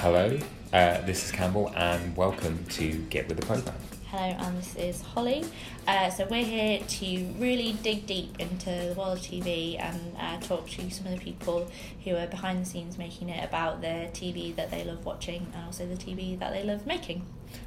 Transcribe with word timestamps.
Hello, 0.00 0.38
uh, 0.72 1.00
this 1.02 1.24
is 1.24 1.32
Campbell, 1.32 1.72
and 1.74 2.16
welcome 2.16 2.64
to 2.70 2.92
Get 3.10 3.28
With 3.28 3.38
the 3.40 3.46
Programme. 3.46 3.74
Hello, 4.06 4.22
and 4.38 4.56
this 4.58 4.76
is 4.76 5.02
Holly. 5.02 5.44
Uh, 5.86 6.08
so 6.10 6.26
we're 6.30 6.44
here 6.44 6.80
to 6.86 7.24
really 7.38 7.72
dig 7.82 8.06
deep 8.06 8.38
into 8.38 8.66
the 8.70 8.94
world 8.96 9.18
of 9.18 9.24
TV 9.24 9.78
and 9.80 10.16
uh, 10.18 10.38
talk 10.40 10.68
to 10.70 10.90
some 10.90 11.06
of 11.06 11.12
the 11.14 11.18
people 11.18 11.68
who 12.04 12.14
are 12.16 12.26
behind 12.26 12.64
the 12.64 12.68
scenes 12.68 12.96
making 12.96 13.28
it 13.28 13.44
about 13.44 13.80
the 13.80 14.08
TV 14.12 14.54
that 14.56 14.70
they 14.70 14.84
love 14.84 15.04
watching 15.04 15.46
and 15.54 15.64
also 15.64 15.86
the 15.86 15.96
TV 15.96 16.38
that 16.38 16.52
they 16.52 16.62
love 16.62 16.86
making. 16.86 17.24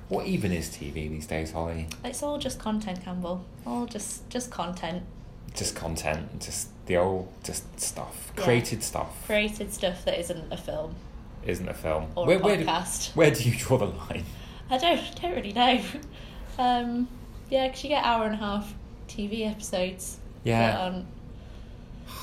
What 0.07 0.25
even 0.25 0.51
is 0.51 0.69
TV 0.69 1.09
these 1.09 1.27
days, 1.27 1.51
Holly? 1.51 1.87
It's 2.05 2.23
all 2.23 2.37
just 2.37 2.59
content, 2.59 3.03
Campbell. 3.03 3.43
All 3.65 3.85
just 3.85 4.29
just 4.29 4.49
content, 4.51 5.03
Just 5.53 5.75
content, 5.75 6.39
just 6.41 6.69
the 6.85 6.95
old, 6.97 7.27
just 7.43 7.79
stuff, 7.79 8.31
Yeah. 8.37 8.43
created 8.45 8.83
stuff. 8.83 9.25
created 9.25 9.73
stuff 9.73 10.05
that 10.05 10.17
isn't 10.19 10.51
a 10.51 10.57
film 10.57 10.95
Isn't 11.45 11.67
a 11.67 11.73
film. 11.73 12.07
or 12.15 12.25
where, 12.27 12.37
a 12.37 12.41
where 12.41 12.57
do, 12.57 12.65
podcast. 12.65 13.15
where 13.15 13.31
do 13.31 13.43
you 13.49 13.57
draw 13.57 13.77
the 13.77 13.85
line? 13.85 14.25
I 14.69 14.77
don't 14.77 15.21
don't 15.21 15.35
really 15.35 15.53
know. 15.53 15.81
Um, 16.57 17.07
yeah, 17.49 17.67
because 17.67 17.83
you 17.83 17.89
get 17.89 18.03
hour 18.05 18.25
and 18.25 18.35
a 18.35 18.37
half 18.37 18.73
TV 19.07 19.49
episodes. 19.49 20.19
Yeah, 20.43 21.01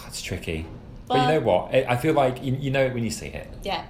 it's 0.07 0.23
tricky. 0.23 0.67
But 1.07 1.21
you 1.21 1.35
know 1.35 1.41
what? 1.41 1.75
I 1.75 1.85
I 1.89 1.97
feel 1.97 2.15
like 2.15 2.43
you, 2.43 2.55
you 2.55 2.71
know 2.71 2.85
it 2.85 2.95
when 2.95 3.05
you 3.05 3.11
see 3.11 3.27
it, 3.27 3.49
yeah. 3.63 3.87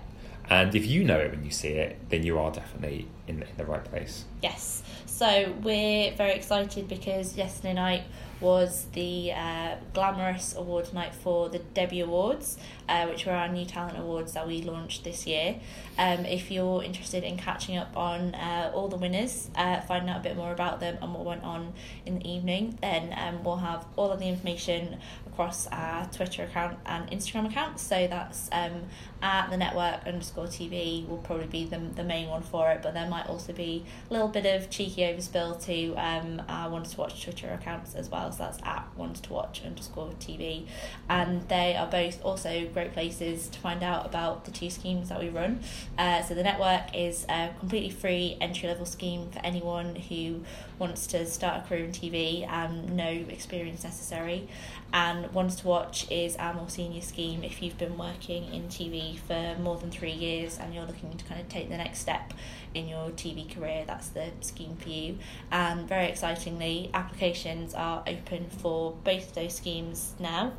and 0.49 0.75
if 0.75 0.87
you 0.87 1.05
know 1.05 1.19
it 1.19 1.31
when 1.31 1.45
you 1.45 1.51
see 1.51 1.69
it, 1.69 1.99
then 2.11 2.23
you 2.23 2.39
are 2.39 2.51
definitely 2.51 3.09
in, 3.27 3.43
in 3.43 3.57
the 3.57 3.65
right 3.65 3.85
place. 3.85 4.25
Yes. 4.43 4.83
So 5.07 5.53
we're 5.63 6.13
very 6.13 6.33
excited 6.33 6.89
because 6.89 7.37
yesterday 7.37 7.75
night 7.75 8.03
was 8.41 8.87
the 8.93 9.33
uh, 9.33 9.77
glamorous 9.93 10.55
award 10.57 10.93
night 10.95 11.15
for 11.15 11.49
the 11.49 11.59
Debbie 11.59 12.01
Awards, 12.01 12.59
uh, 12.89 13.07
which 13.07 13.27
were 13.27 13.33
our 13.33 13.49
new 13.49 13.65
talent 13.65 13.99
awards 13.99 14.33
that 14.33 14.47
we 14.47 14.63
launched 14.63 15.05
this 15.05 15.27
year. 15.27 15.57
Um, 15.99 16.25
if 16.25 16.51
you're 16.51 16.83
interested 16.83 17.25
in 17.25 17.37
catching 17.37 17.77
up 17.77 17.97
on 17.97 18.35
uh, 18.35 18.71
all 18.75 18.89
the 18.89 18.97
winners, 18.97 19.51
uh, 19.57 19.81
finding 19.81 20.11
out 20.11 20.21
a 20.21 20.23
bit 20.23 20.37
more 20.37 20.53
about 20.53 20.81
them 20.81 20.99
and 21.03 21.13
what 21.13 21.25
went 21.25 21.43
on 21.43 21.73
in 22.07 22.21
the 22.21 22.31
evening, 22.31 22.79
then 22.81 23.15
um, 23.17 23.43
we'll 23.43 23.57
have 23.57 23.85
all 23.97 24.11
of 24.13 24.21
the 24.21 24.29
information 24.29 24.99
across 25.27 25.67
our 25.69 26.07
Twitter 26.07 26.45
account 26.45 26.79
and 26.87 27.11
Instagram 27.11 27.47
account. 27.47 27.81
So 27.81 28.07
that's 28.07 28.49
um, 28.53 28.85
at 29.23 29.51
the 29.51 29.57
network 29.57 30.07
underscore 30.07 30.47
TV 30.47 31.07
will 31.09 31.19
probably 31.19 31.47
be 31.47 31.65
the, 31.65 31.79
the 31.97 32.05
main 32.05 32.29
one 32.29 32.43
for 32.43 32.71
it, 32.71 32.83
but 32.83 32.95
there 32.95 33.09
might 33.09 33.27
also 33.27 33.53
be 33.53 33.85
a 34.09 34.13
little 34.13 34.29
bit 34.29 34.47
of 34.47 34.71
cheeky 34.71 35.03
overspill 35.03 35.65
to 35.65 35.95
um, 35.95 36.43
our 36.49 36.71
Ones 36.71 36.93
to 36.93 37.01
Watch 37.01 37.25
Twitter 37.25 37.49
accounts 37.53 37.95
as 37.95 38.09
well. 38.09 38.31
So 38.31 38.45
that's 38.45 38.59
at 38.63 38.87
Ones 38.97 39.21
to 39.23 39.33
Watch 39.33 39.63
underscore 39.65 40.13
TV. 40.21 40.67
And 41.09 41.49
they 41.49 41.75
are 41.75 41.87
both 41.87 42.25
also 42.25 42.69
great 42.73 42.93
places 42.93 43.49
to 43.49 43.59
find 43.59 43.83
out 43.83 44.07
about 44.07 44.45
the 44.45 44.51
two 44.51 44.71
schemes 44.71 45.09
that 45.09 45.19
we 45.19 45.29
run. 45.29 45.61
Uh, 45.97 46.23
so 46.23 46.35
the 46.35 46.45
network 46.45 46.95
is 46.95 47.27
a 47.29 47.51
completely 47.59 47.91
free 47.91 48.37
entry 48.41 48.69
level 48.69 48.87
scheme 48.87 49.31
for 49.31 49.41
anyone 49.41 49.97
who 49.97 50.43
wants 50.79 51.09
to 51.09 51.27
start 51.27 51.65
a 51.65 51.69
career 51.69 51.85
in 51.85 51.93
TV 51.93 52.47
and 52.49 52.97
no 52.97 53.09
experience 53.09 53.83
necessary. 53.83 54.49
And 54.93 55.33
Ones 55.33 55.57
to 55.57 55.67
Watch 55.67 56.11
is 56.11 56.37
our 56.37 56.55
more 56.55 56.69
senior 56.69 57.03
scheme 57.03 57.43
if 57.43 57.63
you've 57.63 57.79
been 57.79 57.99
working 57.99 58.53
in 58.55 58.69
TV 58.69 59.08
for 59.17 59.57
more 59.61 59.77
than 59.77 59.91
three 59.91 60.13
years 60.13 60.59
and 60.59 60.75
you're 60.75 60.85
looking 60.85 61.17
to 61.17 61.25
kind 61.25 61.41
of 61.41 61.49
take 61.49 61.69
the 61.69 61.77
next 61.77 62.01
step 62.01 62.33
in 62.75 62.89
your 62.89 63.11
TV 63.11 63.53
career. 63.53 63.85
That's 63.87 64.09
the 64.09 64.31
scheme 64.41 64.77
for 64.77 64.89
you. 64.89 65.19
And 65.51 65.89
very 65.89 66.07
excitingly, 66.07 66.91
applications 66.95 67.75
are 67.75 68.03
open 68.07 68.49
for 68.51 68.93
both 69.05 69.35
those 69.35 69.55
schemes 69.55 70.15
now. 70.19 70.53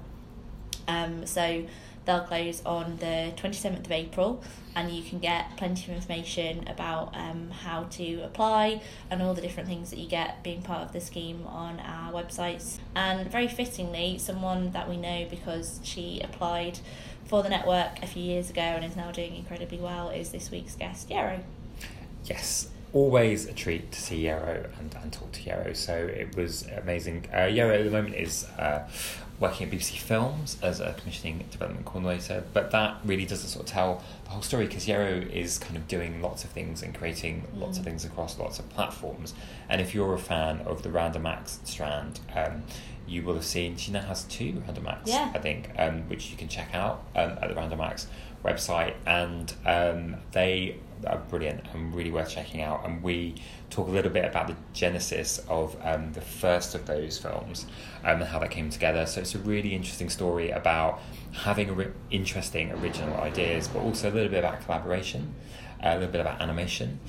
Um, 0.88 1.26
so 1.26 1.66
they'll 2.06 2.22
close 2.22 2.64
on 2.66 2.98
the 2.98 3.32
27th 3.36 3.86
of 3.86 3.92
April, 3.92 4.44
and 4.76 4.92
you 4.92 5.04
can 5.04 5.20
get 5.20 5.56
plenty 5.58 5.92
of 5.92 5.98
information 5.98 6.68
about 6.68 7.16
um, 7.16 7.52
how 7.52 7.84
to 7.84 8.22
apply 8.22 8.82
and 9.12 9.22
all 9.22 9.36
the 9.36 9.42
different 9.42 9.70
things 9.70 9.92
that 9.92 10.00
you 10.00 10.08
get 10.08 10.44
being 10.44 10.64
part 10.64 10.82
of 10.82 10.92
the 10.92 11.02
scheme 11.02 11.46
on 11.46 11.80
our 11.80 12.12
websites. 12.12 12.80
And 12.96 13.32
very 13.32 13.48
fittingly, 13.48 14.18
someone 14.18 14.72
that 14.72 14.90
we 14.90 14.98
know 14.98 15.28
because 15.30 15.80
she 15.84 16.20
applied 16.24 16.80
for 17.30 17.44
the 17.44 17.50
network 17.50 18.02
a 18.02 18.08
few 18.08 18.24
years 18.24 18.50
ago 18.50 18.62
and 18.62 18.84
is 18.84 18.96
now 18.96 19.12
doing 19.12 19.36
incredibly 19.36 19.78
well 19.78 20.10
is 20.10 20.32
this 20.32 20.50
week's 20.50 20.76
guest, 20.76 21.10
Yero. 21.10 21.40
Yes, 22.26 22.70
always 22.92 23.46
a 23.46 23.54
treat 23.54 23.92
to 23.92 24.02
see 24.02 24.24
Yero 24.24 24.68
and, 24.80 24.96
and 25.04 25.14
talk 25.14 25.32
to 25.34 25.42
Yero. 25.42 25.76
So 25.76 25.96
it 25.96 26.36
was 26.36 26.66
amazing. 26.82 27.28
Uh, 27.32 27.42
Yero 27.48 27.78
at 27.78 27.86
the 27.86 27.92
moment 27.92 28.16
is 28.16 28.46
uh, 28.58 28.88
working 29.40 29.68
at 29.68 29.74
BBC 29.74 30.00
Films 30.00 30.58
as 30.64 30.80
a 30.80 30.94
commissioning 31.00 31.46
development 31.52 31.86
coordinator, 31.86 32.44
but 32.52 32.72
that 32.72 32.98
really 33.06 33.26
doesn't 33.26 33.48
sort 33.50 33.66
of 33.68 33.72
tell 33.72 34.04
the 34.24 34.32
whole 34.32 34.42
story 34.42 34.66
because 34.66 34.88
Yero 34.88 35.32
is 35.32 35.60
kind 35.60 35.78
of 35.78 35.88
doing 35.88 36.24
lots 36.24 36.44
of 36.44 36.50
things 36.50 36.82
and 36.82 36.96
creating 36.96 37.44
lots 37.56 37.78
of 37.78 37.84
Mm. 37.84 37.90
things 37.90 38.06
across 38.06 38.40
lots 38.40 38.58
of 38.58 38.68
platforms. 38.70 39.36
And 39.70 39.80
if 39.82 39.94
you're 39.94 40.16
a 40.16 40.20
fan 40.20 40.62
of 40.62 40.82
the 40.82 40.90
Random 40.90 41.28
Acts 41.28 41.60
strand, 41.64 42.20
um, 42.36 42.64
you 43.10 43.24
will 43.24 43.36
have 43.36 43.46
seen 43.46 43.76
she 43.78 43.92
now 43.92 44.02
has 44.02 44.24
two 44.26 44.62
Random 44.66 44.88
Acts, 44.88 45.10
Yeah. 45.10 45.32
I 45.34 45.40
think, 45.40 45.72
um, 45.78 46.08
which 46.10 46.30
you 46.32 46.38
can 46.38 46.48
check 46.48 46.74
out 46.74 47.04
um, 47.16 47.32
at 47.42 47.50
the 47.50 47.56
Random 47.56 47.82
Acts 47.82 48.08
website, 48.46 48.94
and 49.06 49.54
um, 49.66 50.16
they 50.32 50.78
are 51.06 51.18
brilliant 51.18 51.66
and 51.74 51.94
really 51.94 52.12
worth 52.12 52.30
checking 52.30 52.62
out. 52.62 52.86
And 52.86 53.02
we 53.04 53.36
talk 53.70 53.88
a 53.88 53.92
little 53.92 54.12
bit 54.12 54.26
about 54.26 54.48
the 54.48 54.56
genesis 54.74 55.40
of 55.48 55.76
um, 55.84 56.14
the 56.14 56.22
first 56.22 56.76
of 56.76 56.86
those 56.86 57.18
films 57.18 57.66
um, 58.04 58.22
and 58.22 58.24
how 58.24 58.40
that 58.40 58.52
came 58.52 58.70
together. 58.70 59.06
So 59.06 59.22
it's 59.22 59.36
a 59.36 59.40
really 59.40 59.74
interesting 59.74 60.10
story 60.10 60.52
about 60.52 61.00
having 61.32 61.94
interesting 62.12 62.72
original 62.72 63.18
ideas, 63.18 63.68
but 63.68 63.80
also 63.80 64.10
a 64.10 64.14
little 64.14 64.30
bit 64.30 64.40
about 64.40 64.62
collaboration, 64.66 65.34
a 65.82 65.96
little 65.96 66.12
bit 66.12 66.22
about 66.22 66.42
animation. 66.42 67.00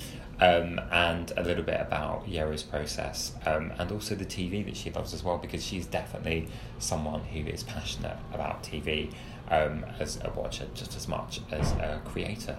Um, 0.40 0.80
and 0.90 1.32
a 1.36 1.42
little 1.42 1.62
bit 1.62 1.80
about 1.82 2.26
Yero's 2.26 2.62
process, 2.62 3.34
um, 3.44 3.72
and 3.78 3.92
also 3.92 4.14
the 4.14 4.24
TV 4.24 4.64
that 4.64 4.74
she 4.74 4.90
loves 4.90 5.12
as 5.12 5.22
well, 5.22 5.36
because 5.36 5.62
she's 5.62 5.84
definitely 5.84 6.48
someone 6.78 7.20
who 7.20 7.40
is 7.40 7.62
passionate 7.62 8.16
about 8.32 8.62
TV 8.62 9.12
um, 9.50 9.84
as 9.98 10.18
a 10.24 10.30
watcher 10.30 10.66
just 10.74 10.96
as 10.96 11.08
much 11.08 11.40
as 11.50 11.72
a 11.72 12.00
creator. 12.06 12.56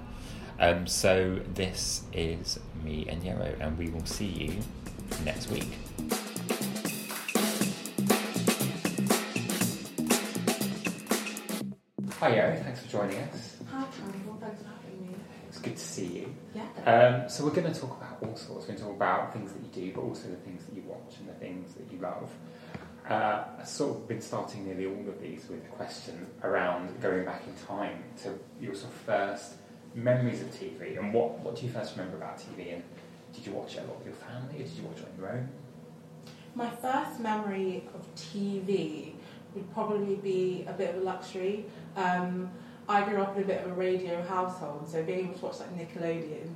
Um, 0.60 0.86
so 0.86 1.40
this 1.56 2.04
is 2.14 2.60
me 2.84 3.08
and 3.10 3.24
Yero, 3.24 3.60
and 3.60 3.76
we 3.80 3.90
will 3.90 4.06
see 4.06 4.28
you 4.28 4.60
next 5.26 5.50
week. 5.50 5.70
Hi 12.20 12.32
Yero, 12.32 12.64
thanks 12.64 12.82
for 12.82 12.92
joining 12.92 13.18
us. 13.18 13.51
Good 15.62 15.78
to 15.78 15.84
see 15.84 16.06
you. 16.06 16.36
Yeah. 16.54 17.22
Um, 17.24 17.30
so 17.30 17.44
we're 17.44 17.52
going 17.52 17.72
to 17.72 17.80
talk 17.80 17.98
about 17.98 18.18
all 18.22 18.36
sorts. 18.36 18.68
We're 18.68 18.76
going 18.76 18.78
to 18.78 18.84
talk 18.84 18.96
about 18.96 19.34
things 19.34 19.52
that 19.54 19.62
you 19.62 19.88
do, 19.88 19.94
but 19.96 20.02
also 20.02 20.30
the 20.30 20.36
things 20.38 20.66
that 20.66 20.76
you 20.76 20.84
watch 20.86 21.16
and 21.20 21.30
the 21.30 21.34
things 21.34 21.74
that 21.76 21.92
you 21.92 22.00
love. 22.00 22.30
Uh, 23.10 23.44
I've 23.60 23.68
sort 23.68 23.98
of 23.98 24.08
been 24.08 24.22
starting 24.22 24.66
nearly 24.66 24.86
all 24.86 25.10
of 25.10 25.22
these 25.22 25.48
with 25.50 25.66
a 25.66 25.70
question 25.70 26.28
around 26.44 27.02
going 27.02 27.26
back 27.26 27.44
in 27.48 27.56
time 27.66 28.04
to 28.24 28.38
your 28.60 28.76
sort 28.76 28.94
of 28.94 29.00
first 29.00 29.54
memories 29.96 30.42
of 30.42 30.48
TV 30.52 30.98
and 30.98 31.14
what, 31.14 31.40
what 31.40 31.56
do 31.56 31.66
you 31.66 31.72
first 31.72 31.98
remember 31.98 32.18
about 32.18 32.38
TV 32.38 32.74
and 32.74 32.84
did 33.34 33.46
you 33.46 33.52
watch 33.54 33.76
it 33.76 33.80
a 33.80 33.88
lot 33.88 33.98
with 33.98 34.08
your 34.08 34.16
family 34.16 34.56
or 34.56 34.64
did 34.64 34.72
you 34.72 34.84
watch 34.84 34.98
it 35.00 35.08
on 35.12 35.20
your 35.20 35.32
own? 35.32 35.50
My 36.54 36.70
first 36.70 37.20
memory 37.20 37.84
of 37.94 38.16
TV 38.16 39.14
would 39.56 39.74
probably 39.74 40.16
be 40.16 40.66
a 40.68 40.74
bit 40.74 40.96
of 40.96 41.02
a 41.02 41.04
luxury. 41.04 41.66
Um, 41.96 42.52
I 42.92 43.08
grew 43.08 43.22
up 43.22 43.38
in 43.38 43.44
a 43.44 43.46
bit 43.46 43.64
of 43.64 43.72
a 43.72 43.74
radio 43.74 44.22
household, 44.22 44.86
so 44.86 45.02
being 45.02 45.30
able 45.30 45.36
to 45.36 45.46
watch 45.46 45.60
like 45.62 45.78
Nickelodeon 45.78 46.50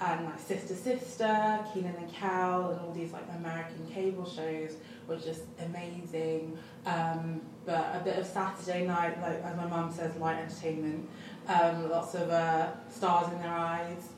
and 0.00 0.24
like 0.24 0.40
Sister 0.40 0.74
Sister, 0.74 1.60
Kenan 1.72 1.94
and 1.94 2.12
Kel, 2.12 2.70
and 2.70 2.80
all 2.80 2.92
these 2.92 3.12
like 3.12 3.22
American 3.36 3.86
cable 3.94 4.28
shows 4.28 4.74
was 5.06 5.24
just 5.24 5.42
amazing. 5.64 6.58
Um, 6.86 7.40
but 7.64 7.94
a 7.94 8.02
bit 8.04 8.18
of 8.18 8.26
Saturday 8.26 8.84
night, 8.84 9.22
like 9.22 9.40
as 9.44 9.56
my 9.56 9.66
mum 9.66 9.92
says, 9.92 10.16
light 10.16 10.38
entertainment. 10.38 11.08
Um, 11.46 11.88
lots 11.88 12.16
of 12.16 12.30
uh, 12.30 12.72
stars 12.90 13.32
in 13.32 13.38
their 13.38 13.54
eyes. 13.54 14.08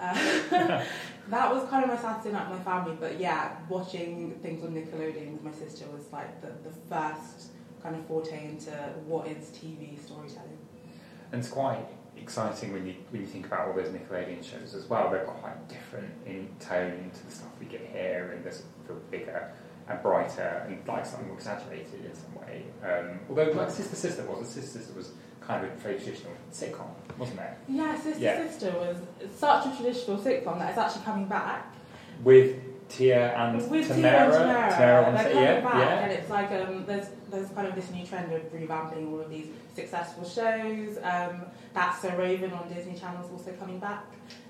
Uh, 0.00 0.14
that 1.28 1.54
was 1.54 1.68
kind 1.70 1.84
of 1.84 1.90
my 1.90 1.98
Saturday 1.98 2.32
night 2.32 2.50
with 2.50 2.58
my 2.58 2.64
family. 2.64 2.96
But 2.98 3.20
yeah, 3.20 3.58
watching 3.68 4.32
things 4.42 4.64
on 4.64 4.74
Nickelodeon 4.74 5.34
with 5.34 5.44
my 5.44 5.52
sister 5.52 5.84
was 5.86 6.02
like 6.12 6.40
the, 6.40 6.48
the 6.68 6.74
first 6.88 7.52
kind 7.80 7.94
of 7.94 8.04
forte 8.06 8.44
into 8.44 8.72
what 9.06 9.28
is 9.28 9.50
TV 9.50 10.04
storytelling. 10.04 10.58
And 11.32 11.40
it's 11.40 11.50
quite 11.50 11.84
exciting 12.16 12.72
when 12.72 12.86
you 12.86 12.94
when 13.10 13.22
you 13.22 13.26
think 13.26 13.46
about 13.46 13.66
all 13.68 13.74
those 13.74 13.88
Nickelodeon 13.88 14.44
shows 14.44 14.74
as 14.74 14.86
well. 14.88 15.10
They're 15.10 15.24
quite 15.24 15.68
different 15.68 16.12
in 16.26 16.48
tone 16.60 17.10
to 17.12 17.26
the 17.26 17.32
stuff 17.32 17.48
we 17.58 17.66
get 17.66 17.88
here, 17.92 18.32
and 18.34 18.44
they 18.44 18.50
feel 18.86 18.96
bigger 19.10 19.50
and 19.88 20.00
brighter 20.02 20.64
and 20.66 20.86
like 20.86 21.04
something 21.04 21.26
more 21.28 21.36
exaggerated 21.36 22.04
in 22.04 22.14
some 22.14 22.34
way. 22.36 22.64
Um, 22.84 23.18
although 23.28 23.50
like 23.52 23.70
Sister 23.70 23.96
Sister 23.96 24.24
wasn't. 24.24 24.48
Sister 24.48 24.78
Sister 24.78 24.94
was 24.94 25.12
kind 25.40 25.64
of 25.64 25.72
a 25.72 25.74
very 25.76 25.98
traditional 25.98 26.32
sitcom, 26.52 26.90
wasn't 27.18 27.40
it? 27.40 27.50
Yeah, 27.68 27.98
Sister 28.00 28.22
Yeah. 28.22 28.46
Sister 28.46 28.70
was 28.72 28.96
such 29.34 29.66
a 29.66 29.76
traditional 29.76 30.18
sitcom 30.18 30.58
that 30.58 30.70
it's 30.70 30.78
actually 30.78 31.04
coming 31.04 31.26
back. 31.26 31.74
With 32.22 32.56
Tia 32.92 33.34
and 33.36 33.70
With 33.70 33.86
Tia 33.86 33.96
Tamara. 33.96 34.24
and 34.24 34.32
Tamara, 34.32 34.70
Tamara 34.70 35.04
on 35.06 35.14
they're 35.14 35.24
coming 35.24 35.42
yeah, 35.42 35.60
back, 35.60 35.74
yeah. 35.74 35.98
and 36.00 36.12
it's 36.12 36.30
like 36.30 36.50
um, 36.52 36.84
there's 36.86 37.06
there's 37.30 37.48
kind 37.50 37.66
of 37.66 37.74
this 37.74 37.90
new 37.90 38.06
trend 38.06 38.32
of 38.32 38.42
revamping 38.52 39.10
all 39.10 39.20
of 39.20 39.30
these 39.30 39.46
successful 39.74 40.24
shows. 40.28 40.98
Um, 41.02 41.46
That's 41.72 42.02
So 42.02 42.14
Raven 42.16 42.52
on 42.52 42.68
Disney 42.72 42.98
Channel 42.98 43.24
is 43.24 43.30
also 43.30 43.52
coming 43.52 43.78
back, 43.78 44.04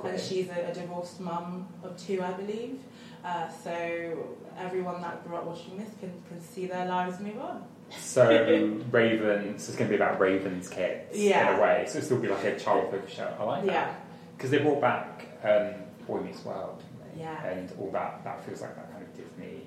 and 0.05 0.21
she's 0.21 0.49
a, 0.49 0.71
a 0.71 0.75
divorced 0.75 1.21
mum 1.21 1.69
of 1.83 1.97
two, 1.97 2.23
I 2.23 2.33
believe. 2.33 2.81
Uh, 3.25 3.49
so 3.49 4.37
everyone 4.59 5.01
that 5.01 5.25
grew 5.27 5.37
up 5.37 5.45
watching 5.45 5.79
this 5.79 5.91
can, 6.01 6.13
can 6.29 6.41
see 6.41 6.67
their 6.67 6.87
lives 6.87 7.21
move 7.21 7.39
on. 7.39 7.65
So 7.97 8.29
Raven, 8.91 9.59
so 9.59 9.71
it's 9.71 9.77
going 9.77 9.91
to 9.91 9.97
be 9.97 10.03
about 10.03 10.19
Raven's 10.19 10.69
kids 10.69 11.17
yeah. 11.17 11.53
in 11.53 11.59
a 11.59 11.63
way. 11.63 11.85
So 11.87 11.99
it'll 11.99 12.07
still 12.07 12.19
be 12.19 12.29
like 12.29 12.45
a 12.45 12.59
child 12.59 12.91
focused 12.91 13.17
show. 13.17 13.33
I 13.39 13.45
like 13.45 13.67
that 13.67 13.73
Yeah, 13.73 13.95
because 14.37 14.51
they 14.51 14.59
brought 14.59 14.81
back 14.81 15.29
um, 15.45 15.75
Boy 16.07 16.21
Meets 16.21 16.45
World? 16.45 16.82
Yeah. 17.17 17.45
And 17.45 17.73
all 17.79 17.91
that. 17.93 18.25
That 18.25 18.45
feels 18.45 18.63
like 18.63 18.75
that 18.77 18.91
kind 18.93 19.05
of 19.05 19.17
Disney 19.17 19.67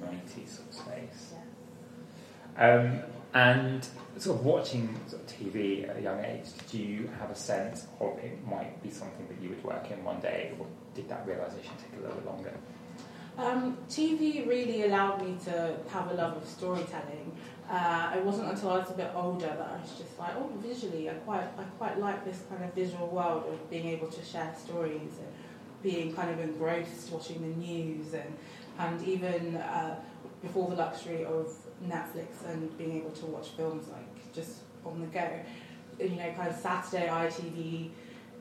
'90s 0.00 0.48
sort 0.48 0.68
of 0.68 0.74
space. 0.74 1.34
Um, 2.56 3.00
and 3.34 3.86
sort 4.18 4.38
of 4.38 4.44
watching 4.44 4.94
sort 5.08 5.22
of 5.22 5.28
TV 5.28 5.88
at 5.88 5.96
a 5.96 6.02
young 6.02 6.22
age, 6.22 6.44
did 6.70 6.78
you 6.78 7.10
have 7.18 7.30
a 7.30 7.34
sense 7.34 7.86
of 7.98 8.18
it 8.18 8.46
might 8.46 8.82
be 8.82 8.90
something 8.90 9.26
that 9.28 9.40
you 9.42 9.48
would 9.48 9.64
work 9.64 9.90
in 9.90 10.04
one 10.04 10.20
day, 10.20 10.52
or 10.58 10.66
did 10.94 11.08
that 11.08 11.26
realization 11.26 11.72
take 11.78 11.98
a 11.98 12.02
little 12.02 12.16
bit 12.16 12.26
longer? 12.26 12.52
Um, 13.38 13.78
TV 13.88 14.46
really 14.46 14.84
allowed 14.84 15.22
me 15.22 15.36
to 15.46 15.76
have 15.88 16.10
a 16.10 16.14
love 16.14 16.36
of 16.36 16.46
storytelling. 16.46 17.34
Uh, 17.70 18.12
it 18.14 18.22
wasn't 18.22 18.50
until 18.50 18.70
I 18.70 18.78
was 18.78 18.90
a 18.90 18.94
bit 18.94 19.10
older 19.14 19.46
that 19.46 19.70
I 19.74 19.80
was 19.80 19.92
just 19.96 20.18
like, 20.18 20.36
oh, 20.36 20.50
visually, 20.56 21.08
I 21.08 21.14
quite, 21.14 21.44
I 21.58 21.62
quite 21.78 21.98
like 21.98 22.22
this 22.24 22.42
kind 22.50 22.62
of 22.62 22.74
visual 22.74 23.06
world 23.06 23.44
of 23.48 23.70
being 23.70 23.86
able 23.86 24.08
to 24.08 24.22
share 24.22 24.54
stories 24.62 25.00
and 25.00 25.28
being 25.82 26.14
kind 26.14 26.30
of 26.30 26.40
engrossed 26.40 27.10
watching 27.10 27.40
the 27.40 27.56
news 27.66 28.14
and, 28.14 28.36
and 28.78 29.06
even 29.06 29.56
uh, 29.56 29.98
before 30.40 30.68
the 30.70 30.76
luxury 30.76 31.24
of 31.24 31.52
Netflix 31.86 32.44
and 32.46 32.76
being 32.78 32.96
able 32.96 33.10
to 33.10 33.26
watch 33.26 33.48
films 33.50 33.88
like 33.88 34.32
just 34.32 34.60
on 34.84 35.00
the 35.00 35.06
go. 35.06 35.28
You 36.00 36.16
know, 36.16 36.32
kind 36.32 36.48
of 36.48 36.56
Saturday 36.56 37.06
ITV 37.06 37.90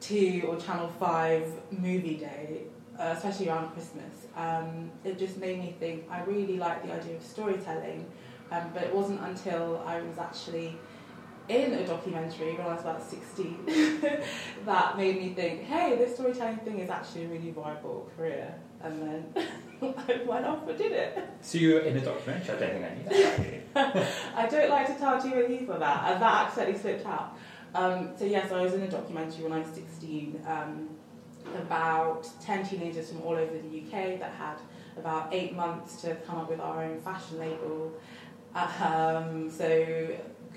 two 0.02 0.44
or 0.48 0.58
Channel 0.58 0.92
Five 1.00 1.48
movie 1.72 2.16
day, 2.16 2.64
uh, 3.00 3.14
especially 3.16 3.50
around 3.50 3.72
Christmas. 3.72 4.26
Um, 4.36 4.92
it 5.06 5.18
just 5.18 5.38
made 5.38 5.60
me 5.60 5.76
think. 5.80 6.06
I 6.10 6.24
really 6.24 6.58
like 6.58 6.84
the 6.84 6.94
idea 6.94 7.16
of 7.16 7.24
storytelling, 7.24 8.06
um, 8.52 8.72
but 8.74 8.84
it 8.84 8.94
wasn't 8.94 9.22
until 9.22 9.82
I 9.86 10.02
was 10.02 10.18
actually 10.18 10.78
in 11.52 11.74
a 11.74 11.86
documentary 11.86 12.54
when 12.54 12.66
I 12.66 12.74
was 12.74 12.82
about 12.82 13.04
16 13.04 13.66
that 14.66 14.98
made 14.98 15.18
me 15.18 15.34
think, 15.34 15.64
hey, 15.64 15.98
this 15.98 16.16
storytelling 16.16 16.58
thing 16.58 16.80
is 16.80 16.90
actually 16.90 17.26
a 17.26 17.28
really 17.28 17.52
viable 17.52 18.10
career. 18.16 18.56
And 18.82 19.02
then 19.02 19.34
I 19.82 20.22
went 20.26 20.46
off 20.46 20.68
and 20.68 20.78
did 20.78 20.92
it. 20.94 21.20
So 21.42 21.58
you 21.58 21.76
were 21.76 21.82
in 21.82 21.98
a 21.98 22.02
documentary. 22.02 22.56
I 22.56 22.60
don't 22.60 22.72
think 22.72 22.86
I 22.86 22.96
knew 22.96 23.64
that. 23.74 24.08
I 24.36 24.48
don't 24.48 24.70
like 24.70 24.88
to 24.88 24.96
tell 24.96 25.22
too 25.22 25.30
many 25.30 25.58
people 25.58 25.78
that, 25.78 26.12
and 26.12 26.22
that 26.22 26.48
accidentally 26.48 26.80
slipped 26.80 27.06
out. 27.06 27.38
Um, 27.76 28.12
so 28.18 28.26
yes, 28.26 28.52
I 28.52 28.62
was 28.62 28.74
in 28.74 28.82
a 28.82 28.90
documentary 28.90 29.44
when 29.44 29.54
I 29.54 29.60
was 29.60 29.70
16 29.70 30.42
um, 30.48 30.90
about 31.56 32.28
10 32.42 32.68
teenagers 32.68 33.10
from 33.10 33.22
all 33.22 33.34
over 33.34 33.58
the 33.58 33.82
UK 33.82 34.20
that 34.20 34.32
had 34.34 34.58
about 34.98 35.34
eight 35.34 35.56
months 35.56 36.02
to 36.02 36.16
come 36.16 36.40
up 36.40 36.50
with 36.50 36.60
our 36.60 36.84
own 36.84 37.02
fashion 37.02 37.40
label. 37.40 37.94
Um, 38.54 39.50
so 39.50 40.10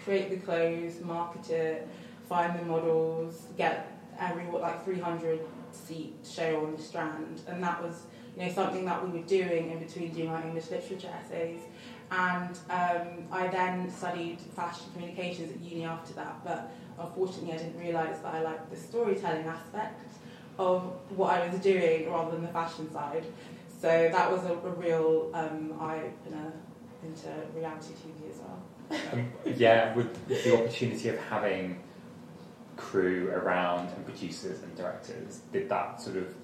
create 0.03 0.31
the 0.31 0.37
clothes, 0.37 1.01
market 1.01 1.51
it, 1.51 1.89
find 2.29 2.59
the 2.59 2.65
models, 2.65 3.47
get 3.57 3.91
every 4.19 4.45
what 4.45 4.63
like 4.63 4.85
300 4.85 5.41
seat 5.73 6.15
show 6.25 6.65
on 6.65 6.77
the 6.77 6.83
Strand, 6.83 7.43
and 7.49 7.63
that 7.63 7.83
was 7.83 8.03
you 8.37 8.45
know 8.45 8.53
something 8.53 8.85
that 8.85 9.05
we 9.05 9.19
were 9.19 9.27
doing 9.27 9.71
in 9.71 9.79
between 9.79 10.13
doing 10.13 10.29
our 10.29 10.43
English 10.43 10.71
literature 10.71 11.11
essays. 11.23 11.61
And 12.11 12.57
um, 12.71 13.25
I 13.33 13.49
then 13.49 13.91
studied 13.91 14.41
fashion 14.41 14.87
communications 14.93 15.53
at 15.53 15.61
uni 15.61 15.85
after 15.85 16.13
that, 16.15 16.45
but 16.45 16.71
unfortunately 16.99 17.55
I 17.55 17.57
didn't 17.57 17.79
realise 17.79 18.19
that 18.19 18.35
I 18.35 18.43
liked 18.43 18.71
the 18.71 18.77
storytelling 18.77 19.47
aspect 19.47 20.01
of 20.59 20.83
what 21.17 21.31
I 21.35 21.49
was 21.49 21.59
doing 21.61 22.11
rather 22.11 22.33
than 22.33 22.43
the 22.43 22.49
fashion 22.49 22.93
side. 22.93 23.25
So 23.81 23.89
that 23.89 24.31
was 24.31 24.45
a, 24.45 24.53
a 24.53 24.71
real 24.71 25.31
um, 25.35 25.75
eye 25.81 26.03
opener 26.05 26.53
into 27.03 27.29
reality 27.55 27.95
TV 27.95 28.31
as 28.31 28.39
well. 28.39 28.63
Um, 28.91 29.33
yeah, 29.45 29.95
with, 29.95 30.27
the 30.29 30.55
opportunity 30.55 31.09
of 31.09 31.19
having 31.19 31.81
crew 32.77 33.31
around 33.31 33.89
and 33.95 34.05
producers 34.05 34.63
and 34.63 34.77
directors, 34.77 35.41
did 35.53 35.69
that 35.69 36.01
sort 36.01 36.17
of 36.17 36.35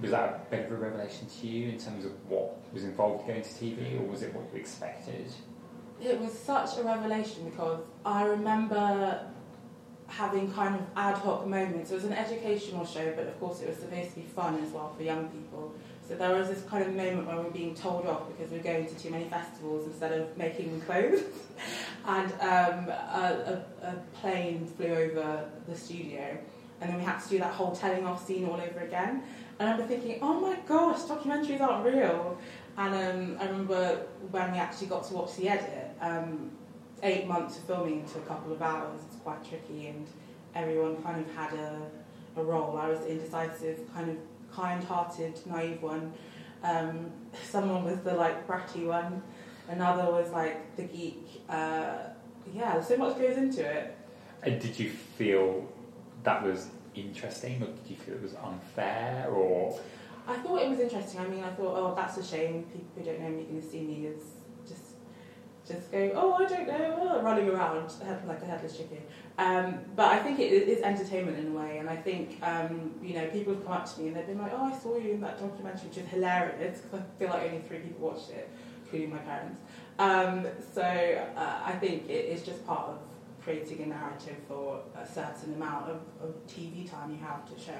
was 0.00 0.10
that 0.10 0.46
a 0.46 0.50
bit 0.50 0.66
of 0.66 0.72
a 0.72 0.76
revelation 0.76 1.26
to 1.40 1.46
you 1.46 1.70
in 1.70 1.78
terms 1.78 2.04
of 2.04 2.12
what 2.28 2.58
was 2.72 2.84
involved 2.84 3.26
going 3.26 3.42
to 3.42 3.48
TV, 3.48 3.98
or 3.98 4.04
was 4.04 4.22
it 4.22 4.34
what 4.34 4.44
you 4.52 4.60
expected? 4.60 5.32
It 6.02 6.20
was 6.20 6.38
such 6.38 6.76
a 6.76 6.82
revelation 6.82 7.48
because 7.48 7.80
I 8.04 8.24
remember 8.24 9.26
having 10.08 10.52
kind 10.52 10.74
of 10.74 10.82
ad 10.96 11.16
hoc 11.16 11.46
moments. 11.46 11.90
It 11.90 11.94
was 11.94 12.04
an 12.04 12.12
educational 12.12 12.84
show, 12.84 13.12
but 13.16 13.26
of 13.26 13.40
course 13.40 13.60
it 13.60 13.68
was 13.68 13.78
supposed 13.78 14.10
to 14.10 14.16
be 14.16 14.22
fun 14.22 14.62
as 14.62 14.70
well 14.70 14.92
for 14.96 15.02
young 15.02 15.28
people. 15.28 15.72
So 16.08 16.14
there 16.14 16.36
was 16.36 16.48
this 16.48 16.62
kind 16.62 16.84
of 16.84 16.94
moment 16.94 17.26
where 17.26 17.36
we 17.36 17.44
were 17.44 17.50
being 17.50 17.74
told 17.74 18.06
off 18.06 18.28
because 18.28 18.52
we 18.52 18.58
were 18.58 18.64
going 18.64 18.86
to 18.86 18.94
too 18.94 19.10
many 19.10 19.24
festivals 19.24 19.86
instead 19.86 20.12
of 20.12 20.36
making 20.36 20.80
clothes. 20.82 21.22
and 22.06 22.32
um, 22.34 22.88
a, 22.88 23.64
a, 23.82 23.86
a 23.86 23.94
plane 24.20 24.66
flew 24.66 24.94
over 24.94 25.48
the 25.66 25.76
studio, 25.76 26.38
and 26.80 26.90
then 26.90 26.98
we 26.98 27.04
had 27.04 27.18
to 27.18 27.28
do 27.28 27.38
that 27.38 27.52
whole 27.52 27.74
telling 27.74 28.06
off 28.06 28.24
scene 28.24 28.44
all 28.44 28.54
over 28.54 28.80
again. 28.80 29.24
And 29.58 29.68
I 29.68 29.72
remember 29.72 29.92
thinking, 29.92 30.20
oh 30.22 30.40
my 30.40 30.56
gosh, 30.68 31.00
documentaries 31.00 31.60
aren't 31.60 31.84
real. 31.84 32.38
And 32.76 32.94
um, 32.94 33.38
I 33.40 33.46
remember 33.46 34.06
when 34.30 34.52
we 34.52 34.58
actually 34.58 34.88
got 34.88 35.04
to 35.08 35.14
watch 35.14 35.34
the 35.36 35.48
edit, 35.48 35.90
um, 36.00 36.52
eight 37.02 37.26
months 37.26 37.56
of 37.56 37.64
filming 37.64 38.00
into 38.00 38.18
a 38.18 38.22
couple 38.22 38.52
of 38.52 38.62
hours, 38.62 39.00
it's 39.08 39.16
quite 39.16 39.42
tricky, 39.44 39.88
and 39.88 40.06
everyone 40.54 41.02
kind 41.02 41.20
of 41.20 41.34
had 41.34 41.52
a, 41.54 41.80
a 42.36 42.44
role. 42.44 42.76
I 42.76 42.88
was 42.88 43.00
the 43.00 43.10
indecisive, 43.12 43.80
kind 43.92 44.10
of 44.10 44.16
kind-hearted, 44.56 45.38
naive 45.46 45.82
one. 45.82 46.12
Um, 46.62 47.10
someone 47.48 47.84
was 47.84 48.00
the 48.00 48.14
like 48.14 48.48
bratty 48.48 48.86
one. 48.86 49.22
Another 49.68 50.10
was 50.10 50.30
like 50.30 50.74
the 50.76 50.84
geek. 50.84 51.42
Uh, 51.48 51.98
yeah, 52.54 52.80
so 52.80 52.96
much 52.96 53.18
goes 53.18 53.36
into 53.36 53.64
it. 53.64 53.96
And 54.42 54.60
did 54.60 54.78
you 54.78 54.90
feel 54.90 55.66
that 56.22 56.42
was 56.42 56.68
interesting, 56.94 57.62
or 57.62 57.66
did 57.66 57.86
you 57.88 57.96
feel 57.96 58.14
it 58.14 58.22
was 58.22 58.34
unfair, 58.42 59.28
or 59.30 59.78
I 60.26 60.36
thought 60.38 60.62
it 60.62 60.68
was 60.68 60.80
interesting. 60.80 61.20
I 61.20 61.28
mean, 61.28 61.44
I 61.44 61.50
thought, 61.50 61.76
oh, 61.76 61.94
that's 61.94 62.16
a 62.16 62.24
shame. 62.24 62.64
People 62.64 62.88
who 62.96 63.04
don't 63.04 63.20
know 63.20 63.28
me 63.28 63.42
are 63.42 63.46
going 63.46 63.62
to 63.62 63.68
see 63.68 63.82
me 63.82 64.08
as 64.08 64.22
just, 65.66 65.80
just 65.80 65.92
go, 65.92 66.12
oh, 66.14 66.34
I 66.34 66.46
don't 66.46 66.68
know, 66.68 66.98
oh, 67.00 67.22
running 67.22 67.48
around 67.48 67.92
like 68.26 68.42
a 68.42 68.44
headless 68.44 68.76
chicken. 68.76 69.02
Um, 69.38 69.80
but 69.94 70.06
I 70.06 70.18
think 70.20 70.38
it 70.38 70.52
is 70.52 70.82
entertainment 70.82 71.38
in 71.38 71.48
a 71.48 71.58
way, 71.58 71.78
and 71.78 71.90
I 71.90 71.96
think, 71.96 72.38
um, 72.42 72.92
you 73.02 73.14
know, 73.14 73.26
people 73.28 73.54
have 73.54 73.64
come 73.64 73.72
up 73.72 73.94
to 73.94 74.00
me 74.00 74.08
and 74.08 74.16
they've 74.16 74.26
been 74.26 74.38
like, 74.38 74.52
oh, 74.54 74.64
I 74.64 74.76
saw 74.76 74.96
you 74.96 75.12
in 75.12 75.20
that 75.22 75.38
documentary, 75.38 75.88
which 75.88 75.98
is 75.98 76.08
hilarious 76.08 76.80
because 76.80 77.00
I 77.00 77.18
feel 77.18 77.28
like 77.28 77.42
only 77.42 77.60
three 77.60 77.78
people 77.78 78.08
watched 78.08 78.30
it, 78.30 78.48
including 78.84 79.10
my 79.10 79.18
parents. 79.18 79.60
Um, 79.98 80.46
so 80.72 80.82
uh, 80.82 81.60
I 81.64 81.72
think 81.72 82.08
it 82.08 82.26
is 82.26 82.42
just 82.42 82.66
part 82.66 82.90
of 82.90 82.98
creating 83.42 83.82
a 83.82 83.86
narrative 83.86 84.36
for 84.48 84.82
a 84.96 85.06
certain 85.06 85.54
amount 85.54 85.90
of, 85.90 86.00
of 86.20 86.34
TV 86.46 86.88
time 86.90 87.12
you 87.12 87.18
have 87.18 87.46
to 87.52 87.60
show 87.60 87.72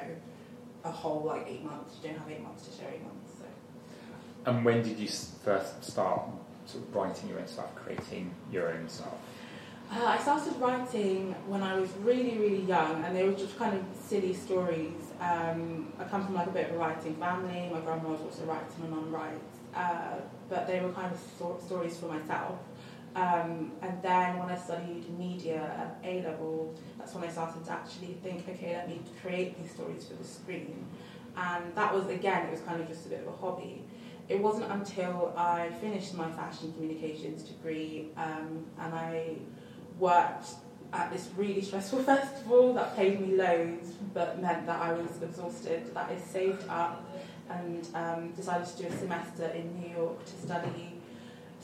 a 0.85 0.91
whole 0.91 1.25
like 1.25 1.47
eight 1.49 1.65
months. 1.65 1.97
You 2.03 2.11
don't 2.11 2.19
have 2.19 2.31
eight 2.31 2.43
months 2.43 2.67
to 2.69 2.71
show 2.77 2.89
eight 2.89 3.03
months. 3.03 3.33
So 3.39 3.45
and 4.51 4.65
when 4.65 4.83
did 4.83 4.99
you 4.99 5.09
first 5.09 5.85
start 5.85 6.23
sort 6.67 6.85
of 6.85 6.95
writing 6.95 7.29
your 7.29 7.39
own 7.39 7.47
stuff, 7.47 7.75
creating 7.75 8.35
your 8.53 8.73
own 8.73 8.89
stuff? 8.89 9.15
uh, 9.91 10.05
I 10.05 10.19
started 10.19 10.57
writing 10.61 11.33
when 11.47 11.63
I 11.63 11.79
was 11.79 11.91
really 11.99 12.37
really 12.39 12.63
young, 12.63 13.05
and 13.05 13.15
they 13.15 13.25
were 13.25 13.35
just 13.35 13.57
kind 13.57 13.75
of 13.77 13.85
silly 13.99 14.35
stories. 14.35 15.13
Um, 15.21 15.93
I 15.99 16.05
come 16.05 16.25
from 16.25 16.35
like 16.35 16.49
a 16.49 16.51
bit 16.51 16.71
of 16.71 16.77
a 16.77 16.79
writing 16.79 17.15
family. 17.17 17.71
My 17.73 17.81
grandma 17.81 18.11
was 18.11 18.21
also 18.21 18.45
writing, 18.45 18.67
my 18.81 18.89
mum 18.89 19.15
writes, 19.15 19.57
uh, 19.75 20.21
but 20.49 20.67
they 20.67 20.81
were 20.81 20.93
kind 20.93 21.13
of 21.13 21.19
sto- 21.37 21.61
stories 21.65 21.97
for 21.99 22.07
myself. 22.07 22.59
Um, 23.15 23.73
and 23.81 24.03
then 24.03 24.39
when 24.39 24.51
I 24.51 24.59
studied 24.59 25.09
media 25.19 25.63
at 25.79 26.07
A 26.07 26.23
level, 26.23 26.75
that's 26.99 27.15
when 27.15 27.25
I 27.25 27.29
started 27.29 27.65
to 27.65 27.73
actually 27.73 28.19
think, 28.23 28.47
okay, 28.47 28.75
let 28.75 28.89
me 28.89 29.01
create 29.23 29.61
these 29.61 29.71
stories 29.71 30.07
for 30.07 30.15
the 30.15 30.25
screen. 30.25 30.85
And 31.35 31.75
that 31.75 31.95
was, 31.95 32.09
again, 32.09 32.47
it 32.47 32.51
was 32.51 32.61
kind 32.61 32.79
of 32.79 32.89
just 32.89 33.07
a 33.07 33.09
bit 33.09 33.21
of 33.21 33.29
a 33.29 33.37
hobby. 33.39 33.85
It 34.29 34.41
wasn't 34.41 34.71
until 34.71 35.33
I 35.37 35.71
finished 35.81 36.15
my 36.15 36.31
fashion 36.33 36.73
communications 36.73 37.43
degree 37.43 38.09
um, 38.17 38.67
and 38.81 38.95
I 38.95 39.37
worked 39.99 40.49
at 40.93 41.13
this 41.13 41.29
really 41.37 41.63
stressful 41.63 42.03
festival 42.03 42.75
that 42.75 42.97
paid 42.97 43.21
me 43.21 43.37
loads 43.37 43.91
but 44.15 44.41
meant 44.41 44.67
that 44.67 44.81
I 44.81 44.93
was 44.93 45.23
exhausted, 45.23 45.95
that 45.95 46.11
I 46.11 46.19
saved 46.19 46.69
up 46.69 47.09
and 47.49 47.87
um, 47.95 48.33
decided 48.33 48.67
to 48.67 48.83
do 48.83 48.89
a 48.89 48.99
semester 48.99 49.47
in 49.47 49.81
New 49.81 49.97
York 49.97 50.25
to 50.25 50.33
study 50.33 50.97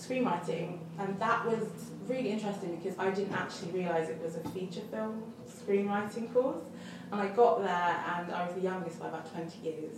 screenwriting, 0.02 0.78
and 0.98 1.18
that 1.20 1.46
was 1.46 1.68
really 2.08 2.30
interesting 2.30 2.76
because 2.76 2.98
I 2.98 3.10
didn't 3.10 3.34
actually 3.34 3.72
realise 3.72 4.08
it 4.08 4.20
was 4.22 4.36
a 4.36 4.48
feature 4.50 4.80
film 4.90 5.22
screenwriting 5.48 6.32
course. 6.32 6.64
And 7.10 7.20
I 7.20 7.28
got 7.28 7.62
there, 7.62 8.04
and 8.16 8.32
I 8.32 8.46
was 8.46 8.54
the 8.54 8.62
youngest 8.62 8.98
by 8.98 9.08
about 9.08 9.30
20 9.32 9.60
years. 9.62 9.96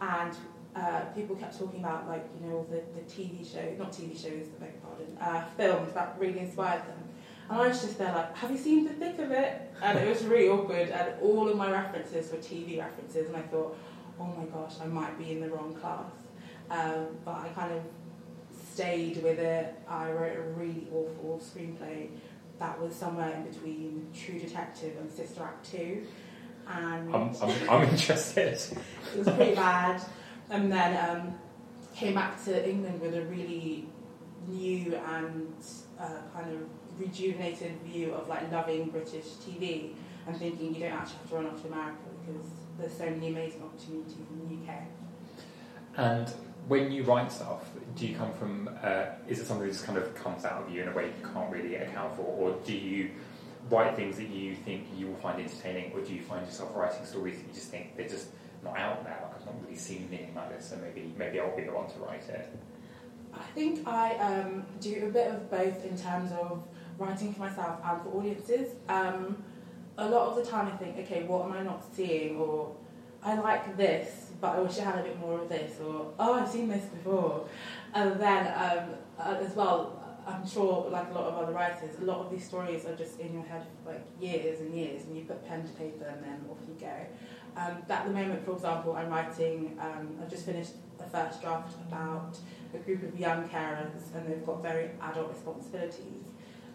And 0.00 0.34
uh, 0.76 1.00
people 1.14 1.36
kept 1.36 1.58
talking 1.58 1.80
about 1.80 2.08
like 2.08 2.26
you 2.40 2.46
know 2.46 2.66
the, 2.68 2.82
the 2.98 3.04
TV 3.10 3.50
show, 3.50 3.74
not 3.78 3.92
TV 3.92 4.12
shows, 4.12 4.46
I 4.56 4.64
beg 4.64 4.82
pardon, 4.82 5.16
uh, 5.20 5.44
films 5.56 5.92
that 5.94 6.16
really 6.18 6.40
inspired 6.40 6.82
them. 6.82 6.98
And 7.48 7.60
I 7.60 7.68
was 7.68 7.82
just 7.82 7.98
there 7.98 8.12
like, 8.12 8.36
have 8.36 8.50
you 8.50 8.56
seen 8.58 8.84
the 8.84 8.94
thick 8.94 9.18
of 9.18 9.30
it? 9.30 9.70
And 9.82 9.98
it 9.98 10.08
was 10.08 10.24
really 10.24 10.48
awkward. 10.48 10.88
And 10.88 11.20
all 11.20 11.48
of 11.48 11.56
my 11.56 11.70
references 11.70 12.32
were 12.32 12.38
TV 12.38 12.78
references, 12.78 13.28
and 13.28 13.36
I 13.36 13.42
thought, 13.42 13.76
oh 14.18 14.24
my 14.24 14.44
gosh, 14.46 14.74
I 14.82 14.86
might 14.86 15.18
be 15.18 15.32
in 15.32 15.40
the 15.40 15.50
wrong 15.50 15.74
class. 15.74 16.10
Um, 16.70 17.08
but 17.24 17.34
I 17.34 17.48
kind 17.54 17.72
of 17.72 17.82
stayed 18.72 19.22
with 19.22 19.38
it. 19.38 19.74
I 19.88 20.10
wrote 20.10 20.36
a 20.36 20.42
really 20.42 20.86
awful 20.90 21.40
screenplay 21.44 22.08
that 22.58 22.80
was 22.80 22.94
somewhere 22.94 23.32
in 23.34 23.44
between 23.44 24.08
True 24.14 24.38
Detective 24.38 24.96
and 25.00 25.10
Sister 25.10 25.42
Act 25.42 25.70
2. 25.70 26.06
And 26.66 27.14
I'm, 27.14 27.36
I'm, 27.42 27.70
I'm 27.70 27.88
interested. 27.88 28.54
it 29.14 29.18
was 29.18 29.28
pretty 29.28 29.54
bad. 29.54 30.02
And 30.50 30.70
then 30.70 31.10
um, 31.10 31.34
came 31.94 32.14
back 32.14 32.42
to 32.44 32.68
England 32.68 33.00
with 33.00 33.14
a 33.14 33.22
really 33.22 33.86
new 34.48 34.94
and 34.94 35.54
uh, 35.98 36.08
kind 36.34 36.52
of 36.52 36.60
rejuvenated 36.98 37.80
view 37.82 38.12
of 38.12 38.28
like 38.28 38.50
loving 38.52 38.90
British 38.90 39.26
TV 39.46 39.92
and 40.26 40.36
thinking 40.36 40.74
you 40.74 40.80
don't 40.80 40.92
actually 40.92 41.16
have 41.18 41.28
to 41.28 41.34
run 41.34 41.46
off 41.46 41.62
to 41.62 41.68
America 41.68 41.98
because 42.24 42.46
there's 42.78 42.92
so 42.92 43.04
many 43.04 43.28
amazing 43.28 43.62
opportunities 43.62 44.14
in 44.30 44.64
the 44.66 44.72
UK. 44.72 44.78
And 45.96 46.28
when 46.66 46.90
you 46.90 47.04
write 47.04 47.30
stuff, 47.30 47.70
do 47.94 48.06
you 48.06 48.16
come 48.16 48.32
from? 48.34 48.70
Uh, 48.82 49.06
is 49.28 49.38
it 49.38 49.46
something 49.46 49.66
that 49.66 49.72
just 49.72 49.84
kind 49.84 49.98
of 49.98 50.14
comes 50.14 50.44
out 50.44 50.62
of 50.62 50.74
you 50.74 50.82
in 50.82 50.88
a 50.88 50.92
way 50.92 51.06
you 51.06 51.28
can't 51.32 51.52
really 51.52 51.76
account 51.76 52.16
for, 52.16 52.22
or 52.22 52.56
do 52.64 52.74
you 52.74 53.10
write 53.70 53.94
things 53.96 54.16
that 54.16 54.28
you 54.28 54.54
think 54.54 54.86
you 54.96 55.06
will 55.06 55.16
find 55.16 55.40
entertaining, 55.40 55.92
or 55.92 56.00
do 56.00 56.12
you 56.12 56.22
find 56.22 56.44
yourself 56.46 56.74
writing 56.74 57.04
stories 57.04 57.36
that 57.36 57.46
you 57.46 57.52
just 57.52 57.68
think 57.68 57.96
they're 57.96 58.08
just 58.08 58.28
not 58.64 58.78
out 58.78 59.04
there? 59.04 59.30
Like 59.44 59.54
I've 59.54 59.60
not 59.60 59.64
really 59.64 59.76
seen 59.76 60.08
anything 60.10 60.34
like 60.34 60.56
this, 60.56 60.70
so 60.70 60.76
maybe 60.76 61.12
maybe 61.18 61.40
I'll 61.40 61.56
be 61.56 61.64
the 61.64 61.72
one 61.72 61.88
to 61.90 61.98
write 61.98 62.28
it. 62.28 62.48
I 63.32 63.42
think 63.54 63.86
I 63.86 64.14
um, 64.16 64.64
do 64.80 65.06
a 65.06 65.10
bit 65.10 65.28
of 65.28 65.50
both 65.50 65.84
in 65.84 65.98
terms 65.98 66.30
of 66.32 66.62
writing 66.98 67.32
for 67.32 67.40
myself 67.40 67.80
and 67.84 68.02
for 68.02 68.08
audiences. 68.18 68.74
Um, 68.88 69.42
a 69.96 70.08
lot 70.08 70.28
of 70.28 70.36
the 70.36 70.44
time, 70.44 70.66
I 70.66 70.76
think, 70.76 70.98
okay, 70.98 71.22
what 71.24 71.44
am 71.46 71.52
I 71.52 71.62
not 71.62 71.84
seeing, 71.94 72.36
or 72.36 72.74
I 73.22 73.34
like 73.36 73.76
this, 73.76 74.30
but 74.40 74.56
I 74.56 74.60
wish 74.60 74.78
I 74.78 74.84
had 74.84 74.98
a 74.98 75.02
bit 75.02 75.18
more 75.18 75.40
of 75.40 75.48
this, 75.48 75.80
or 75.80 76.12
oh, 76.18 76.34
I've 76.34 76.48
seen 76.48 76.68
this 76.68 76.84
before. 76.84 77.48
And 77.94 78.20
then 78.20 78.46
um, 78.48 78.90
uh, 79.18 79.36
as 79.40 79.54
well, 79.54 80.00
I'm 80.26 80.46
sure, 80.46 80.88
like 80.90 81.10
a 81.10 81.14
lot 81.14 81.24
of 81.24 81.34
other 81.34 81.52
writers, 81.52 81.98
a 82.00 82.04
lot 82.04 82.18
of 82.18 82.30
these 82.30 82.44
stories 82.44 82.86
are 82.86 82.96
just 82.96 83.20
in 83.20 83.32
your 83.34 83.44
head 83.44 83.66
for 83.84 83.92
like 83.92 84.04
years 84.20 84.60
and 84.60 84.74
years, 84.74 85.04
and 85.04 85.16
you 85.16 85.24
put 85.24 85.46
pen 85.46 85.62
to 85.62 85.72
paper 85.74 86.06
and 86.06 86.24
then 86.24 86.44
off 86.50 86.58
you 86.66 86.74
go. 86.80 87.06
Um, 87.56 87.76
at 87.88 88.04
the 88.04 88.12
moment, 88.12 88.44
for 88.44 88.52
example, 88.52 88.94
I'm 88.96 89.08
writing, 89.10 89.78
um, 89.80 90.16
I've 90.20 90.30
just 90.30 90.44
finished 90.44 90.72
a 90.98 91.08
first 91.08 91.40
draft 91.40 91.74
about 91.88 92.36
a 92.74 92.78
group 92.78 93.02
of 93.04 93.18
young 93.18 93.48
carers, 93.48 94.14
and 94.14 94.26
they've 94.26 94.44
got 94.44 94.62
very 94.62 94.90
adult 95.00 95.28
responsibilities. 95.28 96.24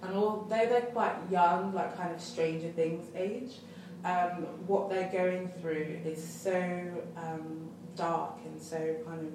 And 0.01 0.15
although 0.15 0.65
they're 0.65 0.89
quite 0.93 1.15
young, 1.29 1.74
like 1.74 1.98
kind 1.98 2.13
of 2.13 2.21
Stranger 2.21 2.69
Things 2.69 3.05
age, 3.15 3.59
um, 4.05 4.45
what 4.65 4.89
they're 4.89 5.12
going 5.12 5.50
through 5.59 6.00
is 6.05 6.24
so 6.24 7.03
um, 7.17 7.69
dark 7.95 8.38
and 8.45 8.62
so 8.62 8.95
kind 9.05 9.27
of 9.27 9.33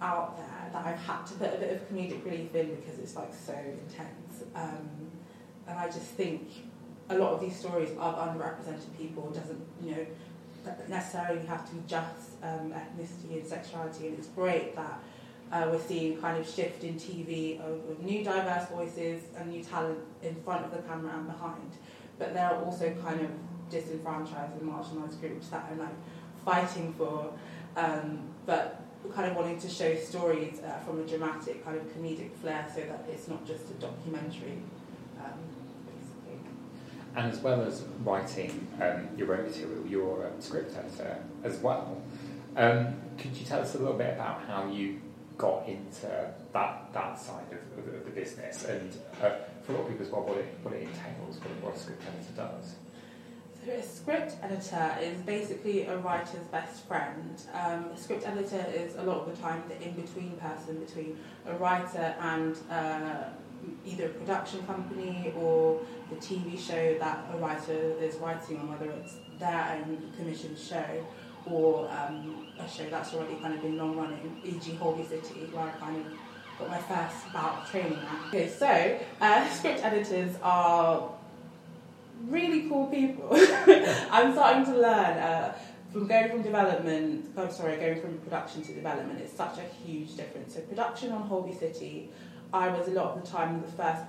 out 0.00 0.36
there 0.36 0.70
that 0.72 0.86
I've 0.86 0.98
had 0.98 1.26
to 1.26 1.34
put 1.34 1.54
a 1.54 1.56
bit 1.56 1.72
of 1.72 1.88
comedic 1.88 2.24
relief 2.24 2.54
in 2.54 2.76
because 2.76 2.98
it's 3.00 3.16
like 3.16 3.34
so 3.34 3.54
intense. 3.54 4.44
Um, 4.54 5.10
and 5.66 5.78
I 5.78 5.86
just 5.86 6.10
think 6.12 6.48
a 7.08 7.18
lot 7.18 7.32
of 7.32 7.40
these 7.40 7.56
stories 7.56 7.90
of 7.98 8.16
underrepresented 8.16 8.96
people 8.96 9.30
doesn't, 9.30 9.60
you 9.82 9.92
know, 9.92 10.06
necessarily 10.88 11.44
have 11.46 11.68
to 11.68 11.74
be 11.74 11.82
just 11.86 12.42
um, 12.42 12.72
ethnicity 12.72 13.40
and 13.40 13.46
sexuality. 13.46 14.08
And 14.08 14.18
it's 14.18 14.28
great 14.28 14.76
that 14.76 15.00
uh, 15.52 15.68
we're 15.70 15.80
seeing 15.80 16.20
kind 16.20 16.38
of 16.38 16.48
shift 16.48 16.84
in 16.84 16.94
TV 16.94 17.60
of, 17.60 17.88
of 17.90 18.02
new 18.02 18.24
diverse 18.24 18.68
voices 18.68 19.22
and 19.36 19.50
new 19.50 19.62
talent 19.62 19.98
in 20.22 20.34
front 20.42 20.64
of 20.64 20.70
the 20.72 20.78
camera 20.88 21.12
and 21.16 21.26
behind. 21.26 21.72
But 22.18 22.34
there 22.34 22.46
are 22.46 22.64
also 22.64 22.94
kind 23.02 23.20
of 23.20 23.30
disenfranchised 23.70 24.60
and 24.60 24.70
marginalised 24.70 25.20
groups 25.20 25.48
that 25.48 25.70
are 25.70 25.76
like 25.76 25.94
fighting 26.44 26.94
for, 26.94 27.32
um, 27.76 28.20
but 28.44 28.82
kind 29.14 29.30
of 29.30 29.36
wanting 29.36 29.58
to 29.60 29.68
show 29.68 29.94
stories 29.96 30.60
uh, 30.60 30.78
from 30.84 31.00
a 31.00 31.04
dramatic 31.04 31.64
kind 31.64 31.76
of 31.76 31.84
comedic 31.96 32.32
flair 32.40 32.66
so 32.74 32.80
that 32.80 33.04
it's 33.08 33.28
not 33.28 33.46
just 33.46 33.70
a 33.70 33.74
documentary. 33.74 34.58
Um. 37.16 37.24
And 37.24 37.32
as 37.32 37.38
well 37.40 37.62
as 37.62 37.82
writing 38.04 38.66
um, 38.80 39.08
your 39.16 39.34
own 39.34 39.44
material, 39.44 39.86
you're 39.86 40.24
a 40.24 40.42
script 40.42 40.76
editor 40.76 41.18
as 41.42 41.58
well. 41.58 42.02
Um, 42.56 42.94
could 43.18 43.36
you 43.36 43.44
tell 43.44 43.60
us 43.60 43.74
a 43.74 43.78
little 43.78 43.96
bit 43.96 44.14
about 44.14 44.42
how 44.46 44.68
you 44.68 45.00
got 45.38 45.68
into 45.68 46.06
that 46.52 46.92
that 46.94 47.18
side 47.18 47.44
of, 47.52 47.78
of, 47.78 47.94
of 47.94 48.04
the 48.06 48.10
business 48.10 48.64
and 48.64 48.96
uh, 49.22 49.32
for 49.62 49.72
a 49.72 49.74
lot 49.76 49.82
of 49.82 49.88
people 49.88 50.06
as 50.06 50.10
well 50.10 50.22
what 50.22 50.38
it, 50.38 50.46
what 50.62 50.72
it 50.72 50.82
entails, 50.82 51.38
what, 51.40 51.50
what 51.62 51.76
a 51.76 51.78
script 51.78 52.02
editor 52.08 52.32
does? 52.36 52.76
So 53.64 53.72
a 53.72 53.82
script 53.82 54.36
editor 54.42 54.96
is 55.02 55.20
basically 55.22 55.82
a 55.86 55.98
writer's 55.98 56.46
best 56.52 56.86
friend. 56.86 57.38
Um, 57.52 57.86
a 57.86 57.98
script 57.98 58.26
editor 58.26 58.64
is 58.72 58.94
a 58.96 59.02
lot 59.02 59.18
of 59.18 59.36
the 59.36 59.42
time 59.42 59.62
the 59.68 59.82
in-between 59.82 60.38
person 60.38 60.78
between 60.78 61.18
a 61.46 61.54
writer 61.56 62.14
and 62.20 62.56
uh, 62.70 63.24
either 63.84 64.06
a 64.06 64.08
production 64.10 64.66
company 64.66 65.32
or 65.36 65.80
the 66.10 66.16
TV 66.16 66.58
show 66.58 66.98
that 66.98 67.24
a 67.32 67.36
writer 67.38 67.94
is 68.00 68.16
writing 68.16 68.58
on, 68.58 68.68
whether 68.68 68.90
it's 68.90 69.16
their 69.38 69.78
own 69.78 70.12
commissioned 70.16 70.58
show 70.58 71.04
or 71.46 71.88
um, 71.90 72.46
a 72.58 72.68
show 72.68 72.88
that's 72.90 73.14
already 73.14 73.36
kind 73.36 73.54
of 73.54 73.62
been 73.62 73.76
long 73.76 73.96
running, 73.96 74.40
e.g. 74.44 74.74
Holby 74.74 75.04
City, 75.04 75.48
where 75.52 75.66
I 75.66 75.70
kind 75.70 76.04
of 76.04 76.12
got 76.58 76.70
my 76.70 76.78
first 76.78 77.32
bout 77.32 77.62
of 77.62 77.70
training 77.70 77.98
at. 77.98 78.28
Okay, 78.28 78.48
so 78.48 78.98
uh, 79.20 79.48
script 79.52 79.84
editors 79.84 80.36
are 80.42 81.10
really 82.28 82.68
cool 82.68 82.86
people. 82.86 83.28
I'm 84.10 84.32
starting 84.32 84.64
to 84.64 84.80
learn 84.80 85.18
uh, 85.18 85.54
from 85.92 86.06
going 86.08 86.30
from 86.30 86.42
development, 86.42 87.32
oh, 87.36 87.48
sorry, 87.48 87.76
going 87.76 88.00
from 88.00 88.18
production 88.18 88.62
to 88.62 88.74
development, 88.74 89.20
it's 89.20 89.32
such 89.32 89.58
a 89.58 89.62
huge 89.62 90.16
difference. 90.16 90.54
So 90.54 90.60
production 90.60 91.12
on 91.12 91.22
Holby 91.22 91.54
City, 91.54 92.10
I 92.52 92.68
was 92.68 92.88
a 92.88 92.92
lot 92.92 93.16
of 93.16 93.24
the 93.24 93.28
time 93.28 93.60
the 93.60 93.68
first 93.72 94.02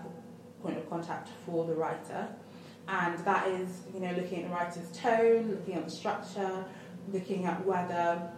point 0.61 0.77
of 0.77 0.89
contact 0.89 1.29
for 1.45 1.65
the 1.65 1.73
writer. 1.73 2.27
And 2.87 3.17
that 3.25 3.47
is, 3.49 3.81
you 3.93 3.99
know, 3.99 4.13
looking 4.13 4.43
at 4.43 4.49
the 4.49 4.55
writer's 4.55 4.89
tone, 4.91 5.51
looking 5.51 5.75
at 5.75 5.85
the 5.85 5.91
structure, 5.91 6.65
looking 7.11 7.45
at 7.45 7.65
whether 7.65 8.31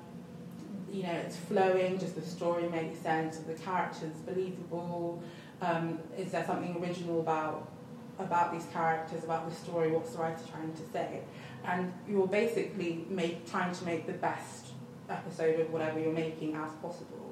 you 0.91 1.03
know 1.03 1.11
it's 1.11 1.37
flowing, 1.37 1.97
does 1.97 2.13
the 2.13 2.21
story 2.21 2.67
make 2.69 2.95
sense, 2.95 3.39
are 3.39 3.43
the 3.43 3.53
characters 3.53 4.13
believable, 4.25 5.21
um, 5.61 5.99
is 6.17 6.31
there 6.31 6.45
something 6.45 6.81
original 6.81 7.19
about 7.19 7.71
about 8.17 8.51
these 8.51 8.65
characters, 8.73 9.23
about 9.23 9.49
the 9.49 9.55
story, 9.55 9.91
what's 9.91 10.11
the 10.11 10.17
writer 10.17 10.43
trying 10.51 10.73
to 10.73 10.81
say, 10.91 11.21
and 11.65 11.93
you're 12.07 12.27
basically 12.27 13.05
make, 13.09 13.49
trying 13.49 13.73
to 13.73 13.85
make 13.85 14.05
the 14.05 14.13
best 14.13 14.67
episode 15.09 15.59
of 15.59 15.71
whatever 15.71 15.99
you're 15.99 16.11
making 16.11 16.55
as 16.55 16.71
possible. 16.81 17.28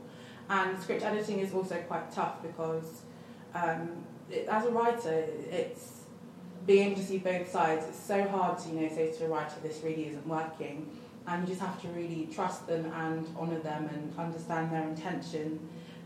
And 0.49 0.81
script 0.81 1.03
editing 1.03 1.39
is 1.39 1.53
also 1.53 1.75
quite 1.87 2.11
tough 2.11 2.41
because 2.41 3.01
um, 3.53 3.89
it, 4.31 4.47
as 4.47 4.65
a 4.65 4.69
writer, 4.71 5.25
it's 5.49 6.01
being 6.65 6.91
able 6.91 7.01
to 7.01 7.05
see 7.05 7.17
both 7.17 7.51
sides. 7.51 7.85
It's 7.87 7.99
so 7.99 8.27
hard 8.27 8.57
to 8.59 8.69
you 8.69 8.81
know 8.81 8.89
say 8.89 9.11
to 9.11 9.25
a 9.25 9.29
writer, 9.29 9.55
this 9.61 9.81
really 9.83 10.07
isn't 10.07 10.27
working 10.27 10.89
and 11.27 11.41
you 11.41 11.53
just 11.53 11.61
have 11.65 11.79
to 11.81 11.87
really 11.89 12.27
trust 12.33 12.65
them 12.67 12.91
and 12.93 13.27
honour 13.37 13.59
them 13.59 13.89
and 13.93 14.17
understand 14.17 14.71
their 14.71 14.87
intention 14.87 15.59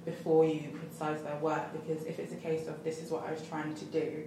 before 0.03 0.43
you 0.43 0.69
criticise 0.71 1.21
their 1.21 1.37
work 1.37 1.71
because 1.73 2.03
if 2.05 2.17
it's 2.19 2.33
a 2.33 2.37
case 2.37 2.67
of 2.67 2.83
this 2.83 3.01
is 3.01 3.11
what 3.11 3.27
I 3.27 3.31
was 3.31 3.41
trying 3.47 3.75
to 3.75 3.85
do 3.85 4.23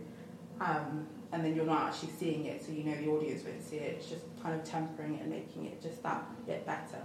um, 0.61 1.06
and 1.33 1.44
then 1.44 1.56
you're 1.56 1.66
not 1.66 1.88
actually 1.88 2.12
seeing 2.12 2.47
it 2.47 2.64
so 2.64 2.71
you 2.71 2.85
know 2.85 2.94
the 2.94 3.09
audience 3.09 3.42
won't 3.44 3.62
see 3.62 3.76
it 3.76 3.97
it's 3.99 4.09
just 4.09 4.25
kind 4.40 4.59
of 4.59 4.64
tempering 4.64 5.16
it 5.16 5.23
and 5.23 5.30
making 5.30 5.66
it 5.66 5.83
just 5.83 6.00
that 6.04 6.25
bit 6.47 6.64
better 6.64 7.02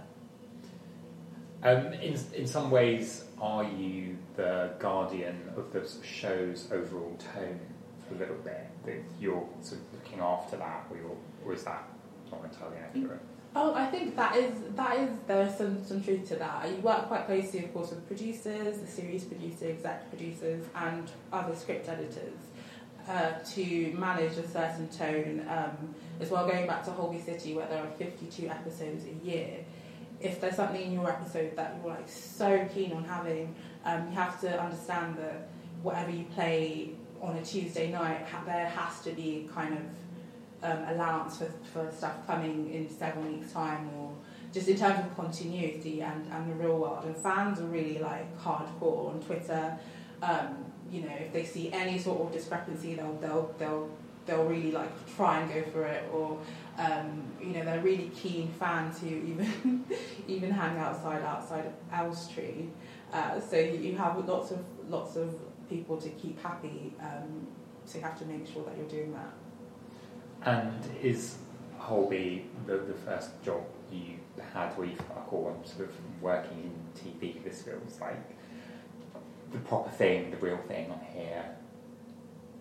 um, 1.62 1.92
in, 1.94 2.18
in 2.34 2.46
some 2.46 2.70
ways 2.70 3.24
are 3.40 3.64
you 3.64 4.16
the 4.36 4.72
guardian 4.78 5.50
of 5.56 5.72
the 5.72 5.88
show's 6.02 6.68
overall 6.72 7.16
tone 7.34 7.60
for 8.06 8.14
a 8.14 8.18
little 8.18 8.36
bit 8.36 8.66
that 8.84 9.02
you're 9.20 9.48
sort 9.60 9.80
of 9.80 9.94
looking 9.94 10.20
after 10.20 10.56
that 10.56 10.86
or, 10.90 11.16
or 11.44 11.54
is 11.54 11.64
that 11.64 11.88
not 12.30 12.44
entirely 12.44 12.76
accurate 12.76 13.20
Oh, 13.54 13.74
I 13.74 13.86
think 13.86 14.14
that 14.14 14.36
is 14.36 14.54
that 14.76 14.96
is 14.96 15.10
there's 15.26 15.56
some 15.56 15.84
some 15.84 16.04
truth 16.04 16.28
to 16.28 16.36
that. 16.36 16.70
You 16.70 16.76
work 16.76 17.08
quite 17.08 17.26
closely, 17.26 17.64
of 17.64 17.74
course, 17.74 17.90
with 17.90 18.06
producers, 18.06 18.78
the 18.78 18.86
series 18.86 19.24
producer, 19.24 19.66
exec 19.66 20.08
producers, 20.08 20.64
and 20.76 21.10
other 21.32 21.56
script 21.56 21.88
editors 21.88 22.38
uh, 23.08 23.32
to 23.54 23.92
manage 23.98 24.38
a 24.38 24.48
certain 24.48 24.88
tone. 24.88 25.44
Um, 25.48 25.94
as 26.20 26.30
well, 26.30 26.46
going 26.46 26.66
back 26.66 26.84
to 26.84 26.92
Holby 26.92 27.20
City, 27.20 27.54
where 27.54 27.66
there 27.66 27.82
are 27.82 27.90
52 27.98 28.48
episodes 28.48 29.04
a 29.06 29.26
year. 29.26 29.64
If 30.20 30.40
there's 30.40 30.56
something 30.56 30.80
in 30.80 30.92
your 30.92 31.08
episode 31.08 31.56
that 31.56 31.76
you're 31.82 31.94
like 31.94 32.08
so 32.08 32.68
keen 32.74 32.92
on 32.92 33.04
having, 33.04 33.54
um, 33.84 34.08
you 34.08 34.14
have 34.14 34.40
to 34.42 34.62
understand 34.62 35.16
that 35.16 35.48
whatever 35.82 36.10
you 36.10 36.24
play 36.34 36.90
on 37.22 37.36
a 37.36 37.42
Tuesday 37.42 37.90
night, 37.90 38.26
there 38.46 38.68
has 38.68 39.00
to 39.02 39.12
be 39.12 39.48
kind 39.52 39.74
of 39.74 39.82
um, 40.62 40.88
allowance 40.88 41.38
for, 41.38 41.50
for 41.72 41.90
stuff 41.90 42.26
coming 42.26 42.72
in 42.72 42.88
seven 42.88 43.32
weeks' 43.32 43.52
time 43.52 43.88
or 43.96 44.12
just 44.52 44.68
in 44.68 44.76
terms 44.76 44.98
of 45.00 45.16
continuity 45.16 46.02
and, 46.02 46.26
and 46.32 46.50
the 46.50 46.54
real 46.54 46.78
world. 46.78 47.04
And 47.04 47.16
fans 47.16 47.60
are 47.60 47.66
really 47.66 47.98
like 47.98 48.38
hardcore 48.38 49.10
on 49.10 49.22
Twitter. 49.22 49.78
Um, 50.22 50.64
you 50.90 51.02
know, 51.02 51.14
if 51.18 51.32
they 51.32 51.44
see 51.44 51.72
any 51.72 51.98
sort 51.98 52.20
of 52.20 52.32
discrepancy, 52.32 52.94
they'll 52.94 53.14
they'll 53.16 53.54
they'll 53.58 53.90
they'll 54.26 54.44
really 54.44 54.70
like 54.70 54.90
try 55.16 55.40
and 55.40 55.52
go 55.52 55.62
for 55.70 55.84
it, 55.84 56.04
or 56.12 56.38
um, 56.78 57.22
you 57.40 57.48
know, 57.48 57.64
they're 57.64 57.80
really 57.80 58.10
keen 58.14 58.48
fans 58.58 59.00
who 59.00 59.08
even 59.08 59.84
even 60.28 60.50
hang 60.50 60.78
outside 60.78 61.22
outside 61.22 61.66
of 61.66 61.72
Elstree. 61.92 62.68
Uh, 63.12 63.40
so 63.40 63.58
you, 63.58 63.96
have 63.96 64.16
lots 64.28 64.50
of 64.52 64.64
lots 64.88 65.16
of 65.16 65.34
people 65.68 65.96
to 65.96 66.08
keep 66.10 66.40
happy. 66.42 66.92
Um, 67.00 67.46
so 67.84 67.98
you 67.98 68.04
have 68.04 68.18
to 68.18 68.24
make 68.24 68.46
sure 68.46 68.64
that 68.64 68.76
you're 68.76 68.88
doing 68.88 69.14
that. 69.14 69.32
And 70.42 70.80
is 71.02 71.38
Holby 71.78 72.46
the, 72.66 72.78
the 72.78 72.94
first 72.94 73.30
job 73.42 73.62
you 73.90 74.16
had 74.54 74.76
where 74.78 74.86
you 74.86 74.96
felt 74.96 75.32
like, 75.32 75.66
sort 75.66 75.88
of 75.88 75.94
working 76.22 76.72
in 76.94 77.10
TV, 77.12 77.42
this 77.42 77.62
feels 77.62 78.00
like 78.00 78.22
the 79.52 79.58
proper 79.58 79.90
thing, 79.90 80.30
the 80.30 80.36
real 80.36 80.58
thing 80.68 80.92
here? 81.12 81.56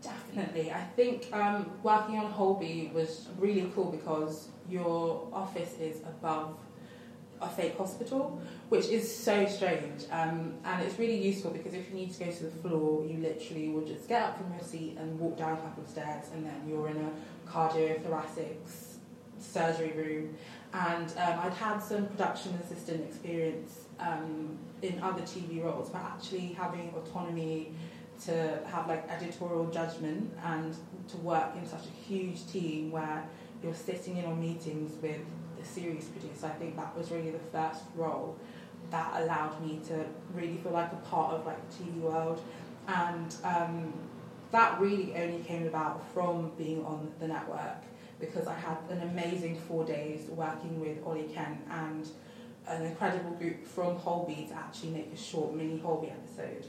Definitely. 0.01 0.71
I 0.71 0.83
think 0.95 1.27
um, 1.33 1.71
working 1.83 2.17
on 2.17 2.31
Holby 2.31 2.91
was 2.93 3.27
really 3.37 3.69
cool 3.75 3.91
because 3.91 4.49
your 4.69 5.27
office 5.33 5.75
is 5.79 6.01
above 6.01 6.55
a 7.41 7.49
fake 7.49 7.77
hospital, 7.77 8.41
which 8.69 8.87
is 8.87 9.13
so 9.13 9.45
strange. 9.47 10.05
Um, 10.11 10.53
and 10.63 10.81
it's 10.83 10.97
really 10.99 11.17
useful 11.17 11.51
because 11.51 11.73
if 11.73 11.89
you 11.89 11.95
need 11.95 12.11
to 12.13 12.25
go 12.25 12.31
to 12.31 12.43
the 12.43 12.51
floor, 12.51 13.05
you 13.05 13.17
literally 13.17 13.69
will 13.69 13.85
just 13.85 14.07
get 14.07 14.21
up 14.21 14.37
from 14.37 14.53
your 14.53 14.63
seat 14.63 14.97
and 14.97 15.19
walk 15.19 15.37
down 15.37 15.53
a 15.53 15.61
couple 15.61 15.83
of 15.83 15.89
stairs, 15.89 16.25
and 16.33 16.45
then 16.45 16.61
you're 16.67 16.87
in 16.89 16.97
a 16.97 17.49
cardiothoracic 17.49 18.57
surgery 19.39 19.93
room. 19.95 20.37
And 20.73 21.09
um, 21.17 21.39
I'd 21.39 21.53
had 21.53 21.79
some 21.79 22.05
production 22.07 22.53
assistant 22.63 23.03
experience 23.03 23.85
um, 23.99 24.57
in 24.81 25.01
other 25.01 25.21
TV 25.21 25.63
roles, 25.63 25.89
but 25.89 26.01
actually 26.01 26.55
having 26.57 26.93
autonomy 26.95 27.71
to 28.25 28.59
have 28.67 28.87
like 28.87 29.09
editorial 29.09 29.67
judgment 29.67 30.31
and 30.43 30.75
to 31.07 31.17
work 31.17 31.55
in 31.55 31.65
such 31.65 31.85
a 31.85 32.07
huge 32.07 32.45
team 32.47 32.91
where 32.91 33.23
you're 33.63 33.73
sitting 33.73 34.17
in 34.17 34.25
on 34.25 34.39
meetings 34.39 34.91
with 35.01 35.21
the 35.59 35.65
series 35.65 36.05
producer, 36.05 36.47
I 36.47 36.49
think 36.51 36.75
that 36.77 36.95
was 36.97 37.11
really 37.11 37.31
the 37.31 37.39
first 37.51 37.81
role 37.95 38.37
that 38.91 39.21
allowed 39.21 39.61
me 39.61 39.79
to 39.87 40.05
really 40.33 40.57
feel 40.57 40.71
like 40.71 40.91
a 40.91 40.97
part 40.97 41.33
of 41.33 41.45
like 41.45 41.57
the 41.69 41.83
TV 41.83 41.99
world. 41.99 42.41
And 42.87 43.35
um, 43.43 43.93
that 44.51 44.79
really 44.79 45.13
only 45.15 45.43
came 45.43 45.67
about 45.67 46.03
from 46.13 46.51
being 46.57 46.83
on 46.85 47.11
the 47.19 47.27
network 47.27 47.83
because 48.19 48.47
I 48.47 48.55
had 48.55 48.77
an 48.89 49.01
amazing 49.01 49.59
four 49.67 49.85
days 49.85 50.27
working 50.29 50.79
with 50.79 50.97
Ollie 51.05 51.29
Kent 51.33 51.59
and 51.69 52.07
an 52.67 52.83
incredible 52.85 53.31
group 53.31 53.65
from 53.65 53.95
Holby 53.95 54.47
to 54.49 54.55
actually 54.55 54.91
make 54.91 55.11
a 55.13 55.17
short 55.17 55.53
mini 55.53 55.79
Holby 55.79 56.09
episode. 56.09 56.65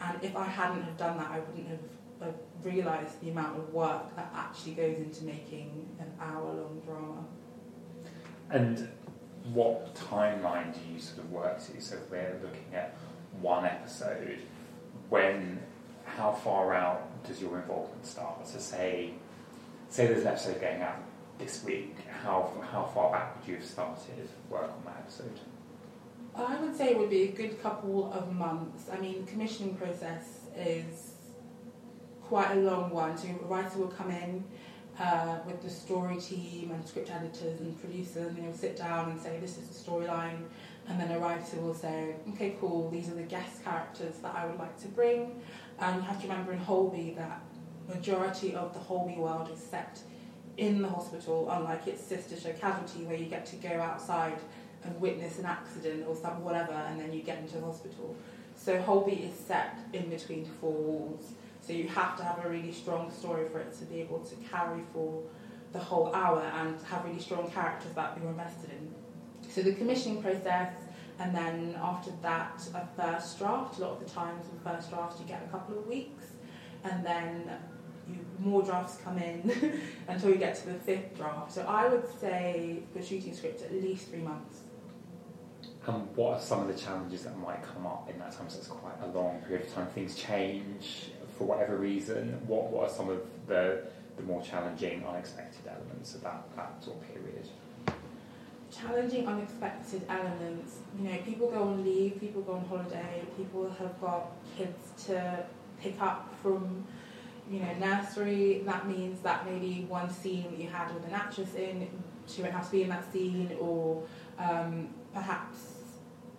And 0.00 0.22
if 0.22 0.36
I 0.36 0.44
hadn't 0.44 0.82
have 0.82 0.96
done 0.96 1.16
that, 1.18 1.30
I 1.30 1.40
wouldn't 1.40 1.68
have, 1.68 1.80
realised 2.62 3.20
the 3.20 3.30
amount 3.30 3.56
of 3.58 3.72
work 3.72 4.16
that 4.16 4.32
actually 4.34 4.72
goes 4.72 4.96
into 4.98 5.24
making 5.24 5.86
an 6.00 6.10
hour-long 6.20 6.82
drama. 6.84 7.24
And 8.50 8.88
what 9.52 9.94
timeline 9.94 10.74
do 10.74 10.80
you 10.92 10.98
sort 10.98 11.18
of 11.18 11.30
work 11.30 11.58
to? 11.66 11.80
So 11.80 11.96
if 11.96 12.10
we're 12.10 12.40
looking 12.42 12.74
at 12.74 12.96
one 13.40 13.64
episode, 13.64 14.38
when, 15.10 15.60
how 16.04 16.32
far 16.32 16.74
out 16.74 17.22
does 17.24 17.40
your 17.40 17.56
involvement 17.58 18.04
start? 18.04 18.48
So 18.48 18.58
say, 18.58 19.12
say 19.88 20.06
there's 20.06 20.22
an 20.22 20.28
episode 20.28 20.60
going 20.60 20.82
out 20.82 20.96
this 21.38 21.62
week, 21.62 21.96
how, 22.22 22.50
how 22.72 22.84
far 22.94 23.12
back 23.12 23.38
would 23.38 23.46
you 23.46 23.56
have 23.56 23.64
started 23.64 24.28
work 24.50 24.64
on 24.64 24.82
that 24.86 24.96
episode? 25.00 25.38
I 26.36 26.56
would 26.60 26.76
say 26.76 26.90
it 26.90 26.98
would 26.98 27.10
be 27.10 27.22
a 27.22 27.32
good 27.32 27.62
couple 27.62 28.12
of 28.12 28.32
months. 28.32 28.90
I 28.92 28.98
mean, 28.98 29.24
the 29.24 29.30
commissioning 29.30 29.74
process 29.74 30.40
is 30.54 31.14
quite 32.22 32.50
a 32.52 32.60
long 32.60 32.90
one. 32.90 33.16
So 33.16 33.28
a 33.28 33.46
writer 33.46 33.78
will 33.78 33.88
come 33.88 34.10
in 34.10 34.44
uh, 35.00 35.38
with 35.46 35.62
the 35.62 35.70
story 35.70 36.20
team 36.20 36.72
and 36.72 36.86
script 36.86 37.10
editors 37.10 37.60
and 37.60 37.80
producers, 37.80 38.34
and 38.34 38.44
they'll 38.44 38.52
sit 38.52 38.76
down 38.76 39.10
and 39.10 39.20
say, 39.20 39.38
"This 39.40 39.56
is 39.56 39.68
the 39.68 39.90
storyline," 39.90 40.42
and 40.88 41.00
then 41.00 41.10
a 41.10 41.18
writer 41.18 41.58
will 41.60 41.74
say, 41.74 42.16
"Okay, 42.34 42.56
cool. 42.60 42.90
These 42.90 43.08
are 43.08 43.14
the 43.14 43.22
guest 43.22 43.64
characters 43.64 44.16
that 44.22 44.34
I 44.34 44.46
would 44.46 44.58
like 44.58 44.78
to 44.80 44.88
bring." 44.88 45.40
And 45.78 45.96
you 45.96 46.02
have 46.02 46.20
to 46.22 46.28
remember 46.28 46.52
in 46.52 46.58
Holby 46.58 47.14
that 47.16 47.40
majority 47.88 48.54
of 48.54 48.74
the 48.74 48.80
Holby 48.80 49.16
world 49.16 49.48
is 49.50 49.58
set 49.58 50.00
in 50.56 50.82
the 50.82 50.88
hospital, 50.88 51.48
unlike 51.50 51.86
its 51.86 52.02
sister 52.02 52.36
show 52.36 52.52
Casualty, 52.52 53.04
where 53.04 53.16
you 53.16 53.26
get 53.26 53.46
to 53.46 53.56
go 53.56 53.80
outside 53.80 54.38
and 54.86 55.00
witness 55.00 55.38
an 55.38 55.46
accident 55.46 56.04
or 56.08 56.14
some 56.14 56.42
whatever, 56.44 56.72
and 56.72 57.00
then 57.00 57.12
you 57.12 57.22
get 57.22 57.38
into 57.38 57.58
the 57.58 57.64
hospital. 57.64 58.16
So 58.56 58.80
Holby 58.80 59.12
is 59.12 59.34
set 59.34 59.78
in 59.92 60.08
between 60.08 60.44
four 60.44 60.72
walls. 60.72 61.32
So 61.60 61.72
you 61.72 61.88
have 61.88 62.16
to 62.18 62.24
have 62.24 62.44
a 62.44 62.48
really 62.48 62.72
strong 62.72 63.10
story 63.10 63.48
for 63.48 63.58
it 63.58 63.76
to 63.78 63.84
be 63.86 64.00
able 64.00 64.20
to 64.20 64.34
carry 64.50 64.82
for 64.92 65.22
the 65.72 65.78
whole 65.80 66.14
hour 66.14 66.40
and 66.40 66.80
have 66.82 67.04
really 67.04 67.20
strong 67.20 67.50
characters 67.50 67.92
that 67.94 68.16
you're 68.20 68.30
invested 68.30 68.70
in. 68.70 68.94
So 69.50 69.62
the 69.62 69.72
commissioning 69.74 70.22
process, 70.22 70.72
and 71.18 71.34
then 71.34 71.76
after 71.82 72.12
that, 72.22 72.62
a 72.74 72.86
first 72.96 73.38
draft. 73.38 73.78
A 73.78 73.82
lot 73.82 73.92
of 73.92 74.00
the 74.00 74.10
times, 74.10 74.46
with 74.50 74.62
first 74.62 74.90
draft, 74.90 75.18
you 75.20 75.26
get 75.26 75.42
a 75.46 75.50
couple 75.50 75.78
of 75.78 75.86
weeks, 75.86 76.24
and 76.84 77.04
then 77.04 77.50
you, 78.08 78.18
more 78.38 78.62
drafts 78.62 78.98
come 79.02 79.18
in 79.18 79.80
until 80.08 80.30
you 80.30 80.36
get 80.36 80.54
to 80.56 80.66
the 80.66 80.74
fifth 80.74 81.16
draft. 81.16 81.52
So 81.52 81.62
I 81.62 81.88
would 81.88 82.04
say 82.20 82.80
for 82.92 83.02
shooting 83.02 83.34
scripts, 83.34 83.62
at 83.62 83.72
least 83.72 84.08
three 84.08 84.20
months. 84.20 84.60
And 85.86 86.16
what 86.16 86.34
are 86.34 86.40
some 86.40 86.60
of 86.62 86.68
the 86.68 86.74
challenges 86.74 87.22
that 87.22 87.38
might 87.38 87.62
come 87.62 87.86
up 87.86 88.10
in 88.10 88.18
that 88.18 88.36
time? 88.36 88.48
So 88.48 88.58
it's 88.58 88.66
quite 88.66 89.00
a 89.02 89.06
long 89.06 89.40
period 89.46 89.66
of 89.66 89.72
time. 89.72 89.86
Things 89.88 90.16
change 90.16 91.10
for 91.38 91.44
whatever 91.44 91.76
reason. 91.76 92.40
What 92.46 92.70
what 92.70 92.90
are 92.90 92.92
some 92.92 93.08
of 93.08 93.20
the 93.46 93.84
the 94.16 94.22
more 94.22 94.42
challenging, 94.42 95.04
unexpected 95.06 95.66
elements 95.68 96.14
of 96.14 96.22
that, 96.22 96.42
that 96.56 96.82
sort 96.82 96.96
of 96.96 97.14
period? 97.14 97.46
Challenging, 98.72 99.28
unexpected 99.28 100.02
elements. 100.08 100.78
You 100.98 101.08
know, 101.08 101.18
people 101.18 101.50
go 101.50 101.62
on 101.62 101.84
leave, 101.84 102.18
people 102.18 102.42
go 102.42 102.54
on 102.54 102.64
holiday, 102.64 103.22
people 103.36 103.70
have 103.78 104.00
got 104.00 104.32
kids 104.56 105.06
to 105.06 105.44
pick 105.80 106.00
up 106.00 106.34
from, 106.42 106.84
you 107.50 107.60
know, 107.60 107.74
nursery. 107.74 108.62
That 108.64 108.88
means 108.88 109.20
that 109.20 109.46
maybe 109.46 109.86
one 109.88 110.10
scene 110.10 110.50
that 110.50 110.58
you 110.58 110.68
had 110.68 110.92
with 110.94 111.06
an 111.06 111.12
actress 111.12 111.54
in, 111.54 111.88
she 112.26 112.42
won't 112.42 112.54
have 112.54 112.66
to 112.66 112.72
be 112.72 112.82
in 112.82 112.88
that 112.88 113.10
scene, 113.12 113.56
or 113.60 114.02
um, 114.38 114.88
perhaps 115.12 115.75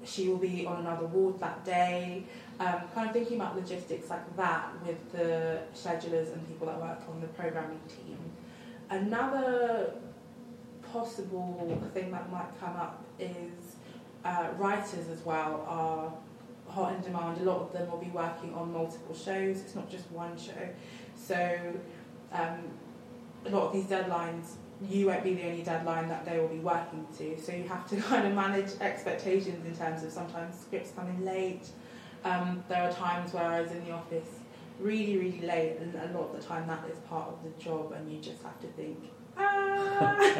she 0.04 0.28
will 0.28 0.38
be 0.38 0.66
on 0.66 0.82
another 0.82 1.06
ward 1.06 1.40
that 1.40 1.66
day. 1.66 2.24
Um, 2.60 2.82
kind 2.94 3.08
of 3.08 3.14
thinking 3.14 3.40
about 3.40 3.56
logistics 3.56 4.10
like 4.10 4.36
that 4.38 4.70
with 4.86 5.12
the 5.12 5.60
schedulers 5.76 6.34
and 6.34 6.48
people 6.48 6.68
that 6.68 6.80
work 6.80 7.02
on 7.10 7.22
the 7.22 7.28
programming 7.28 7.80
team. 7.88 8.18
Another 8.90 9.94
possible 10.92 11.82
thing 11.94 12.12
that 12.12 12.32
might 12.32 12.60
come 12.60 12.76
up 12.76 13.04
is 13.20 13.76
uh, 14.24 14.48
writers 14.58 15.08
as 15.10 15.24
well 15.26 15.66
are 15.68 16.14
hot 16.72 16.94
in 16.94 17.02
demand. 17.02 17.40
A 17.42 17.44
lot 17.44 17.62
of 17.62 17.74
them 17.74 17.90
will 17.92 18.00
be 18.00 18.10
working 18.10 18.54
on 18.54 18.72
multiple 18.74 19.16
shows. 19.16 19.60
It's 19.60 19.76
not 19.76 19.90
just 19.90 20.10
one 20.12 20.38
show. 20.38 20.70
So 21.16 21.60
um, 22.32 22.60
a 23.46 23.50
lot 23.50 23.68
of 23.68 23.74
these 23.74 23.86
deadlines 23.86 24.54
you 24.82 25.08
won't 25.08 25.24
be 25.24 25.34
the 25.34 25.44
only 25.48 25.63
deadline 25.63 26.08
that 26.10 26.26
they 26.26 26.40
will 26.40 26.48
be 26.48 26.60
working 26.60 27.06
to. 27.18 27.40
So 27.42 27.52
you 27.52 27.63
have 27.68 27.88
to 27.90 27.96
kind 28.02 28.28
of 28.28 28.34
manage 28.34 28.72
expectations 28.80 29.66
in 29.66 29.76
terms 29.76 30.04
of 30.04 30.12
sometimes 30.12 30.60
scripts 30.60 30.92
coming 30.92 31.24
late. 31.26 31.70
Um, 32.24 32.63
there 32.68 32.84
are 32.84 32.92
times 32.92 33.34
where 33.34 33.46
I 33.46 33.62
was 33.62 33.72
in 33.72 33.86
the 33.86 33.92
office 33.92 34.28
really, 34.80 35.18
really 35.18 35.42
late, 35.42 35.78
and 35.80 35.96
a 35.96 36.18
lot 36.18 36.30
of 36.30 36.42
the 36.42 36.48
time 36.48 36.68
that 36.68 36.84
is 36.92 37.00
part 37.00 37.30
of 37.30 37.44
the 37.44 37.63
job, 37.63 37.94
and 37.94 38.12
you 38.12 38.20
just 38.20 38.44
have 38.44 38.60
to 38.62 38.68
think, 38.68 38.98
ah, 39.38 40.16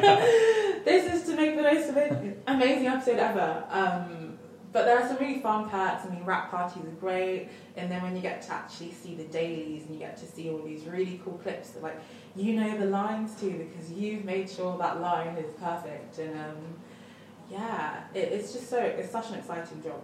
this 0.84 1.12
is 1.12 1.28
to 1.28 1.36
make 1.36 1.56
the 1.56 1.62
most 1.62 1.88
of 1.88 1.96
it. 1.96 2.42
Amazing 2.46 2.86
episode 2.86 3.18
ever. 3.18 3.64
Um, 3.70 4.27
but 4.72 4.84
there 4.84 4.98
are 4.98 5.08
some 5.08 5.16
really 5.18 5.40
fun 5.40 5.68
perks. 5.68 6.04
I 6.04 6.10
mean, 6.10 6.24
wrap 6.24 6.50
parties 6.50 6.84
are 6.84 7.00
great, 7.00 7.48
and 7.76 7.90
then 7.90 8.02
when 8.02 8.14
you 8.14 8.22
get 8.22 8.42
to 8.42 8.52
actually 8.52 8.92
see 8.92 9.14
the 9.14 9.24
dailies 9.24 9.84
and 9.84 9.94
you 9.94 9.98
get 9.98 10.16
to 10.18 10.26
see 10.26 10.50
all 10.50 10.58
these 10.58 10.84
really 10.84 11.20
cool 11.24 11.38
clips 11.42 11.70
that 11.70 11.82
like 11.82 12.00
you 12.36 12.54
know 12.54 12.76
the 12.78 12.86
lines 12.86 13.38
too 13.40 13.68
because 13.70 13.90
you've 13.90 14.24
made 14.24 14.48
sure 14.48 14.76
that 14.78 15.00
line 15.00 15.36
is 15.36 15.52
perfect, 15.54 16.18
and 16.18 16.38
um, 16.38 16.56
yeah, 17.50 18.04
it, 18.14 18.32
it's 18.32 18.52
just 18.52 18.68
so 18.68 18.78
it's 18.78 19.10
such 19.10 19.30
an 19.30 19.36
exciting 19.36 19.82
job. 19.82 20.02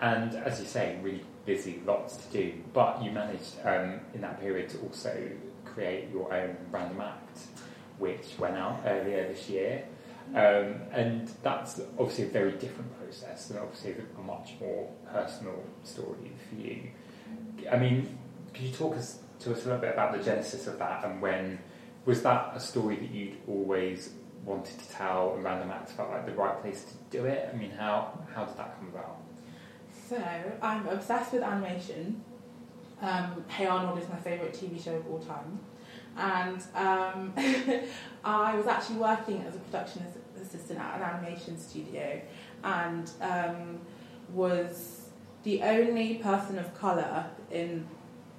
And 0.00 0.34
as 0.34 0.60
you 0.60 0.66
say, 0.66 0.98
really 1.02 1.24
busy, 1.44 1.80
lots 1.84 2.16
to 2.18 2.32
do. 2.32 2.52
But 2.72 3.02
you 3.02 3.10
managed 3.10 3.56
um, 3.64 4.00
in 4.14 4.20
that 4.20 4.40
period 4.40 4.68
to 4.70 4.78
also 4.78 5.30
create 5.64 6.10
your 6.12 6.32
own 6.32 6.56
random 6.70 7.00
act, 7.00 7.38
which 7.98 8.38
went 8.38 8.56
out 8.56 8.82
earlier 8.84 9.26
this 9.28 9.48
year. 9.48 9.84
Um, 10.34 10.82
and 10.92 11.30
that's 11.42 11.80
obviously 11.98 12.24
a 12.24 12.28
very 12.28 12.52
different 12.52 12.96
process 12.98 13.50
and 13.50 13.58
obviously 13.58 13.94
a 14.18 14.22
much 14.22 14.54
more 14.60 14.90
personal 15.10 15.64
story 15.84 16.32
for 16.48 16.54
you. 16.56 16.90
I 17.70 17.78
mean, 17.78 18.18
could 18.52 18.64
you 18.64 18.72
talk 18.72 18.96
us 18.96 19.20
to 19.40 19.52
us 19.52 19.62
a 19.62 19.64
little 19.64 19.80
bit 19.80 19.92
about 19.92 20.16
the 20.16 20.22
genesis 20.22 20.66
of 20.66 20.78
that 20.78 21.04
and 21.04 21.22
when 21.22 21.58
was 22.04 22.22
that 22.22 22.52
a 22.54 22.60
story 22.60 22.96
that 22.96 23.10
you'd 23.10 23.36
always 23.46 24.10
wanted 24.44 24.78
to 24.78 24.88
tell 24.90 25.34
and 25.34 25.44
Random 25.44 25.70
Acts 25.70 25.92
felt 25.92 26.10
like 26.10 26.26
the 26.26 26.32
right 26.32 26.60
place 26.60 26.84
to 26.84 26.94
do 27.16 27.24
it? 27.24 27.48
I 27.52 27.56
mean, 27.56 27.70
how, 27.70 28.18
how 28.34 28.44
did 28.44 28.56
that 28.58 28.78
come 28.78 28.88
about? 28.88 29.18
So, 30.08 30.22
I'm 30.62 30.86
obsessed 30.88 31.32
with 31.32 31.42
animation. 31.42 32.22
Um, 33.00 33.44
hey 33.48 33.66
Arnold 33.66 33.98
is 33.98 34.08
my 34.08 34.16
favourite 34.16 34.52
TV 34.52 34.82
show 34.82 34.96
of 34.96 35.06
all 35.06 35.20
time. 35.20 35.60
And 36.18 36.62
um, 36.74 37.32
I 38.24 38.56
was 38.56 38.66
actually 38.66 38.96
working 38.96 39.44
as 39.46 39.54
a 39.54 39.58
production 39.58 40.04
assistant 40.40 40.80
at 40.80 40.96
an 40.96 41.02
animation 41.02 41.58
studio 41.58 42.20
and 42.64 43.10
um, 43.20 43.78
was 44.32 45.08
the 45.44 45.62
only 45.62 46.14
person 46.16 46.58
of 46.58 46.78
colour 46.78 47.26
in. 47.50 47.86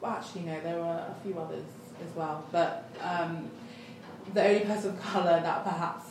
Well, 0.02 0.12
actually, 0.12 0.44
no, 0.44 0.60
there 0.62 0.78
were 0.78 0.86
a 0.86 1.16
few 1.24 1.38
others 1.38 1.66
as 2.02 2.16
well, 2.16 2.46
but 2.54 2.90
um, 3.02 3.50
the 4.34 4.48
only 4.48 4.62
person 4.62 4.92
of 4.92 5.02
colour 5.02 5.42
that 5.42 5.64
perhaps 5.66 6.06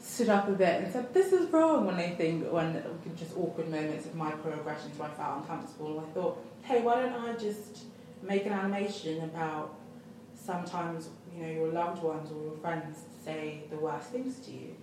stood 0.00 0.28
up 0.28 0.48
a 0.48 0.52
bit 0.52 0.82
and 0.82 0.92
said, 0.92 1.12
This 1.14 1.32
is 1.32 1.50
wrong 1.50 1.86
when 1.86 1.96
they 1.96 2.10
think, 2.10 2.50
when 2.50 2.82
just 3.16 3.36
awkward 3.36 3.70
moments 3.70 4.06
of 4.06 4.12
microaggressions 4.14 4.96
where 4.96 5.08
I 5.08 5.12
felt 5.12 5.38
uncomfortable. 5.40 6.04
I 6.06 6.12
thought, 6.12 6.44
Hey, 6.62 6.82
why 6.82 7.02
don't 7.02 7.14
I 7.14 7.32
just 7.34 7.84
make 8.22 8.46
an 8.46 8.52
animation 8.52 9.22
about 9.24 9.74
sometimes, 10.44 11.08
you 11.34 11.42
know, 11.42 11.50
your 11.50 11.68
loved 11.68 12.02
ones 12.02 12.30
or 12.30 12.42
your 12.42 12.56
friends 12.58 13.04
say 13.24 13.62
the 13.70 13.76
worst 13.76 14.10
things 14.10 14.38
to 14.40 14.50
you? 14.50 14.74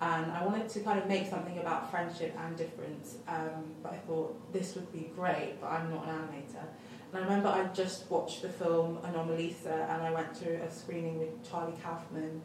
And 0.00 0.30
I 0.30 0.44
wanted 0.44 0.68
to 0.68 0.80
kind 0.80 0.98
of 0.98 1.06
make 1.08 1.26
something 1.26 1.58
about 1.58 1.90
friendship 1.90 2.36
and 2.38 2.56
difference, 2.56 3.16
um, 3.26 3.64
but 3.82 3.94
I 3.94 3.96
thought 3.96 4.52
this 4.52 4.74
would 4.74 4.92
be 4.92 5.10
great, 5.16 5.54
but 5.60 5.68
I'm 5.68 5.90
not 5.90 6.06
an 6.06 6.10
animator. 6.10 6.64
And 7.12 7.24
I 7.24 7.26
remember 7.26 7.48
I 7.48 7.64
just 7.72 8.10
watched 8.10 8.42
the 8.42 8.48
film 8.48 8.98
Anomalisa 8.98 9.88
and 9.88 10.02
I 10.02 10.10
went 10.10 10.34
to 10.42 10.62
a 10.62 10.70
screening 10.70 11.18
with 11.18 11.48
Charlie 11.48 11.72
Kaufman 11.82 12.42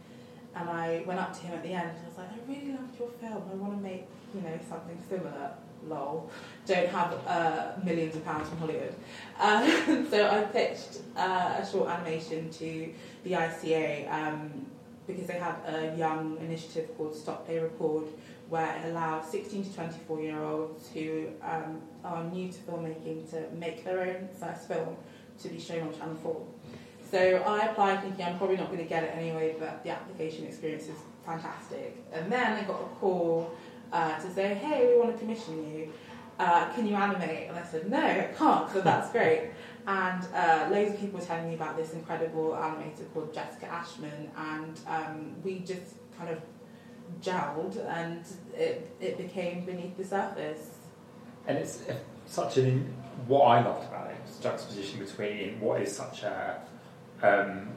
and 0.55 0.69
I 0.69 1.03
went 1.05 1.19
up 1.19 1.33
to 1.33 1.41
him 1.41 1.55
at 1.55 1.63
the 1.63 1.73
end 1.73 1.89
and 1.89 1.97
I 2.05 2.07
was 2.07 2.17
like, 2.17 2.29
I 2.29 2.39
really 2.47 2.71
loved 2.71 2.97
your 2.97 3.09
film. 3.09 3.43
I 3.51 3.55
want 3.55 3.77
to 3.77 3.81
make, 3.81 4.05
you 4.33 4.41
know, 4.41 4.57
something 4.69 4.97
similar. 5.09 5.51
Lol. 5.87 6.29
Don't 6.65 6.87
have 6.89 7.13
uh, 7.27 7.71
millions 7.83 8.15
of 8.15 8.25
pounds 8.25 8.49
from 8.49 8.59
Hollywood. 8.59 8.95
Um, 9.39 10.07
so 10.09 10.27
I 10.27 10.43
pitched 10.43 10.99
uh, 11.15 11.59
a 11.59 11.67
short 11.69 11.89
animation 11.89 12.49
to 12.51 12.93
the 13.23 13.31
ICA 13.31 14.11
um, 14.11 14.65
because 15.07 15.27
they 15.27 15.39
had 15.39 15.55
a 15.67 15.95
young 15.97 16.37
initiative 16.41 16.95
called 16.97 17.15
Stop 17.15 17.45
Play 17.45 17.59
Record 17.59 18.05
where 18.49 18.75
it 18.75 18.89
allows 18.89 19.31
16 19.31 19.63
to 19.63 19.73
24 19.73 20.21
year 20.21 20.43
olds 20.43 20.89
who 20.89 21.27
um, 21.41 21.81
are 22.03 22.23
new 22.25 22.51
to 22.51 22.57
filmmaking 22.59 23.29
to 23.29 23.45
make 23.55 23.85
their 23.85 24.01
own 24.01 24.27
first 24.37 24.67
film 24.67 24.97
to 25.41 25.47
be 25.47 25.57
shown 25.57 25.87
on 25.87 25.97
Channel 25.97 26.15
4. 26.15 26.45
So 27.09 27.17
I 27.19 27.67
applied 27.67 28.01
thinking 28.01 28.25
I'm 28.25 28.37
probably 28.37 28.57
not 28.57 28.67
going 28.67 28.79
to 28.79 28.89
get 28.89 29.03
it 29.03 29.15
anyway, 29.15 29.55
but 29.57 29.83
the 29.83 29.91
application 29.91 30.45
experience 30.45 30.83
is 30.83 30.97
fantastic. 31.25 32.03
And 32.11 32.31
then 32.31 32.53
I 32.53 32.63
got 32.63 32.81
a 32.81 32.95
call 32.99 33.51
uh, 33.91 34.19
to 34.19 34.33
say, 34.33 34.53
hey, 34.55 34.87
we 34.87 34.99
want 34.99 35.13
to 35.13 35.17
commission 35.17 35.73
you. 35.73 35.91
Uh, 36.39 36.71
can 36.73 36.87
you 36.87 36.95
animate? 36.95 37.49
And 37.49 37.57
I 37.57 37.63
said, 37.63 37.89
no, 37.89 38.01
I 38.01 38.29
can't, 38.37 38.71
so 38.71 38.81
that's 38.81 39.11
great. 39.11 39.51
And 39.87 40.25
uh, 40.33 40.69
loads 40.71 40.93
of 40.93 40.99
people 40.99 41.19
were 41.19 41.25
telling 41.25 41.49
me 41.49 41.55
about 41.55 41.77
this 41.77 41.93
incredible 41.93 42.51
animator 42.51 43.11
called 43.13 43.33
Jessica 43.33 43.67
Ashman, 43.67 44.31
and 44.37 44.79
um, 44.87 45.35
we 45.43 45.59
just 45.59 45.95
kind 46.17 46.29
of 46.29 46.41
gelled 47.21 47.77
and 47.89 48.25
it, 48.55 48.89
it 48.99 49.17
became 49.17 49.65
beneath 49.65 49.97
the 49.97 50.05
surface. 50.05 50.69
And 51.47 51.57
it's 51.57 51.83
such 52.27 52.57
an, 52.57 52.93
what 53.27 53.41
I 53.41 53.63
loved 53.63 53.87
about 53.87 54.11
it, 54.11 54.17
was 54.25 54.37
juxtaposition 54.37 54.99
between 54.99 55.59
what 55.59 55.81
is 55.81 55.95
such 55.95 56.23
a 56.23 56.61
um, 57.21 57.69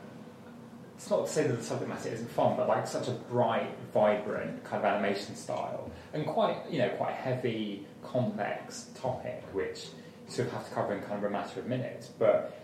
it's 0.97 1.11
not 1.11 1.27
to 1.27 1.33
say 1.33 1.47
that 1.47 1.57
the 1.57 1.63
subject 1.63 1.89
matter 1.89 2.09
isn't 2.09 2.31
fun, 2.31 2.57
but 2.57 2.69
like 2.69 2.87
such 2.87 3.09
a 3.09 3.13
bright, 3.13 3.71
vibrant 3.93 4.63
kind 4.65 4.85
of 4.85 4.85
animation 4.85 5.35
style, 5.35 5.91
and 6.13 6.27
quite 6.27 6.57
you 6.71 6.79
know 6.79 6.89
quite 6.91 7.15
heavy, 7.15 7.87
complex 8.03 8.91
topic, 8.95 9.43
which 9.53 9.89
you 10.27 10.33
sort 10.33 10.49
of 10.49 10.55
have 10.55 10.69
to 10.69 10.75
cover 10.75 10.95
in 10.95 11.03
kind 11.03 11.19
of 11.19 11.25
a 11.25 11.31
matter 11.31 11.61
of 11.61 11.67
minutes. 11.67 12.09
But 12.19 12.57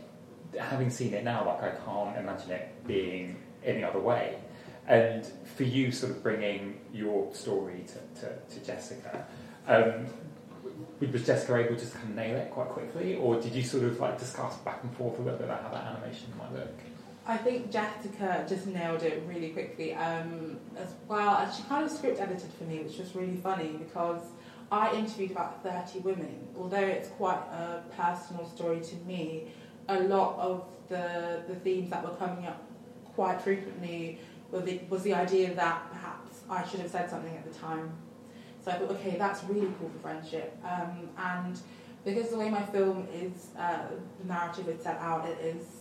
having 0.59 0.91
seen 0.91 1.15
it 1.15 1.25
now, 1.25 1.47
like 1.47 1.63
I 1.63 1.77
can't 1.85 2.17
imagine 2.17 2.51
it 2.53 2.87
being 2.87 3.37
any 3.65 3.85
other 3.85 4.01
way. 4.01 4.39
And 4.87 5.25
for 5.57 5.63
you, 5.63 5.93
sort 5.93 6.13
of 6.13 6.23
bringing 6.23 6.81
your 6.93 7.33
story 7.35 7.85
to, 7.87 8.23
to, 8.23 8.37
to 8.55 8.67
Jessica, 8.67 9.27
um, 9.69 10.07
was 11.01 11.25
Jessica 11.25 11.57
able 11.57 11.75
to 11.75 11.81
just 11.81 11.95
kind 11.95 12.09
of 12.09 12.15
nail 12.17 12.37
it 12.37 12.51
quite 12.51 12.69
quickly, 12.69 13.17
or 13.17 13.41
did 13.41 13.53
you 13.53 13.63
sort 13.63 13.85
of 13.85 14.01
like 14.01 14.19
discuss 14.19 14.57
back 14.59 14.83
and 14.83 14.95
forth 14.97 15.19
a 15.19 15.23
little 15.23 15.39
bit 15.39 15.45
about 15.45 15.63
how 15.63 15.69
that 15.71 15.87
animation 15.87 16.33
might 16.39 16.53
look? 16.53 16.79
I 17.31 17.37
think 17.37 17.71
Jessica 17.71 18.45
just 18.49 18.67
nailed 18.67 19.03
it 19.03 19.23
really 19.27 19.51
quickly. 19.51 19.95
Um, 19.95 20.59
as 20.77 20.95
well, 21.09 21.37
And 21.37 21.53
she 21.53 21.63
kind 21.65 21.85
of 21.85 21.91
script 21.91 22.21
edited 22.21 22.53
for 22.53 22.65
me, 22.65 22.81
which 22.81 22.99
was 22.99 23.15
really 23.15 23.37
funny 23.37 23.69
because 23.69 24.23
I 24.71 24.93
interviewed 24.95 25.31
about 25.31 25.63
30 25.63 26.01
women. 26.01 26.49
Although 26.59 26.79
it's 26.79 27.09
quite 27.11 27.43
a 27.53 27.83
personal 27.97 28.49
story 28.49 28.81
to 28.81 28.97
me, 29.07 29.49
a 29.89 30.01
lot 30.01 30.39
of 30.39 30.65
the, 30.89 31.43
the 31.49 31.55
themes 31.57 31.91
that 31.91 32.03
were 32.03 32.17
coming 32.17 32.47
up 32.47 32.63
quite 33.15 33.41
frequently 33.41 34.19
were 34.51 34.61
the, 34.61 34.81
was 34.89 35.03
the 35.03 35.15
idea 35.15 35.55
that 35.55 35.91
perhaps 35.93 36.41
I 36.49 36.67
should 36.67 36.81
have 36.81 36.91
said 36.91 37.09
something 37.09 37.37
at 37.37 37.51
the 37.51 37.59
time 37.59 37.93
so 38.65 38.71
I 38.71 38.75
thought, 38.75 38.91
okay, 38.91 39.17
that's 39.17 39.43
really 39.45 39.73
cool 39.79 39.89
for 39.89 39.99
friendship. 40.01 40.57
Um, 40.65 41.09
and 41.17 41.59
because 42.05 42.31
the 42.31 42.39
way 42.39 42.51
my 42.51 42.63
film 42.63 43.09
is, 43.15 43.49
uh, 43.59 43.85
the 44.21 44.27
narrative 44.27 44.69
is 44.69 44.83
set 44.83 44.99
out, 44.99 45.27
it 45.27 45.39
is, 45.43 45.80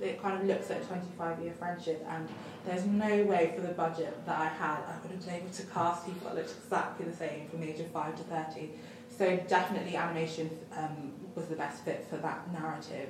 it 0.00 0.20
kind 0.20 0.40
of 0.40 0.46
looks 0.46 0.70
at 0.70 0.82
a 0.82 0.84
25 0.84 1.40
year 1.40 1.52
friendship, 1.52 2.04
and 2.08 2.28
there's 2.66 2.84
no 2.84 3.24
way 3.24 3.52
for 3.54 3.62
the 3.62 3.72
budget 3.72 4.14
that 4.26 4.38
I 4.38 4.46
had, 4.46 4.78
I 4.78 4.96
would 5.02 5.10
have 5.12 5.24
been 5.24 5.34
able 5.34 5.50
to 5.50 5.62
cast 5.64 6.06
people 6.06 6.28
that 6.28 6.36
looked 6.36 6.54
exactly 6.64 7.06
the 7.06 7.16
same 7.16 7.48
from 7.48 7.60
the 7.60 7.70
age 7.70 7.80
of 7.80 7.88
5 7.88 8.16
to 8.16 8.22
30. 8.22 8.70
So 9.16 9.36
definitely 9.48 9.96
animation 9.96 10.50
um, 10.76 11.12
was 11.34 11.46
the 11.46 11.56
best 11.56 11.84
fit 11.84 12.06
for 12.10 12.16
that 12.16 12.52
narrative. 12.52 13.08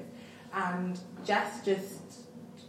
And 0.52 0.98
Jess 1.24 1.64
just, 1.64 2.00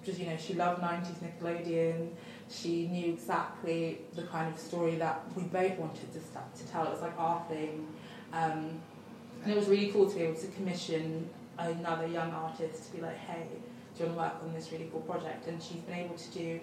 just, 0.03 0.19
you 0.19 0.27
know, 0.27 0.37
she 0.37 0.53
loved 0.53 0.81
90s 0.81 1.17
Nickelodeon 1.19 2.11
she 2.49 2.87
knew 2.87 3.13
exactly 3.13 3.99
the 4.13 4.23
kind 4.23 4.53
of 4.53 4.59
story 4.59 4.95
that 4.95 5.23
we 5.35 5.43
both 5.43 5.77
wanted 5.77 6.13
to, 6.13 6.19
to 6.19 6.71
tell. 6.71 6.85
It 6.85 6.91
was 6.91 7.01
like 7.01 7.17
our 7.17 7.43
thing. 7.49 7.87
Um, 8.33 8.79
and 9.43 9.51
it 9.51 9.55
was 9.55 9.67
really 9.67 9.91
cool 9.91 10.09
to 10.09 10.15
be 10.15 10.23
able 10.23 10.39
to 10.39 10.47
commission 10.47 11.29
another 11.57 12.07
young 12.07 12.31
artist 12.31 12.85
to 12.87 12.95
be 12.95 13.01
like, 13.01 13.17
hey, 13.17 13.47
do 13.97 14.03
you 14.03 14.09
want 14.09 14.17
to 14.17 14.23
work 14.23 14.43
on 14.43 14.53
this 14.53 14.71
really 14.71 14.89
cool 14.91 15.01
project? 15.01 15.47
And 15.47 15.61
she's 15.61 15.81
been 15.81 15.95
able 15.95 16.15
to 16.15 16.31
do 16.31 16.59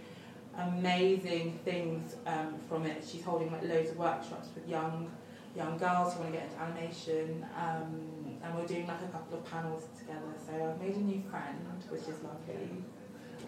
amazing 0.58 1.58
things 1.64 2.16
um, 2.26 2.54
from 2.68 2.86
it. 2.86 3.04
She's 3.06 3.22
holding 3.22 3.50
like 3.50 3.62
loads 3.64 3.90
of 3.90 3.96
workshops 3.96 4.48
with 4.54 4.68
young 4.68 5.10
young 5.54 5.76
girls 5.76 6.14
who 6.14 6.20
want 6.20 6.32
to 6.32 6.38
get 6.38 6.48
into 6.48 6.62
animation, 6.62 7.44
um, 7.58 8.00
and 8.42 8.54
we're 8.54 8.66
doing 8.66 8.86
like 8.86 9.02
a 9.02 9.12
couple 9.12 9.36
of 9.36 9.44
panels 9.50 9.84
together. 9.98 10.32
So 10.46 10.52
I've 10.54 10.80
made 10.80 10.96
a 10.96 11.00
new 11.00 11.22
friend, 11.30 11.58
which 11.90 12.00
is 12.02 12.22
lovely 12.22 12.82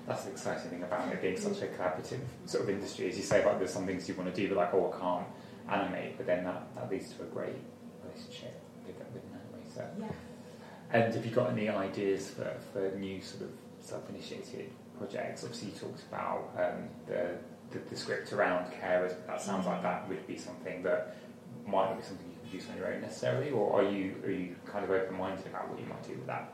that's 0.06 0.24
the 0.24 0.30
exciting 0.32 0.70
thing 0.70 0.82
about 0.82 1.12
it 1.12 1.22
being 1.22 1.38
such 1.38 1.62
a 1.62 1.66
collaborative 1.66 2.20
sort 2.46 2.64
of 2.64 2.70
industry. 2.70 3.08
As 3.08 3.16
you 3.16 3.22
say, 3.22 3.44
like 3.44 3.58
there's 3.58 3.72
some 3.72 3.86
things 3.86 4.08
you 4.08 4.14
want 4.14 4.34
to 4.34 4.40
do, 4.40 4.48
but 4.48 4.58
like, 4.58 4.74
oh, 4.74 4.92
I 4.92 5.00
can't 5.00 5.26
animate, 5.82 6.16
but 6.16 6.26
then 6.26 6.44
that, 6.44 6.74
that 6.74 6.90
leads 6.90 7.12
to 7.14 7.22
a 7.22 7.26
great 7.26 7.56
relationship 8.04 8.60
with, 8.86 8.96
with 8.96 9.22
an 9.22 9.38
animator. 9.38 9.88
Yeah. 9.98 10.12
And 10.92 11.14
have 11.14 11.24
you 11.24 11.30
got 11.30 11.50
any 11.50 11.68
ideas 11.68 12.30
for, 12.30 12.54
for 12.72 12.96
new 12.98 13.20
sort 13.22 13.44
of 13.44 13.50
self-initiated 13.84 14.70
projects? 14.98 15.44
Obviously, 15.44 15.70
you 15.70 15.74
talked 15.74 16.02
about 16.08 16.50
um, 16.58 16.88
the, 17.06 17.36
the, 17.70 17.78
the 17.90 17.96
script 17.96 18.32
around 18.32 18.72
carers, 18.72 19.10
but 19.10 19.26
that 19.26 19.42
sounds 19.42 19.66
like 19.66 19.82
that 19.82 20.08
would 20.08 20.26
be 20.26 20.36
something 20.38 20.82
that 20.82 21.16
might 21.66 21.86
not 21.90 21.96
be 21.98 22.04
something 22.04 22.26
you 22.28 22.38
produce 22.48 22.68
on 22.70 22.76
your 22.76 22.92
own 22.92 23.00
necessarily, 23.00 23.50
or 23.50 23.80
are 23.80 23.90
you 23.90 24.14
are 24.24 24.30
you 24.30 24.56
kind 24.66 24.84
of 24.84 24.90
open-minded 24.90 25.46
about 25.46 25.68
what 25.68 25.78
you 25.78 25.86
might 25.86 26.02
do 26.02 26.14
with 26.14 26.26
that? 26.26 26.52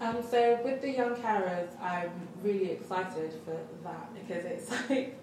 Um, 0.00 0.18
so 0.30 0.60
with 0.62 0.82
the 0.82 0.90
young 0.90 1.14
carers, 1.16 1.68
I'm 1.80 2.10
really 2.42 2.72
excited 2.72 3.32
for 3.44 3.58
that 3.84 4.14
because 4.14 4.44
it's 4.44 4.70
like 4.90 5.18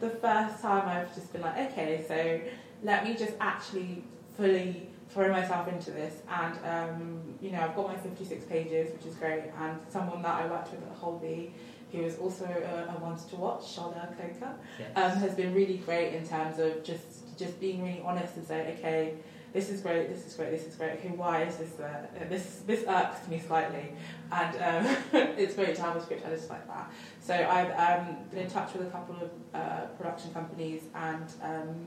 the 0.00 0.10
first 0.10 0.60
time 0.60 0.88
I've 0.88 1.14
just 1.14 1.32
been 1.32 1.42
like, 1.42 1.72
okay, 1.72 2.04
so 2.06 2.40
let 2.82 3.04
me 3.04 3.14
just 3.14 3.32
actually 3.40 4.04
fully 4.36 4.89
throw 5.10 5.30
myself 5.30 5.68
into 5.68 5.90
this. 5.90 6.22
And 6.28 6.58
um, 6.64 7.20
you 7.40 7.50
know, 7.50 7.60
I've 7.60 7.76
got 7.76 7.88
my 7.88 7.96
56 7.96 8.44
pages, 8.46 8.92
which 8.92 9.06
is 9.06 9.14
great. 9.16 9.44
And 9.58 9.78
someone 9.88 10.22
that 10.22 10.42
I 10.42 10.46
worked 10.46 10.70
with 10.70 10.82
at 10.82 10.96
Holby, 10.96 11.52
who 11.92 12.02
is 12.02 12.18
also 12.18 12.44
a, 12.44 12.94
a 12.94 12.98
ones 13.00 13.24
to 13.26 13.36
watch, 13.36 13.62
Shola 13.62 14.16
Coker, 14.16 14.54
yes. 14.78 14.90
um, 14.96 15.18
has 15.18 15.34
been 15.34 15.54
really 15.54 15.78
great 15.78 16.14
in 16.14 16.26
terms 16.26 16.58
of 16.58 16.82
just 16.84 17.36
just 17.38 17.58
being 17.58 17.82
really 17.82 18.02
honest 18.04 18.36
and 18.36 18.46
saying, 18.46 18.76
okay 18.78 19.14
this 19.52 19.68
is 19.68 19.80
great, 19.80 20.08
this 20.08 20.26
is 20.26 20.34
great, 20.34 20.50
this 20.50 20.66
is 20.66 20.76
great. 20.76 20.92
Okay, 20.92 21.08
why 21.08 21.42
is 21.42 21.56
this 21.56 21.70
there? 21.72 22.08
Uh, 22.20 22.28
this 22.28 22.62
this 22.66 22.84
irks 22.86 23.26
me 23.28 23.40
slightly, 23.40 23.92
and 24.30 24.86
um, 24.86 24.96
it's 25.36 25.54
great 25.54 25.74
to 25.74 25.82
have 25.82 25.96
a 25.96 26.02
script 26.02 26.24
edit 26.24 26.48
like 26.48 26.66
that. 26.68 26.90
So 27.20 27.34
I've 27.34 27.70
um, 27.72 28.16
been 28.30 28.40
in 28.40 28.50
touch 28.50 28.72
with 28.74 28.86
a 28.86 28.90
couple 28.90 29.16
of 29.16 29.30
uh, 29.52 29.86
production 29.98 30.32
companies, 30.32 30.82
and 30.94 31.26
um, 31.42 31.86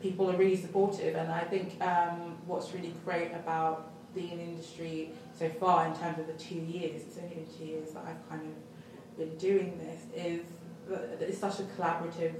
people 0.00 0.30
are 0.30 0.36
really 0.36 0.56
supportive. 0.56 1.14
And 1.14 1.30
I 1.30 1.40
think 1.40 1.80
um, 1.82 2.38
what's 2.46 2.72
really 2.72 2.94
great 3.04 3.32
about 3.32 3.90
being 4.14 4.32
in 4.32 4.38
the 4.38 4.44
industry 4.44 5.10
so 5.38 5.48
far, 5.48 5.86
in 5.86 5.94
terms 5.94 6.18
of 6.18 6.26
the 6.26 6.32
two 6.34 6.56
years, 6.56 7.02
it's 7.02 7.18
only 7.18 7.34
been 7.34 7.46
two 7.58 7.64
years 7.64 7.92
that 7.92 8.04
I've 8.06 8.28
kind 8.28 8.42
of 8.42 9.18
been 9.18 9.36
doing 9.36 9.78
this, 9.78 10.02
is 10.14 10.42
that 10.88 11.20
it's 11.20 11.38
such 11.38 11.60
a 11.60 11.62
collaborative 11.62 12.34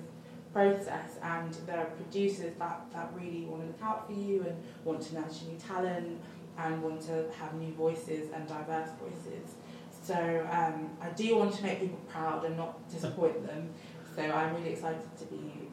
process 0.53 1.17
and 1.23 1.55
there 1.67 1.79
are 1.79 1.85
producers 1.85 2.55
that, 2.59 2.85
that 2.93 3.09
really 3.15 3.45
want 3.45 3.63
to 3.63 3.69
look 3.69 3.83
out 3.83 4.07
for 4.07 4.13
you 4.13 4.43
and 4.43 4.57
want 4.85 5.01
to 5.01 5.15
nurture 5.15 5.45
new 5.49 5.59
talent 5.59 6.21
and 6.59 6.83
want 6.83 7.01
to 7.01 7.25
have 7.39 7.55
new 7.55 7.73
voices 7.75 8.31
and 8.35 8.47
diverse 8.49 8.91
voices. 9.01 9.55
So 10.03 10.47
um, 10.51 10.91
I 11.01 11.11
do 11.11 11.37
want 11.37 11.55
to 11.55 11.63
make 11.63 11.81
people 11.81 12.01
proud 12.09 12.45
and 12.45 12.57
not 12.57 12.91
disappoint 12.91 13.47
them. 13.47 13.71
So 14.17 14.23
I'm 14.23 14.55
really 14.57 14.71
excited 14.71 15.17
to 15.19 15.25
be 15.27 15.69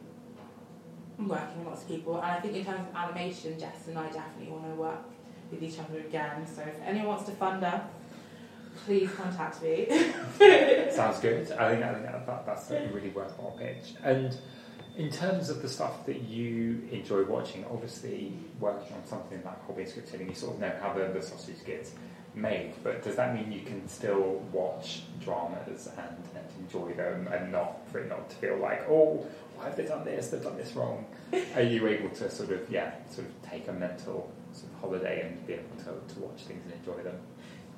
working 1.26 1.58
with 1.58 1.68
lots 1.68 1.82
of 1.82 1.88
people. 1.88 2.16
And 2.16 2.26
I 2.26 2.40
think 2.40 2.54
in 2.54 2.64
terms 2.64 2.88
of 2.88 2.94
animation, 2.94 3.58
Jess 3.58 3.88
and 3.88 3.98
I 3.98 4.06
definitely 4.06 4.52
want 4.52 4.64
to 4.64 4.74
work 4.74 5.04
with 5.50 5.62
each 5.62 5.78
other 5.78 5.98
again. 5.98 6.46
So 6.46 6.62
if 6.62 6.80
anyone 6.84 7.08
wants 7.08 7.24
to 7.24 7.32
fund 7.32 7.64
us, 7.64 7.82
please 8.84 9.10
contact 9.12 9.62
me. 9.62 9.86
Sounds 10.90 11.18
good. 11.18 11.50
I 11.52 11.70
think, 11.70 11.82
I 11.82 11.94
think 11.94 12.26
that, 12.26 12.46
that's 12.46 12.70
a 12.70 12.88
really 12.92 13.10
worthwhile 13.10 13.56
pitch. 13.58 13.94
And 14.04 14.36
in 14.96 15.10
terms 15.10 15.48
of 15.48 15.62
the 15.62 15.68
stuff 15.68 16.06
that 16.06 16.22
you 16.22 16.88
enjoy 16.90 17.24
watching, 17.24 17.64
obviously 17.70 18.32
working 18.60 18.96
on 18.96 19.06
something 19.06 19.40
like 19.44 19.64
Holby 19.64 19.84
scripting, 19.84 20.28
you 20.28 20.34
sort 20.34 20.54
of 20.54 20.60
know 20.60 20.72
how 20.80 20.92
the, 20.92 21.06
the 21.06 21.22
sausage 21.22 21.64
gets 21.64 21.92
made, 22.34 22.72
but 22.82 23.02
does 23.02 23.16
that 23.16 23.34
mean 23.34 23.50
you 23.50 23.62
can 23.62 23.86
still 23.88 24.42
watch 24.52 25.02
dramas 25.20 25.88
and, 25.96 26.16
and 26.34 26.46
enjoy 26.60 26.92
them 26.94 27.28
and 27.28 27.50
not 27.50 27.88
for 27.90 28.00
it 28.00 28.08
not 28.08 28.28
to 28.30 28.36
feel 28.36 28.56
like, 28.56 28.88
oh, 28.88 29.26
why 29.58 29.64
have 29.64 29.76
they 29.76 29.86
done 29.86 30.04
this? 30.04 30.28
They've 30.28 30.42
done 30.42 30.56
this 30.56 30.72
wrong. 30.74 31.04
Are 31.56 31.62
you 31.62 31.86
able 31.88 32.10
to 32.10 32.30
sort 32.30 32.50
of, 32.50 32.70
yeah, 32.70 32.92
sort 33.10 33.26
of 33.26 33.50
take 33.50 33.66
a 33.66 33.72
mental 33.72 34.32
sort 34.52 34.72
of 34.72 34.80
holiday 34.80 35.26
and 35.26 35.44
be 35.46 35.54
able 35.54 35.76
to, 35.78 36.14
to 36.14 36.20
watch 36.20 36.42
things 36.42 36.62
and 36.64 36.74
enjoy 36.74 37.02
them? 37.02 37.16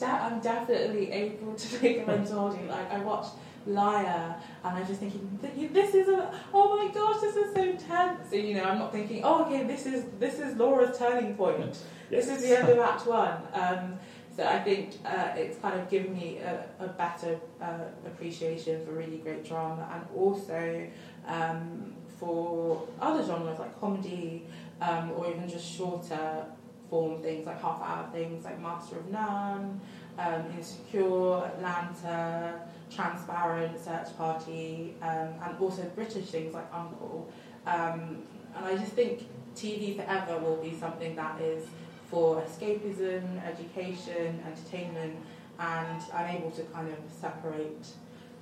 I'm 0.02 0.40
definitely 0.40 1.10
able 1.10 1.54
to 1.54 1.78
take 1.78 2.02
a 2.02 2.06
mental 2.06 2.38
holiday. 2.38 2.68
Like 2.68 2.90
I 2.92 2.98
watched 3.00 3.32
Liar, 3.66 4.34
and 4.64 4.76
I'm 4.76 4.86
just 4.86 5.00
thinking, 5.00 5.38
this 5.72 5.94
is 5.94 6.08
a, 6.08 6.34
oh 6.54 6.76
my 6.76 6.92
gosh, 6.92 7.20
this 7.20 7.36
is 7.36 7.54
so 7.54 7.72
tense. 7.86 8.30
So, 8.30 8.36
you 8.36 8.54
know, 8.54 8.64
I'm 8.64 8.78
not 8.78 8.92
thinking, 8.92 9.22
oh, 9.22 9.44
okay, 9.44 9.64
this 9.64 9.86
is 9.86 10.04
this 10.18 10.38
is 10.38 10.56
Laura's 10.56 10.96
turning 10.96 11.34
point. 11.34 11.78
Yes. 12.10 12.26
This 12.26 12.28
is 12.28 12.48
the 12.48 12.58
end 12.58 12.68
of 12.70 12.78
Act 12.78 13.06
One. 13.06 13.36
Um, 13.52 13.98
so 14.34 14.46
I 14.46 14.60
think 14.60 14.94
uh, 15.04 15.32
it's 15.36 15.58
kind 15.58 15.78
of 15.78 15.90
given 15.90 16.14
me 16.14 16.38
a, 16.38 16.64
a 16.78 16.88
better 16.88 17.38
uh, 17.60 17.84
appreciation 18.06 18.86
for 18.86 18.92
really 18.92 19.18
great 19.18 19.44
drama, 19.44 19.86
and 19.92 20.02
also 20.16 20.86
um, 21.26 21.94
for 22.18 22.86
other 23.00 23.24
genres 23.24 23.58
like 23.58 23.78
comedy, 23.80 24.46
um, 24.80 25.12
or 25.12 25.30
even 25.30 25.48
just 25.48 25.70
shorter 25.76 26.46
form 26.88 27.22
things 27.22 27.46
like 27.46 27.60
half 27.62 27.80
hour 27.80 28.08
things 28.12 28.44
like 28.44 28.60
Master 28.60 28.98
of 28.98 29.10
None, 29.10 29.80
um, 30.18 30.44
Insecure, 30.56 31.44
Atlanta, 31.44 32.60
Transparent, 32.90 33.78
Search 33.78 34.16
Party, 34.18 34.94
um, 35.00 35.28
and 35.42 35.58
also 35.60 35.84
British 35.94 36.26
things 36.30 36.52
like 36.52 36.66
Uncle. 36.74 37.32
Um, 37.66 38.24
and 38.56 38.64
I 38.64 38.76
just 38.76 38.92
think 38.92 39.26
TV 39.54 39.96
forever 39.96 40.38
will 40.38 40.56
be 40.56 40.74
something 40.74 41.14
that 41.14 41.40
is 41.40 41.66
for 42.10 42.42
escapism, 42.42 43.22
education, 43.46 44.42
entertainment, 44.44 45.16
and 45.60 46.02
I'm 46.12 46.36
able 46.36 46.50
to 46.52 46.62
kind 46.64 46.88
of 46.88 46.98
separate 47.12 47.86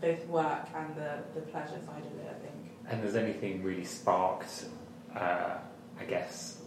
both 0.01 0.27
work 0.27 0.69
and 0.75 0.95
the, 0.97 1.19
the 1.35 1.41
pleasure 1.43 1.81
side 1.85 2.07
of 2.07 2.19
it, 2.19 2.31
I 2.31 2.38
think. 2.41 2.67
And 2.88 3.03
has 3.03 3.16
anything 3.16 3.62
really 3.62 3.85
sparked, 3.85 4.64
uh, 5.14 5.57
I 6.01 6.05
guess, 6.05 6.62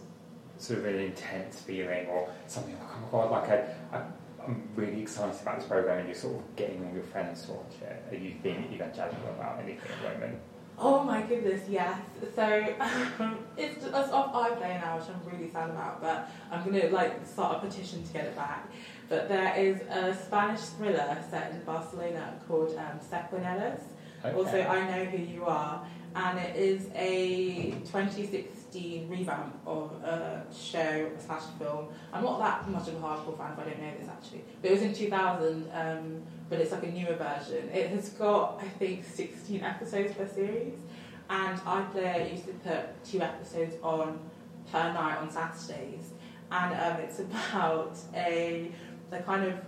sort 0.58 0.78
of 0.80 0.86
an 0.86 1.00
intense 1.00 1.60
feeling 1.60 2.06
or 2.06 2.28
something 2.46 2.78
like, 2.78 2.88
oh 2.92 3.00
my 3.04 3.10
god, 3.10 3.30
like 3.30 3.50
I, 3.50 3.96
I 3.96 4.02
I'm 4.46 4.68
really 4.74 5.02
excited 5.02 5.40
about 5.40 5.58
this 5.58 5.68
program 5.68 5.98
and 5.98 6.08
you're 6.08 6.16
sort 6.16 6.36
of 6.36 6.56
getting 6.56 6.84
all 6.84 6.92
your 6.92 7.04
friends 7.04 7.44
to 7.46 7.52
watch 7.52 7.74
it. 7.80 8.02
Are 8.10 8.16
you 8.16 8.34
being 8.42 8.68
evangelical 8.72 9.30
about 9.30 9.60
anything 9.60 9.90
at 9.90 10.02
the 10.02 10.18
moment? 10.18 10.38
Oh 10.78 11.04
my 11.04 11.22
goodness, 11.22 11.62
yes. 11.68 11.98
So 12.34 12.74
um, 13.20 13.38
it's 13.56 13.84
just, 13.84 13.94
off 13.94 14.32
iPlayer 14.34 14.80
now, 14.80 14.98
which 14.98 15.08
I'm 15.08 15.20
really 15.30 15.50
sad 15.52 15.70
about, 15.70 16.00
but 16.00 16.30
I'm 16.50 16.64
going 16.64 16.80
to 16.80 16.88
like 16.88 17.24
start 17.26 17.58
a 17.58 17.66
petition 17.66 18.04
to 18.04 18.12
get 18.12 18.24
it 18.24 18.36
back. 18.36 18.68
But 19.08 19.28
there 19.28 19.54
is 19.56 19.80
a 19.82 20.14
Spanish 20.14 20.60
thriller 20.60 21.18
set 21.30 21.52
in 21.52 21.62
Barcelona 21.64 22.40
called 22.48 22.70
um, 22.76 22.98
Sé 22.98 23.28
quién 23.28 23.44
eres. 23.44 23.80
Okay. 24.24 24.36
Also, 24.36 24.60
I 24.60 24.90
Know 24.90 25.04
Who 25.04 25.18
You 25.18 25.44
Are, 25.44 25.86
and 26.14 26.38
it 26.38 26.56
is 26.56 26.88
a 26.94 27.72
2016 27.86 29.08
revamp 29.08 29.58
of 29.66 29.92
a 30.02 30.44
show 30.52 31.10
slash 31.18 31.42
film. 31.58 31.88
I'm 32.12 32.22
not 32.22 32.38
that 32.40 32.68
much 32.68 32.88
of 32.88 32.94
a 32.94 32.98
hardcore 32.98 33.36
fan, 33.36 33.52
if 33.52 33.58
I 33.58 33.64
don't 33.64 33.80
know 33.80 33.92
this 33.98 34.08
actually, 34.08 34.44
but 34.60 34.70
it 34.70 34.74
was 34.74 34.82
in 34.82 34.94
2000. 34.94 35.70
Um, 35.72 36.22
but 36.52 36.60
it's 36.60 36.70
like 36.70 36.82
a 36.82 36.90
newer 36.90 37.14
version. 37.14 37.70
It 37.70 37.88
has 37.88 38.10
got 38.10 38.60
I 38.62 38.68
think 38.68 39.04
16 39.04 39.62
episodes 39.62 40.14
per 40.14 40.28
series, 40.28 40.74
and 41.30 41.58
iPlayer 41.60 42.30
used 42.30 42.46
to 42.46 42.52
put 42.52 43.02
two 43.04 43.22
episodes 43.22 43.76
on 43.82 44.18
per 44.70 44.92
night 44.92 45.16
on 45.16 45.30
Saturdays, 45.30 46.10
and 46.50 46.74
um, 46.74 47.00
it's 47.00 47.18
about 47.26 47.96
a 48.14 48.70
the 49.10 49.20
kind 49.20 49.46
of 49.46 49.60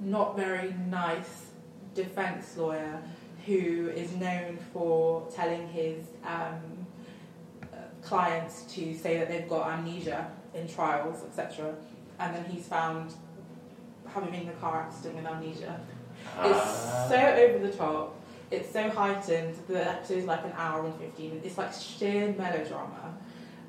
not 0.00 0.36
very 0.36 0.74
nice 0.88 1.46
defense 1.94 2.56
lawyer 2.58 3.02
who 3.46 3.88
is 3.88 4.12
known 4.16 4.58
for 4.72 5.26
telling 5.34 5.68
his 5.68 6.04
um, 6.24 6.86
clients 8.02 8.62
to 8.74 8.94
say 8.96 9.18
that 9.18 9.28
they've 9.28 9.48
got 9.48 9.70
amnesia 9.70 10.30
in 10.54 10.68
trials, 10.68 11.22
etc. 11.24 11.74
And 12.18 12.34
then 12.34 12.44
he's 12.44 12.66
found 12.66 13.14
having 14.06 14.30
been 14.30 14.42
in 14.42 14.48
a 14.48 14.52
car 14.52 14.82
accident 14.82 15.16
with 15.16 15.26
amnesia. 15.26 15.80
It's 16.44 16.58
ah. 16.58 17.06
so 17.08 17.16
over 17.16 17.66
the 17.66 17.72
top. 17.72 18.16
It's 18.50 18.72
so 18.72 18.90
heightened. 18.90 19.56
The 19.68 19.88
episode 19.88 20.18
is 20.18 20.24
like 20.24 20.44
an 20.44 20.52
hour 20.56 20.84
and 20.84 20.94
fifteen. 20.96 21.40
It's 21.44 21.56
like 21.56 21.72
sheer 21.72 22.34
melodrama. 22.36 23.14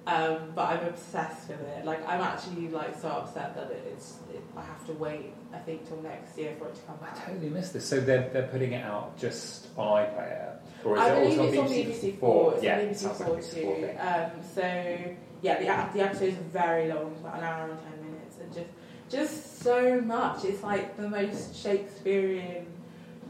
Um, 0.07 0.51
but 0.55 0.63
I'm 0.63 0.87
obsessed 0.87 1.47
with 1.47 1.61
it. 1.61 1.85
Like 1.85 2.07
I'm 2.07 2.21
actually 2.21 2.69
like 2.69 2.99
so 2.99 3.09
upset 3.09 3.55
that 3.55 3.71
it's. 3.71 4.17
It, 4.33 4.41
I 4.57 4.61
have 4.61 4.85
to 4.87 4.93
wait. 4.93 5.33
I 5.53 5.59
think 5.59 5.87
till 5.87 6.01
next 6.01 6.37
year 6.37 6.55
for 6.57 6.67
it 6.67 6.75
to 6.75 6.81
come 6.81 6.97
back. 6.97 7.17
I 7.17 7.31
totally 7.31 7.49
missed 7.49 7.73
this. 7.73 7.85
So 7.87 7.99
they're 7.99 8.27
they're 8.29 8.47
putting 8.47 8.71
it 8.71 8.83
out 8.83 9.15
just 9.19 9.67
on 9.77 10.05
iPlayer, 10.05 10.55
or 10.83 10.97
is 10.97 11.01
I 11.01 11.09
it 11.13 11.27
also 11.27 11.43
it's 11.43 11.57
on 11.57 11.67
BBC, 11.67 12.19
Four? 12.19 12.53
It's 12.55 12.63
yeah, 12.63 12.79
on 12.79 12.85
BBC 12.85 13.15
Four 13.15 13.35
like 13.35 13.51
too. 13.51 13.99
Um, 13.99 14.43
so 14.55 15.15
yeah, 15.43 15.59
the 15.59 15.97
the 15.99 16.03
episode 16.03 16.29
is 16.29 16.35
very 16.51 16.87
long, 16.91 17.15
about 17.19 17.37
an 17.37 17.43
hour 17.43 17.69
and 17.69 17.79
ten 17.79 18.11
minutes, 18.11 18.37
and 18.41 18.53
just 18.53 18.69
just 19.09 19.61
so 19.61 20.01
much. 20.01 20.45
It's 20.45 20.63
like 20.63 20.97
the 20.97 21.09
most 21.09 21.55
Shakespearean, 21.55 22.65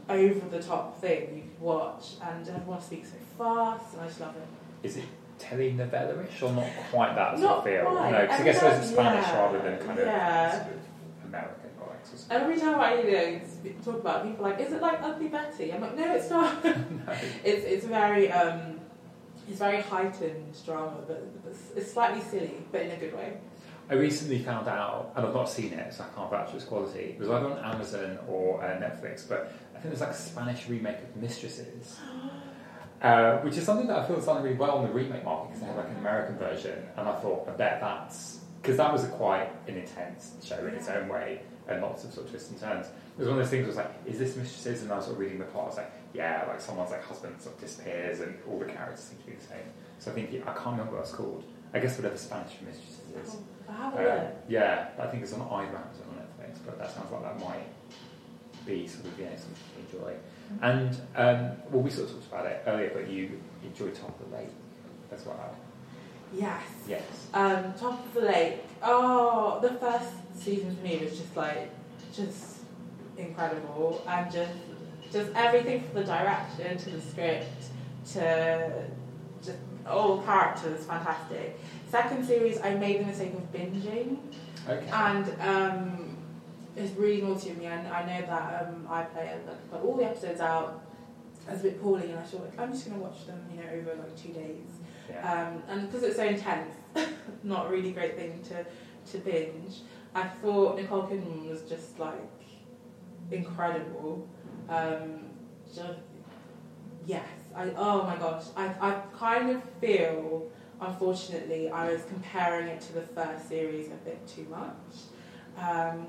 over 0.08 0.48
the 0.48 0.62
top 0.62 1.00
thing 1.02 1.36
you 1.36 1.42
could 1.42 1.60
watch, 1.60 2.14
and 2.22 2.48
everyone 2.48 2.80
speaks 2.80 3.10
so 3.10 3.16
fast, 3.36 3.92
and 3.92 4.02
I 4.02 4.06
just 4.06 4.20
love 4.20 4.34
it. 4.36 4.86
Is 4.86 4.96
it 4.96 5.04
telenovela-ish 5.42 6.42
or 6.42 6.52
not 6.52 6.70
quite 6.90 7.14
that 7.14 7.38
sort 7.38 7.58
of 7.58 7.64
feel? 7.64 7.84
Quite. 7.84 8.12
No, 8.12 8.20
because 8.20 8.40
I 8.40 8.44
guess 8.44 8.60
those 8.60 8.72
are 8.72 8.92
Spanish 8.92 9.26
yeah, 9.26 9.38
rather 9.38 9.58
than 9.58 9.86
kind 9.86 9.98
of 9.98 10.06
yeah. 10.06 10.50
sort 10.52 10.74
of 10.74 10.80
American. 11.26 11.62
Every 12.30 12.58
time 12.58 12.80
I 12.80 12.94
you 13.00 13.12
know, 13.12 13.40
talk 13.84 14.00
about 14.00 14.24
it, 14.24 14.30
people 14.30 14.46
are 14.46 14.50
like, 14.50 14.60
is 14.60 14.72
it 14.72 14.82
like 14.82 15.00
Ugly 15.02 15.28
Betty? 15.28 15.72
I'm 15.72 15.80
like, 15.80 15.96
no, 15.96 16.14
it's 16.14 16.30
not. 16.30 16.64
no. 16.64 16.72
It's 17.44 17.64
it's 17.64 17.84
very 17.84 18.30
um, 18.30 18.80
it's 19.48 19.58
very 19.58 19.80
heightened 19.80 20.56
drama, 20.64 20.98
but 21.06 21.24
it's 21.76 21.92
slightly 21.92 22.20
silly, 22.22 22.56
but 22.70 22.82
in 22.82 22.90
a 22.90 22.96
good 22.96 23.14
way. 23.14 23.34
I 23.90 23.94
recently 23.94 24.38
found 24.38 24.68
out, 24.68 25.12
and 25.16 25.26
I've 25.26 25.34
not 25.34 25.48
seen 25.48 25.72
it, 25.72 25.92
so 25.92 26.04
I 26.04 26.16
can't 26.16 26.30
vouch 26.30 26.50
for 26.50 26.56
its 26.56 26.64
quality. 26.64 27.16
It 27.16 27.18
was 27.18 27.28
either 27.28 27.50
on 27.50 27.58
Amazon 27.58 28.18
or 28.28 28.62
uh, 28.62 28.68
Netflix, 28.78 29.28
but 29.28 29.52
I 29.74 29.80
think 29.80 29.94
there's 29.94 30.00
like 30.00 30.10
a 30.10 30.14
Spanish 30.14 30.68
remake 30.68 30.98
of 30.98 31.16
Mistresses, 31.16 31.98
uh, 33.02 33.38
which 33.38 33.56
is 33.56 33.64
something 33.64 33.86
that 33.88 33.98
I 33.98 34.06
feel 34.06 34.16
has 34.16 34.26
done 34.26 34.42
really 34.42 34.56
well 34.56 34.80
in 34.80 34.86
the 34.86 34.92
remake 34.92 35.24
market 35.24 35.48
because 35.48 35.60
they 35.60 35.66
have 35.66 35.76
like 35.76 35.88
an 35.88 35.96
American 35.98 36.36
version, 36.36 36.78
and 36.96 37.08
I 37.08 37.14
thought, 37.16 37.48
I 37.48 37.52
bet 37.52 37.80
that's 37.80 38.40
because 38.60 38.76
that 38.76 38.92
was 38.92 39.04
a 39.04 39.08
quite 39.08 39.50
an 39.66 39.76
intense 39.76 40.32
show 40.44 40.58
in 40.66 40.74
its 40.74 40.88
own 40.88 41.08
way 41.08 41.40
and 41.66 41.82
lots 41.82 42.04
of 42.04 42.12
sort 42.12 42.26
of 42.26 42.30
twists 42.30 42.50
and 42.50 42.60
turns. 42.60 42.86
It 42.86 43.18
was 43.18 43.28
one 43.28 43.38
of 43.38 43.44
those 43.44 43.50
things. 43.50 43.64
I 43.64 43.68
Was 43.68 43.76
like, 43.76 43.92
is 44.06 44.18
this 44.18 44.36
Mistresses? 44.36 44.82
And 44.82 44.92
I 44.92 44.96
was 44.96 45.06
sort 45.06 45.16
of 45.16 45.20
reading 45.20 45.38
the 45.38 45.44
plot. 45.46 45.64
I 45.64 45.68
was 45.68 45.76
like, 45.78 45.92
yeah, 46.14 46.44
like 46.48 46.60
someone's 46.60 46.90
like 46.90 47.04
husband 47.04 47.40
sort 47.40 47.56
of 47.56 47.60
disappears, 47.60 48.20
and 48.20 48.38
all 48.48 48.58
the 48.58 48.66
characters 48.66 49.00
seem 49.00 49.18
to 49.18 49.26
be 49.26 49.32
the 49.32 49.42
same. 49.42 49.66
So 49.98 50.10
I 50.10 50.14
think 50.14 50.30
I 50.46 50.52
can't 50.52 50.66
remember 50.78 50.94
what 50.94 51.02
it's 51.02 51.12
called. 51.12 51.44
I 51.74 51.78
guess 51.78 51.96
whatever 51.96 52.16
Spanish 52.16 52.54
for 52.54 52.64
Mistresses 52.64 53.00
is. 53.24 53.36
Uh, 53.68 54.30
yeah, 54.48 54.88
I 54.98 55.06
think 55.06 55.22
it's 55.22 55.32
on 55.32 55.40
Amazon 55.40 55.82
or 56.10 56.22
Netflix, 56.22 56.58
but 56.64 56.78
that 56.78 56.90
sounds 56.92 57.10
like 57.10 57.22
that 57.22 57.40
might 57.40 57.66
be 58.66 58.86
sort 58.86 59.06
of 59.06 59.18
yeah 59.18 59.34
something 59.36 59.56
to 59.90 59.96
enjoy. 59.98 60.14
And 60.60 60.94
um, 61.16 61.56
well, 61.70 61.82
we 61.82 61.90
sort 61.90 62.08
of 62.08 62.14
talked 62.16 62.26
about 62.28 62.46
it 62.46 62.62
earlier, 62.66 62.90
but 62.94 63.08
you 63.08 63.40
enjoy 63.64 63.88
Top 63.90 64.20
of 64.20 64.30
the 64.30 64.36
Lake 64.36 64.48
as 65.10 65.24
well. 65.24 65.56
Yes. 66.34 66.62
Yes. 66.88 67.02
Um, 67.34 67.72
Top 67.74 68.04
of 68.04 68.14
the 68.14 68.20
Lake. 68.22 68.64
Oh, 68.82 69.58
the 69.60 69.74
first 69.74 70.10
season 70.34 70.74
for 70.76 70.82
me 70.82 70.98
was 70.98 71.18
just 71.18 71.36
like 71.36 71.70
just 72.14 72.58
incredible, 73.16 74.02
and 74.08 74.30
just 74.32 74.52
just 75.12 75.30
everything 75.34 75.82
from 75.82 76.00
the 76.00 76.04
direction 76.04 76.78
to 76.78 76.90
the 76.90 77.00
script 77.00 77.66
to 78.12 78.84
just 79.44 79.58
all 79.86 80.16
the 80.16 80.22
characters 80.24 80.84
fantastic. 80.86 81.58
Second 81.90 82.24
series, 82.26 82.60
I 82.62 82.74
made 82.74 83.00
the 83.00 83.04
mistake 83.04 83.34
of 83.34 83.52
binging, 83.52 84.16
okay. 84.66 84.88
and 84.90 85.40
um, 85.40 86.11
it's 86.76 86.96
really 86.96 87.22
naughty 87.22 87.50
of 87.50 87.58
me. 87.58 87.66
And 87.66 87.86
I 87.88 88.02
know 88.02 88.26
that 88.26 88.68
um, 88.68 88.86
iPlayer 88.88 89.46
like, 89.46 89.70
put 89.70 89.82
all 89.82 89.96
the 89.96 90.04
episodes 90.04 90.40
out 90.40 90.82
I 91.48 91.52
was 91.52 91.60
a 91.60 91.64
bit 91.64 91.82
poorly, 91.82 92.10
and 92.10 92.18
I 92.18 92.22
thought 92.22 92.52
I'm 92.56 92.72
just 92.72 92.86
going 92.86 92.98
to 92.98 93.04
watch 93.04 93.26
them, 93.26 93.40
you 93.50 93.62
know, 93.62 93.68
over 93.72 93.94
like 94.00 94.16
two 94.16 94.32
days. 94.32 94.68
Yeah. 95.10 95.50
Um, 95.50 95.62
and 95.68 95.90
because 95.90 96.04
it's 96.04 96.16
so 96.16 96.24
intense, 96.24 96.74
not 97.42 97.66
a 97.66 97.68
really 97.68 97.92
great 97.92 98.16
thing 98.16 98.40
to 98.48 98.64
to 99.12 99.18
binge. 99.18 99.80
I 100.14 100.22
thought 100.22 100.76
Nicole 100.76 101.02
Kidman 101.02 101.48
was 101.48 101.62
just 101.62 101.98
like 101.98 102.30
incredible. 103.30 104.28
Um, 104.68 105.30
just 105.74 105.98
yes, 107.06 107.26
I 107.56 107.72
oh 107.76 108.04
my 108.04 108.16
gosh, 108.16 108.44
I 108.56 108.66
I 108.80 109.02
kind 109.18 109.50
of 109.50 109.62
feel 109.80 110.48
unfortunately 110.80 111.70
I 111.70 111.92
was 111.92 112.02
comparing 112.04 112.68
it 112.68 112.80
to 112.82 112.92
the 112.92 113.02
first 113.02 113.48
series 113.48 113.88
a 113.88 113.96
bit 114.04 114.26
too 114.28 114.46
much. 114.48 115.08
Um, 115.58 116.06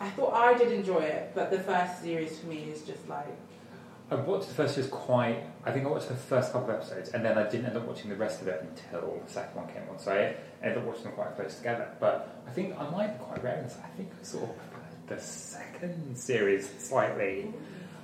I 0.00 0.10
thought 0.10 0.32
I 0.34 0.56
did 0.56 0.72
enjoy 0.72 1.00
it, 1.00 1.32
but 1.34 1.50
the 1.50 1.58
first 1.58 2.02
series 2.02 2.38
for 2.38 2.46
me 2.46 2.68
is 2.72 2.82
just 2.82 3.08
like 3.08 3.26
I 4.10 4.14
watched 4.14 4.48
the 4.48 4.54
first 4.54 4.74
series 4.74 4.90
quite. 4.90 5.44
I 5.64 5.70
think 5.70 5.84
I 5.84 5.90
watched 5.90 6.08
the 6.08 6.14
first 6.14 6.52
couple 6.52 6.70
of 6.70 6.76
episodes, 6.76 7.10
and 7.10 7.22
then 7.22 7.36
I 7.36 7.48
didn't 7.48 7.66
end 7.66 7.76
up 7.76 7.86
watching 7.86 8.08
the 8.08 8.16
rest 8.16 8.40
of 8.40 8.48
it 8.48 8.62
until 8.62 9.20
the 9.24 9.30
second 9.30 9.54
one 9.54 9.66
came 9.68 9.82
on. 9.90 9.98
So 9.98 10.12
I 10.12 10.34
ended 10.64 10.78
up 10.78 10.84
watching 10.84 11.04
them 11.04 11.12
quite 11.12 11.36
close 11.36 11.56
together. 11.56 11.90
But 12.00 12.42
I 12.46 12.50
think 12.50 12.78
I 12.78 12.88
might 12.88 13.18
be 13.18 13.24
quite 13.24 13.44
rare. 13.44 13.68
I 13.84 13.96
think 13.96 14.10
I 14.12 14.38
of 14.38 14.50
the 15.08 15.20
second 15.20 16.16
series 16.16 16.70
slightly. 16.78 17.52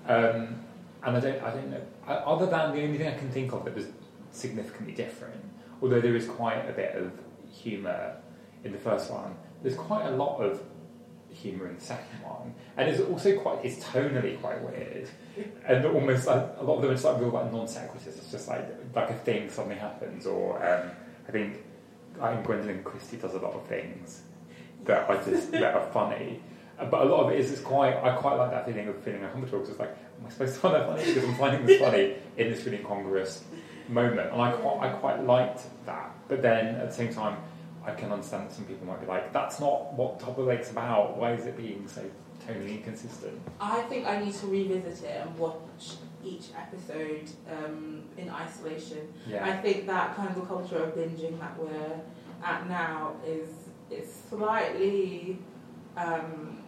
Um, 0.06 0.60
and 1.02 1.16
I 1.16 1.20
don't, 1.20 1.42
I 1.42 1.50
don't 1.50 1.70
know. 1.70 1.80
Other 2.06 2.46
than 2.46 2.74
the 2.74 2.82
only 2.82 2.98
thing 2.98 3.08
I 3.08 3.16
can 3.16 3.30
think 3.30 3.52
of 3.52 3.64
that 3.64 3.74
was 3.74 3.86
significantly 4.30 4.94
different, 4.94 5.42
although 5.80 6.00
there 6.00 6.16
is 6.16 6.26
quite 6.26 6.68
a 6.68 6.72
bit 6.72 6.94
of 6.96 7.12
humour 7.50 8.16
in 8.62 8.72
the 8.72 8.78
first 8.78 9.10
one. 9.10 9.34
There's 9.62 9.76
quite 9.76 10.04
a 10.06 10.10
lot 10.10 10.38
of 10.40 10.62
humour 11.34 11.68
in 11.68 11.74
the 11.74 11.80
second 11.80 12.22
one, 12.22 12.54
and 12.76 12.88
it's 12.88 13.00
also 13.00 13.38
quite, 13.38 13.64
it's 13.64 13.82
tonally 13.84 14.40
quite 14.40 14.60
weird, 14.62 15.08
and 15.66 15.84
almost 15.84 16.26
like, 16.26 16.48
a 16.58 16.64
lot 16.64 16.76
of 16.76 16.82
them 16.82 16.90
are 16.90 16.94
just 16.94 17.04
like 17.04 17.20
real 17.20 17.30
like 17.30 17.52
non 17.52 17.66
sequiturs. 17.66 18.06
It's 18.06 18.30
just 18.30 18.48
like 18.48 18.66
like 18.94 19.10
a 19.10 19.14
thing 19.14 19.50
suddenly 19.50 19.76
happens, 19.76 20.26
or 20.26 20.56
um, 20.64 20.90
I 21.28 21.32
think 21.32 21.58
I 22.20 22.34
think 22.34 22.46
Gwendoline 22.46 22.84
Christie 22.84 23.16
does 23.16 23.34
a 23.34 23.38
lot 23.38 23.54
of 23.54 23.66
things 23.66 24.22
that 24.84 25.10
I 25.10 25.16
just 25.22 25.50
that 25.52 25.74
are 25.74 25.90
funny. 25.92 26.40
But 26.76 27.02
a 27.02 27.04
lot 27.04 27.24
of 27.24 27.32
it 27.32 27.38
is 27.38 27.52
it's 27.52 27.60
quite 27.60 27.96
I 27.96 28.16
quite 28.16 28.34
like 28.34 28.50
that 28.50 28.66
feeling 28.66 28.88
of 28.88 29.02
feeling 29.02 29.22
uncomfortable 29.22 29.60
because 29.60 29.70
it's 29.70 29.80
like 29.80 29.90
am 29.90 30.26
I 30.26 30.30
supposed 30.30 30.54
to 30.54 30.60
find 30.60 30.74
that 30.74 30.86
funny? 30.86 31.04
Because 31.04 31.24
I'm 31.28 31.36
finding 31.36 31.66
this 31.66 31.80
funny 31.80 32.14
in 32.36 32.50
this 32.50 32.64
really 32.64 32.78
incongruous 32.78 33.44
moment. 33.88 34.32
And 34.32 34.40
I 34.40 34.52
quite 34.52 34.80
I 34.80 34.88
quite 34.90 35.24
liked 35.24 35.62
that. 35.86 36.10
But 36.28 36.42
then 36.42 36.76
at 36.76 36.88
the 36.88 36.94
same 36.94 37.12
time 37.12 37.36
I 37.86 37.92
can 37.92 38.10
understand 38.12 38.48
that 38.48 38.54
some 38.54 38.64
people 38.64 38.86
might 38.86 39.00
be 39.00 39.06
like 39.06 39.32
that's 39.32 39.60
not 39.60 39.92
what 39.94 40.20
Top 40.20 40.30
of 40.30 40.36
the 40.36 40.42
Lake's 40.42 40.70
about 40.70 41.16
why 41.16 41.32
is 41.32 41.46
it 41.46 41.56
being 41.56 41.86
so 41.86 42.02
tonally 42.46 42.76
inconsistent 42.78 43.40
I 43.60 43.82
think 43.82 44.06
I 44.06 44.22
need 44.22 44.34
to 44.34 44.46
revisit 44.46 45.04
it 45.04 45.26
and 45.26 45.38
watch 45.38 45.96
each 46.24 46.46
episode 46.56 47.28
um, 47.50 48.02
in 48.16 48.30
isolation. 48.30 49.12
I 49.44 49.56
think 49.58 49.86
that 49.86 50.16
kind 50.16 50.34
of 50.34 50.48
culture 50.48 50.82
of 50.82 50.94
binging 50.94 51.38
that 51.38 51.58
we're 51.58 52.00
at 52.42 52.68
now 52.68 53.12
is 53.26 53.48
is 53.90 54.10
slightly 54.30 55.38
um, 55.96 56.58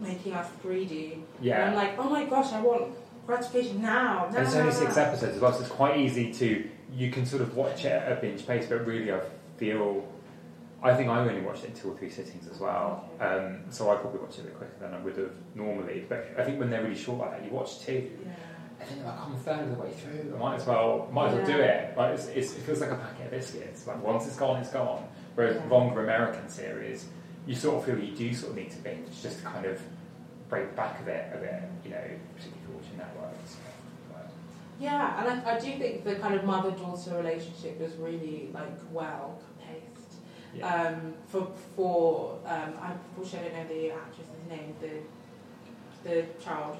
making 0.00 0.34
us 0.34 0.48
greedy. 0.62 1.24
And 1.56 1.70
I'm 1.70 1.74
like, 1.74 1.98
oh 1.98 2.10
my 2.10 2.24
gosh, 2.26 2.52
I 2.52 2.60
want 2.60 2.94
gratification 3.26 3.82
now. 3.82 4.28
now 4.30 4.38
and 4.38 4.46
it's 4.46 4.54
only 4.54 4.72
six 4.72 4.96
episodes 4.96 5.36
as 5.36 5.40
well 5.40 5.52
so 5.52 5.60
it's 5.60 5.68
quite 5.68 5.98
easy 5.98 6.32
to 6.32 6.66
you 6.96 7.10
can 7.10 7.26
sort 7.26 7.42
of 7.42 7.54
watch 7.54 7.84
it 7.84 7.92
at 7.92 8.10
a 8.10 8.14
binge 8.18 8.46
pace 8.46 8.64
but 8.66 8.86
really 8.86 9.12
I 9.12 9.20
feel 9.58 10.08
I 10.82 10.94
think 10.94 11.08
I 11.10 11.18
only 11.18 11.40
watched 11.40 11.64
it 11.64 11.70
in 11.70 11.74
two 11.74 11.90
or 11.90 11.96
three 11.96 12.10
sittings 12.10 12.48
as 12.48 12.60
well 12.60 13.08
um, 13.20 13.60
so 13.70 13.90
I 13.90 13.96
probably 13.96 14.20
watched 14.20 14.38
it 14.38 14.42
a 14.42 14.44
bit 14.44 14.56
quicker 14.56 14.76
than 14.80 14.94
I 14.94 14.98
would 15.00 15.16
have 15.16 15.32
normally 15.54 16.04
but 16.08 16.34
I 16.38 16.44
think 16.44 16.58
when 16.60 16.70
they're 16.70 16.82
really 16.82 16.96
short 16.96 17.18
like 17.18 17.30
that 17.32 17.44
you 17.44 17.50
watch 17.50 17.80
two. 17.80 18.10
And 18.80 18.88
then 18.88 18.98
they're 18.98 19.08
like 19.08 19.20
I'm 19.20 19.34
a 19.34 19.38
third 19.38 19.60
of 19.60 19.76
the 19.76 19.82
way 19.82 19.90
through. 19.90 20.34
I 20.34 20.38
might 20.38 20.54
as 20.56 20.66
well, 20.66 21.08
might 21.12 21.30
as 21.30 21.34
well 21.38 21.46
do 21.46 21.58
it. 21.60 21.96
Like 21.96 22.14
it's, 22.14 22.26
it's, 22.28 22.52
it 22.56 22.60
feels 22.60 22.80
like 22.80 22.90
a 22.92 22.94
packet 22.94 23.24
of 23.24 23.30
biscuits. 23.32 23.86
Like 23.88 24.02
once 24.04 24.26
it's 24.26 24.36
gone, 24.36 24.60
it's 24.60 24.70
gone. 24.70 25.04
Whereas 25.34 25.60
longer 25.68 26.04
American 26.04 26.48
series, 26.48 27.06
you 27.44 27.56
sort 27.56 27.76
of 27.76 27.84
feel 27.84 27.98
you 27.98 28.14
do 28.14 28.32
sort 28.32 28.52
of 28.52 28.58
need 28.58 28.70
to 28.70 28.78
binge 28.78 29.08
just 29.20 29.38
to 29.38 29.44
kind 29.44 29.66
of 29.66 29.80
break 30.48 30.76
back 30.76 31.00
of 31.00 31.08
it 31.08 31.28
a 31.34 31.38
bit. 31.38 31.62
You 31.84 31.90
know, 31.90 32.04
particularly 32.36 32.62
if 32.62 32.68
you're 32.68 32.76
watching 32.76 32.98
networks. 32.98 33.56
Yeah, 34.80 35.20
and 35.20 35.42
I, 35.42 35.56
I 35.56 35.58
do 35.58 35.76
think 35.76 36.04
the 36.04 36.14
kind 36.14 36.36
of 36.36 36.44
mother-daughter 36.44 37.16
relationship 37.16 37.80
is 37.80 37.96
really 37.96 38.50
like 38.54 38.78
well. 38.92 39.40
Yeah. 40.54 40.66
Um, 40.84 41.14
for 41.28 41.48
for 41.76 42.38
um, 42.46 42.72
I 42.80 42.92
unfortunately 43.16 43.50
I 43.50 43.52
don't 43.64 43.68
know 43.68 43.74
the 43.74 43.90
actress's 43.92 44.48
name, 44.48 44.74
the 44.80 46.08
the 46.08 46.26
child. 46.42 46.76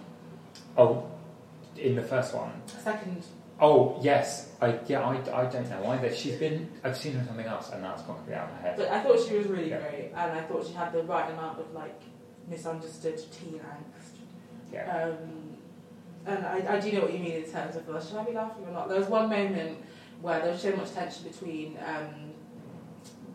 oh, 0.76 1.06
in 1.76 1.94
the 1.96 2.02
first 2.02 2.34
one. 2.34 2.52
Second, 2.82 3.24
Oh 3.60 3.98
yes, 4.02 4.52
I 4.62 4.78
yeah 4.86 5.00
I, 5.02 5.42
I 5.42 5.46
don't 5.46 5.68
know 5.68 5.84
either. 5.88 6.14
She's 6.14 6.36
been 6.36 6.68
I've 6.84 6.96
seen 6.96 7.14
her 7.14 7.20
in 7.20 7.26
something 7.26 7.46
else 7.46 7.70
and 7.72 7.82
that's 7.82 8.02
gone 8.02 8.16
completely 8.16 8.36
out 8.40 8.48
of 8.50 8.54
my 8.54 8.60
head. 8.62 8.76
but 8.76 8.88
I 8.88 9.02
thought 9.02 9.18
she 9.26 9.34
was 9.36 9.46
really 9.48 9.70
Yeah. 9.70 9.80
great, 9.80 10.12
and 10.14 10.32
I 10.38 10.42
thought 10.42 10.64
she 10.66 10.72
had 10.74 10.92
the 10.92 11.02
right 11.02 11.28
amount 11.32 11.58
of 11.58 11.72
like 11.74 12.00
misunderstood 12.48 13.18
teen 13.32 13.60
angst. 13.60 14.18
Yeah. 14.72 14.86
Um, 15.08 15.56
and 16.26 16.46
I, 16.46 16.76
I 16.76 16.80
do 16.80 16.92
know 16.92 17.00
what 17.02 17.12
you 17.12 17.18
mean 17.18 17.32
in 17.44 17.50
terms 17.50 17.74
of 17.74 17.88
well, 17.88 18.00
should 18.00 18.16
I 18.16 18.24
be 18.24 18.32
laughing 18.32 18.64
or 18.66 18.72
not? 18.72 18.88
There 18.88 18.98
was 18.98 19.08
one 19.08 19.28
moment 19.28 19.78
where 20.22 20.40
there 20.40 20.52
was 20.52 20.62
so 20.62 20.74
much 20.76 20.92
tension 20.92 21.24
between 21.28 21.78
um, 21.84 22.32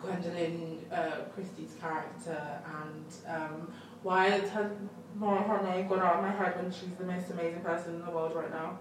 Gwendoline 0.04 0.80
uh, 0.92 1.24
Christie's 1.34 1.76
character 1.80 2.60
and 2.84 3.06
um, 3.28 3.72
why 4.04 4.30
has 4.30 4.50
her, 4.50 4.76
more 5.16 5.38
her 5.38 5.64
name 5.64 5.88
gone 5.88 6.00
out 6.00 6.16
of 6.16 6.22
my 6.24 6.32
head 6.32 6.62
when 6.62 6.72
she's 6.72 6.96
the 6.98 7.06
most 7.06 7.30
amazing 7.32 7.62
person 7.62 7.96
in 7.96 8.06
the 8.06 8.12
world 8.12 8.36
right 8.36 8.52
now? 8.52 8.78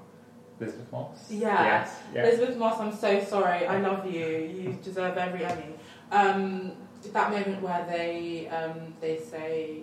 Elisabeth 0.60 0.92
Moss. 0.92 1.30
Yeah. 1.30 1.64
Yes. 1.64 1.98
Yeah. 2.14 2.26
Elisabeth 2.26 2.56
Moss, 2.56 2.80
I'm 2.80 2.94
so 2.94 3.22
sorry. 3.24 3.66
I 3.66 3.80
love 3.80 4.10
you. 4.10 4.26
You 4.26 4.78
deserve 4.82 5.16
every 5.16 5.44
Emmy. 5.44 5.74
Um, 6.10 6.72
that 7.12 7.30
moment 7.30 7.62
where 7.62 7.84
they 7.88 8.48
um, 8.48 8.94
they 9.00 9.18
say, 9.18 9.80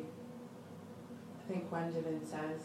I 1.39 1.51
think 1.51 1.69
Gwendoline 1.69 2.25
says, 2.25 2.61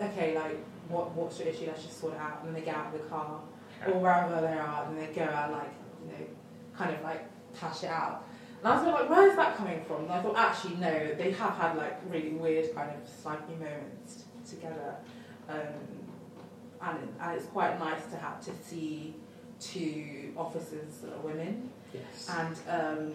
"Okay, 0.00 0.34
like 0.36 0.64
what 0.88 1.10
what's 1.12 1.38
your 1.40 1.48
issue? 1.48 1.66
Let's 1.66 1.82
just 1.82 2.00
sort 2.00 2.14
it 2.14 2.20
out." 2.20 2.40
And 2.40 2.48
then 2.48 2.54
they 2.54 2.64
get 2.64 2.76
out 2.76 2.94
of 2.94 3.02
the 3.02 3.08
car 3.08 3.40
or 3.86 3.98
wherever 3.98 4.40
they 4.40 4.52
are, 4.52 4.84
and 4.86 4.98
they 4.98 5.06
go 5.06 5.24
out 5.24 5.50
like 5.50 5.64
you 5.64 5.72
know, 5.72 5.83
kind 6.76 6.94
of 6.94 7.02
like 7.02 7.24
hash 7.58 7.84
it 7.84 7.90
out. 7.90 8.26
And 8.62 8.72
I 8.72 8.76
was 8.76 8.86
like, 8.86 9.10
where 9.10 9.28
is 9.28 9.36
that 9.36 9.56
coming 9.56 9.82
from? 9.84 10.04
And 10.04 10.12
I 10.12 10.22
thought, 10.22 10.36
actually, 10.36 10.76
no, 10.76 11.14
they 11.14 11.32
have 11.32 11.56
had 11.56 11.76
like 11.76 12.00
really 12.08 12.30
weird 12.30 12.74
kind 12.74 12.90
of 12.90 13.08
spiky 13.08 13.52
moments 13.54 14.24
together. 14.48 14.96
Um, 15.48 16.04
and, 16.80 16.98
and 17.20 17.36
it's 17.36 17.46
quite 17.46 17.78
nice 17.78 18.06
to 18.10 18.16
have 18.16 18.40
to 18.44 18.50
see 18.62 19.14
two 19.60 20.32
officers 20.36 20.98
that 21.02 21.12
are 21.14 21.20
women 21.20 21.70
Yes. 21.94 22.28
and 22.28 22.56
um, 22.68 23.14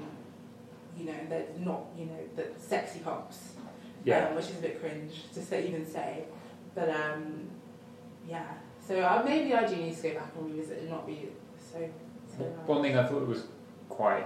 you 0.97 1.05
know 1.05 1.13
they're 1.27 1.47
not 1.59 1.87
you 1.97 2.05
know 2.05 2.19
the 2.37 2.47
sexy 2.57 2.99
cops 2.99 3.53
yeah. 4.05 4.27
um, 4.27 4.35
which 4.35 4.45
is 4.45 4.57
a 4.57 4.61
bit 4.61 4.79
cringe 4.79 5.23
to 5.33 5.41
say, 5.41 5.67
even 5.67 5.85
say 5.85 6.23
but 6.73 6.89
um, 6.89 7.49
yeah 8.27 8.45
so 8.85 9.01
uh, 9.01 9.21
maybe 9.25 9.53
I 9.53 9.67
do 9.67 9.75
need 9.75 9.95
to 9.97 10.01
go 10.01 10.13
back 10.15 10.31
and 10.37 10.49
revisit 10.49 10.79
and 10.79 10.89
not 10.89 11.05
be 11.05 11.27
so 11.57 11.89
One 12.65 12.81
thing 12.81 12.97
I 12.97 13.05
thought 13.05 13.27
was 13.27 13.43
quite 13.89 14.25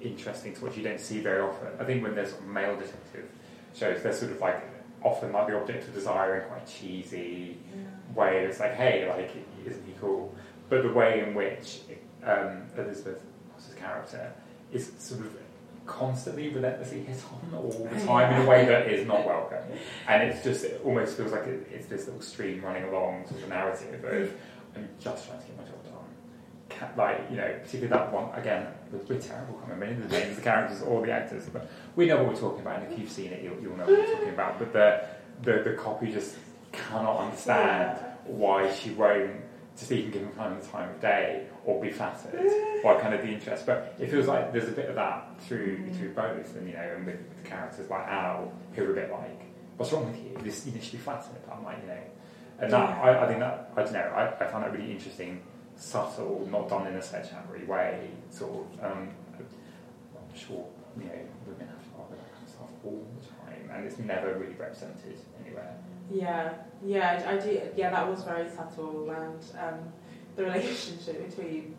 interesting 0.00 0.54
to 0.54 0.64
watch, 0.64 0.76
you 0.76 0.82
don't 0.82 1.00
see 1.00 1.20
very 1.20 1.40
often. 1.40 1.68
I 1.78 1.84
think 1.84 2.02
when 2.02 2.14
there's 2.14 2.30
sort 2.30 2.42
of 2.42 2.48
male 2.48 2.76
detective 2.76 3.28
shows, 3.74 4.02
they're 4.02 4.12
sort 4.12 4.32
of 4.32 4.40
like 4.40 4.62
often 5.02 5.32
like 5.32 5.46
the 5.48 5.60
object 5.60 5.86
of 5.88 5.94
desire 5.94 6.40
in 6.40 6.48
quite 6.48 6.66
cheesy 6.66 7.58
way. 8.14 8.44
It's 8.44 8.60
like, 8.60 8.74
hey, 8.74 9.08
like, 9.08 9.30
isn't 9.66 9.86
he 9.86 9.92
cool? 10.00 10.34
But 10.68 10.82
the 10.82 10.92
way 10.92 11.20
in 11.20 11.34
which 11.34 11.80
um, 12.22 12.62
Elisabeth 12.76 13.22
Moss's 13.52 13.74
character 13.74 14.32
is 14.72 14.92
sort 14.98 15.20
of 15.20 15.36
constantly 15.86 16.48
relentlessly 16.48 17.00
hit 17.00 17.18
on 17.30 17.58
all 17.58 17.88
the 17.92 18.06
time 18.06 18.32
in 18.34 18.46
a 18.46 18.48
way 18.48 18.64
that 18.64 18.90
is 18.90 19.06
not 19.06 19.26
welcome. 19.26 19.62
And 20.08 20.22
it's 20.22 20.42
just, 20.42 20.64
it 20.64 20.80
almost 20.84 21.16
feels 21.16 21.32
like 21.32 21.46
it, 21.46 21.68
it's 21.70 21.86
this 21.86 22.06
little 22.06 22.22
stream 22.22 22.62
running 22.62 22.84
along 22.84 23.26
sort 23.28 23.42
of 23.42 23.48
narrative 23.50 24.02
of, 24.04 24.34
I'm 24.74 24.88
just 24.98 25.26
trying 25.28 25.40
to 25.40 25.46
get 25.46 25.56
my 25.58 25.64
job 25.64 25.73
like, 26.96 27.30
you 27.30 27.36
know, 27.36 27.54
particularly 27.62 27.88
that 27.88 28.12
one, 28.12 28.32
again, 28.34 28.66
we're, 28.92 29.18
terrible, 29.18 29.60
I 29.62 29.68
can't 29.68 29.80
remember 29.80 30.06
the 30.06 30.18
names 30.18 30.36
the 30.36 30.42
characters 30.42 30.82
or 30.82 31.04
the 31.04 31.12
actors, 31.12 31.48
but 31.52 31.68
we 31.96 32.06
know 32.06 32.18
what 32.18 32.34
we're 32.34 32.40
talking 32.40 32.60
about, 32.60 32.82
and 32.82 32.92
if 32.92 32.98
you've 32.98 33.10
seen 33.10 33.32
it, 33.32 33.42
you'll, 33.42 33.60
you'll 33.60 33.76
know 33.76 33.84
what 33.84 33.98
we're 33.98 34.12
talking 34.12 34.28
about. 34.30 34.58
But 34.58 34.72
the, 34.72 35.06
the, 35.42 35.70
the 35.70 35.76
copy 35.76 36.12
just 36.12 36.36
cannot 36.72 37.20
understand 37.20 37.98
why 38.24 38.72
she 38.72 38.90
won't 38.90 39.40
just 39.76 39.90
even 39.90 40.10
give 40.10 40.22
him 40.22 40.30
kind 40.32 40.52
of 40.52 40.62
the 40.62 40.68
time 40.68 40.90
of 40.90 41.00
day 41.00 41.46
or 41.64 41.80
be 41.82 41.90
flattered 41.90 42.82
by 42.82 43.00
kind 43.00 43.14
of 43.14 43.22
the 43.22 43.28
interest. 43.28 43.66
But 43.66 43.96
it 43.98 44.10
feels 44.10 44.26
like 44.26 44.52
there's 44.52 44.68
a 44.68 44.72
bit 44.72 44.88
of 44.88 44.94
that 44.94 45.40
through 45.42 45.78
mm. 45.78 45.98
through 45.98 46.14
both, 46.14 46.56
and 46.56 46.68
you 46.68 46.74
know, 46.74 46.92
and 46.96 47.06
with, 47.06 47.16
with 47.16 47.44
characters 47.44 47.90
like 47.90 48.06
Al, 48.06 48.52
who 48.74 48.84
are 48.84 48.92
a 48.92 48.94
bit 48.94 49.10
like, 49.10 49.42
"What's 49.76 49.92
wrong 49.92 50.06
with 50.06 50.16
you? 50.16 50.36
This 50.42 50.66
you 50.66 50.80
should 50.80 50.92
be 50.92 50.98
flattered." 50.98 51.42
I'm 51.50 51.64
like, 51.64 51.78
you 51.82 51.88
know, 51.88 51.98
and 52.60 52.72
that 52.72 53.04
I, 53.04 53.24
I 53.24 53.26
think 53.26 53.40
that 53.40 53.72
I 53.76 53.82
don't 53.82 53.92
know. 53.92 54.00
I, 54.00 54.44
I 54.44 54.46
found 54.46 54.64
that 54.64 54.72
really 54.72 54.92
interesting, 54.92 55.42
subtle, 55.76 56.46
not 56.50 56.68
done 56.68 56.86
in 56.86 56.94
a 56.94 57.02
sledgehammery 57.02 57.64
way, 57.64 58.10
sort 58.30 58.66
of. 58.66 58.84
Um, 58.84 59.10
I'm 59.36 60.38
sure 60.38 60.66
you 60.96 61.04
know 61.04 61.20
women 61.46 61.68
have 61.68 62.10
that 62.10 62.18
kind 62.18 62.44
of 62.44 62.48
stuff 62.48 62.68
all 62.84 63.06
the 63.20 63.26
time, 63.26 63.70
and 63.72 63.86
it's 63.86 63.98
never 63.98 64.38
really 64.38 64.54
represented 64.54 65.18
anywhere. 65.44 65.76
Yeah, 66.10 66.54
yeah, 66.84 67.24
I 67.26 67.38
do. 67.38 67.60
Yeah, 67.76 67.90
that 67.90 68.08
was 68.08 68.22
very 68.22 68.48
subtle, 68.48 69.10
and 69.10 69.44
um, 69.58 69.92
the 70.36 70.44
relationship 70.44 71.28
between 71.28 71.76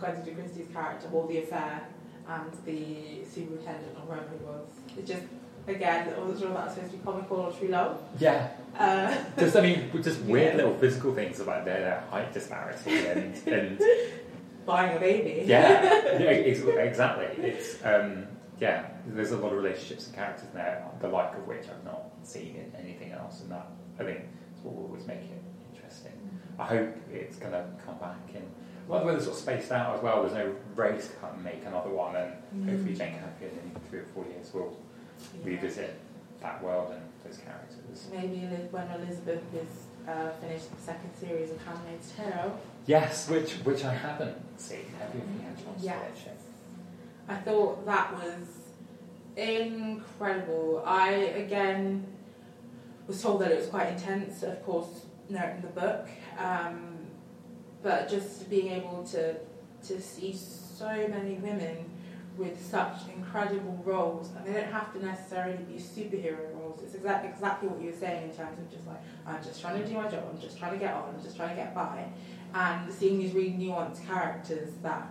Gwendoline 0.00 0.34
Christie's 0.36 0.68
character, 0.72 1.08
or 1.12 1.26
the 1.28 1.38
affair, 1.38 1.88
and 2.28 2.52
the 2.64 3.24
superintendent, 3.28 3.96
or 3.96 4.14
whoever 4.14 4.28
he 4.38 4.44
was, 4.44 4.68
it 4.98 5.06
just 5.06 5.24
again, 5.70 6.06
wasn't 6.18 6.38
sure 6.40 6.48
if 6.48 6.54
that 6.54 6.64
was 6.66 6.74
supposed 6.74 6.92
to 6.92 6.98
be 6.98 7.04
comical 7.04 7.36
or 7.38 7.52
true 7.52 7.68
love. 7.68 8.00
Yeah, 8.18 8.48
Uh, 8.78 9.16
just 9.38 9.56
I 9.56 9.60
mean, 9.60 9.90
just 10.02 10.20
weird 10.22 10.56
little 10.56 10.74
physical 10.76 11.14
things 11.14 11.40
about 11.40 11.64
their, 11.64 11.80
their 11.80 12.00
height 12.10 12.32
disparity 12.32 13.06
and 13.06 13.36
and 13.48 13.80
buying 14.66 14.96
a 14.96 15.00
baby. 15.00 15.46
yeah, 15.46 15.82
yeah, 16.18 16.26
ex- 16.50 16.60
exactly. 16.60 17.26
It's 17.44 17.84
um, 17.84 18.26
yeah, 18.60 18.86
there's 19.06 19.32
a 19.32 19.36
lot 19.38 19.52
of 19.52 19.58
relationships 19.62 20.06
and 20.06 20.14
characters 20.14 20.46
in 20.48 20.54
there, 20.54 20.84
the 21.00 21.08
like 21.08 21.34
of 21.36 21.46
which 21.46 21.64
I've 21.68 21.84
not 21.84 22.04
seen 22.22 22.56
in 22.56 22.72
anything 22.80 23.12
else, 23.12 23.40
and 23.40 23.50
that 23.50 23.66
I 23.98 24.04
think 24.04 24.18
is 24.56 24.62
what 24.62 24.74
will 24.76 24.84
always 24.84 25.06
make 25.06 25.18
it 25.18 25.42
interesting. 25.72 26.12
I 26.58 26.64
hope 26.66 26.94
it's 27.12 27.36
going 27.36 27.52
to 27.52 27.64
come 27.84 27.96
back 27.98 28.18
and 28.34 28.44
well, 28.86 29.04
whether 29.04 29.16
it's 29.18 29.26
sort 29.26 29.36
of 29.36 29.42
spaced 29.42 29.70
out 29.72 29.96
as 29.96 30.02
well. 30.02 30.22
There's 30.22 30.34
no 30.34 30.52
race 30.74 31.08
to 31.20 31.42
make 31.42 31.64
another 31.64 31.90
one, 31.90 32.16
and 32.16 32.68
hopefully 32.68 32.94
Jane 32.94 33.14
Campion 33.18 33.52
in 33.64 33.80
three 33.88 34.00
or 34.00 34.06
four 34.14 34.24
years 34.26 34.52
will. 34.52 34.76
Revisit 35.44 35.98
that 36.40 36.62
world 36.62 36.92
and 36.92 37.02
those 37.24 37.38
characters. 37.38 38.08
Maybe 38.12 38.38
when 38.70 38.88
Elisabeth 38.90 39.42
is 39.54 40.08
uh, 40.08 40.30
finished 40.40 40.74
the 40.74 40.82
second 40.82 41.10
series 41.14 41.50
of 41.50 41.62
Handmaid's 41.64 42.12
Tale. 42.12 42.58
Yes, 42.86 43.28
which 43.28 43.52
which 43.64 43.84
I 43.84 43.94
haven't 43.94 44.36
seen. 44.58 44.86
Have 44.98 45.14
you, 45.14 45.20
had 45.42 45.52
a 45.58 45.62
chance 45.62 45.82
Yes. 45.82 45.94
to 46.02 46.08
watch 46.10 46.26
it? 46.26 46.40
I 47.28 47.36
thought 47.36 47.86
that 47.86 48.12
was 48.14 48.46
incredible. 49.36 50.82
I 50.86 51.10
again 51.12 52.06
was 53.06 53.20
told 53.22 53.40
that 53.42 53.50
it 53.50 53.58
was 53.58 53.66
quite 53.68 53.88
intense, 53.88 54.42
of 54.42 54.62
course, 54.64 55.02
noting 55.28 55.60
the 55.62 55.68
book, 55.80 56.08
um, 56.38 56.98
but 57.82 58.08
just 58.08 58.48
being 58.50 58.68
able 58.72 59.04
to 59.04 59.34
to 59.88 60.00
see 60.00 60.34
so 60.34 60.86
many 61.08 61.34
women 61.34 61.90
with 62.40 62.58
such 62.64 62.96
incredible 63.14 63.78
roles, 63.84 64.30
and 64.34 64.46
they 64.46 64.54
don't 64.58 64.72
have 64.72 64.90
to 64.94 65.04
necessarily 65.04 65.58
be 65.64 65.74
superhero 65.74 66.54
roles. 66.54 66.82
It's 66.82 66.94
exactly 66.94 67.28
exactly 67.28 67.68
what 67.68 67.80
you 67.80 67.90
were 67.90 67.96
saying 67.96 68.30
in 68.30 68.36
terms 68.36 68.58
of 68.58 68.70
just 68.72 68.86
like 68.86 69.00
I'm 69.26 69.44
just 69.44 69.60
trying 69.60 69.80
to 69.80 69.86
do 69.86 69.94
my 69.94 70.08
job, 70.08 70.24
I'm 70.32 70.40
just 70.40 70.58
trying 70.58 70.72
to 70.72 70.78
get 70.78 70.94
on, 70.94 71.14
I'm 71.14 71.22
just 71.22 71.36
trying 71.36 71.50
to 71.50 71.54
get 71.54 71.74
by, 71.74 72.06
and 72.54 72.92
seeing 72.92 73.18
these 73.18 73.34
really 73.34 73.52
nuanced 73.52 74.06
characters 74.06 74.72
that 74.82 75.06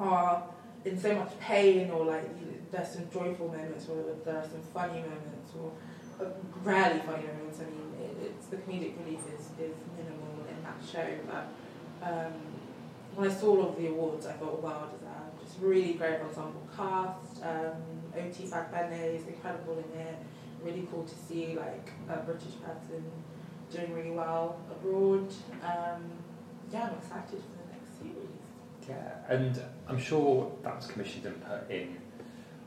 are 0.00 0.42
in 0.84 0.98
so 0.98 1.14
much 1.14 1.38
pain 1.38 1.90
or 1.90 2.04
like 2.04 2.28
there's 2.72 2.90
some 2.90 3.08
joyful 3.10 3.48
moments 3.48 3.88
or 3.88 4.04
there 4.24 4.36
are 4.36 4.42
some 4.42 4.62
funny 4.74 5.00
moments 5.00 5.52
or 5.58 5.70
uh, 6.20 6.28
rarely 6.64 7.00
funny 7.00 7.24
moments. 7.26 7.60
I 7.60 7.64
mean, 7.64 7.94
it, 8.00 8.16
it's 8.26 8.46
the 8.46 8.56
comedic 8.56 8.98
relief 9.04 9.20
is, 9.32 9.46
is 9.60 9.76
minimal 9.96 10.44
in 10.48 10.62
that 10.64 10.78
show. 10.90 11.06
But 11.30 11.46
um, 12.02 12.32
when 13.14 13.30
I 13.30 13.32
saw 13.32 13.56
all 13.56 13.68
of 13.68 13.76
the 13.76 13.86
awards, 13.88 14.26
I 14.26 14.32
thought, 14.32 14.60
wow, 14.60 14.88
deserved. 14.92 15.05
Really 15.60 15.94
great 15.94 16.20
ensemble 16.20 16.66
cast. 16.76 17.42
Um, 17.42 17.82
OT 18.14 18.44
Fagbenle 18.44 19.16
is 19.16 19.26
incredible 19.26 19.78
in 19.78 20.00
it. 20.00 20.16
Really 20.62 20.86
cool 20.90 21.04
to 21.04 21.14
see 21.14 21.56
like 21.56 21.90
a 22.08 22.18
British 22.18 22.54
person 22.64 23.04
doing 23.70 23.92
really 23.92 24.10
well 24.10 24.58
abroad. 24.70 25.28
Um, 25.62 26.04
yeah, 26.72 26.88
I'm 26.88 26.98
excited 26.98 27.40
for 27.40 27.58
the 27.62 27.72
next 27.72 27.98
series. 27.98 28.88
Yeah, 28.88 29.34
and 29.34 29.60
I'm 29.88 29.98
sure 29.98 30.52
that 30.62 30.76
was 30.76 30.86
commissioned 30.86 31.26
and 31.26 31.44
put 31.44 31.70
in 31.70 31.96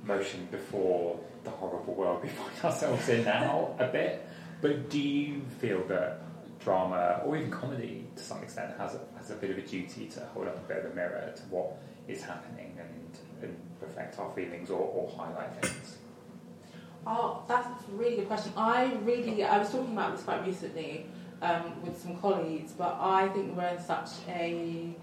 motion 0.04 0.48
before 0.52 1.20
the 1.44 1.50
horrible 1.50 1.94
world 1.94 2.22
we 2.24 2.30
find 2.30 2.64
ourselves 2.64 3.08
in 3.10 3.26
now 3.26 3.76
a 3.80 3.88
bit. 3.88 4.28
But 4.62 4.90
do 4.90 5.00
you 5.00 5.42
feel 5.60 5.84
that 5.88 6.22
drama 6.60 7.22
or 7.26 7.38
even 7.38 7.50
comedy 7.50 8.06
to 8.16 8.24
some 8.24 8.44
extent 8.44 8.78
has 8.78 8.96
a, 8.96 9.02
has 9.18 9.32
a 9.32 9.36
bit 9.36 9.50
of 9.52 9.58
a 9.58 9.62
duty 9.62 10.08
to 10.08 10.20
hold 10.34 10.48
up 10.48 10.58
a 10.58 10.68
bit 10.68 10.86
of 10.86 10.92
a 10.92 10.96
mirror 10.96 11.34
to 11.36 11.42
what 11.44 11.78
is 12.10 12.24
happening 12.24 12.78
and, 12.80 13.44
and 13.44 13.58
reflect 13.82 14.18
our 14.20 14.32
feelings 14.34 14.70
or, 14.70 14.80
or 14.80 15.10
highlight 15.16 15.54
things? 15.64 15.98
Oh, 17.06 17.44
that's 17.48 17.68
a 17.68 17.92
really 17.94 18.18
good 18.18 18.28
question. 18.28 18.52
I 18.58 18.94
really, 19.04 19.44
I 19.44 19.58
was 19.58 19.72
talking 19.72 19.94
about 19.94 20.16
this 20.16 20.24
quite 20.24 20.46
recently 20.46 21.06
um, 21.42 21.82
with 21.82 22.00
some 22.00 22.18
colleagues, 22.18 22.74
but 22.74 22.98
I 23.00 23.30
think 23.30 23.56
we're 23.56 23.68
in 23.68 23.82
such 23.82 24.10
a 24.28 24.94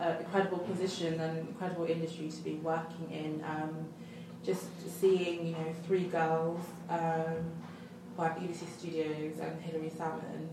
uh, 0.00 0.14
incredible 0.20 0.58
position 0.58 1.18
and 1.20 1.48
incredible 1.48 1.86
industry 1.86 2.28
to 2.28 2.42
be 2.42 2.54
working 2.54 3.10
in. 3.10 3.44
Um, 3.44 3.88
just 4.44 4.64
seeing, 5.00 5.48
you 5.48 5.52
know, 5.52 5.74
three 5.86 6.04
girls 6.04 6.60
um, 6.88 7.44
by 8.16 8.28
BBC 8.30 8.66
Studios 8.78 9.38
and 9.38 9.60
Hilary 9.60 9.92
Salmon, 9.94 10.48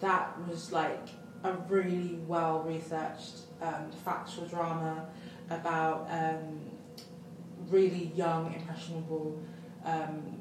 that 0.00 0.36
was 0.48 0.72
like 0.72 1.08
a 1.44 1.52
really 1.68 2.18
well 2.26 2.62
researched 2.62 3.42
um, 3.62 3.90
factual 4.04 4.46
drama 4.46 5.06
about 5.50 6.06
um, 6.10 6.60
really 7.68 8.12
young, 8.14 8.54
impressionable 8.54 9.38
um, 9.84 10.38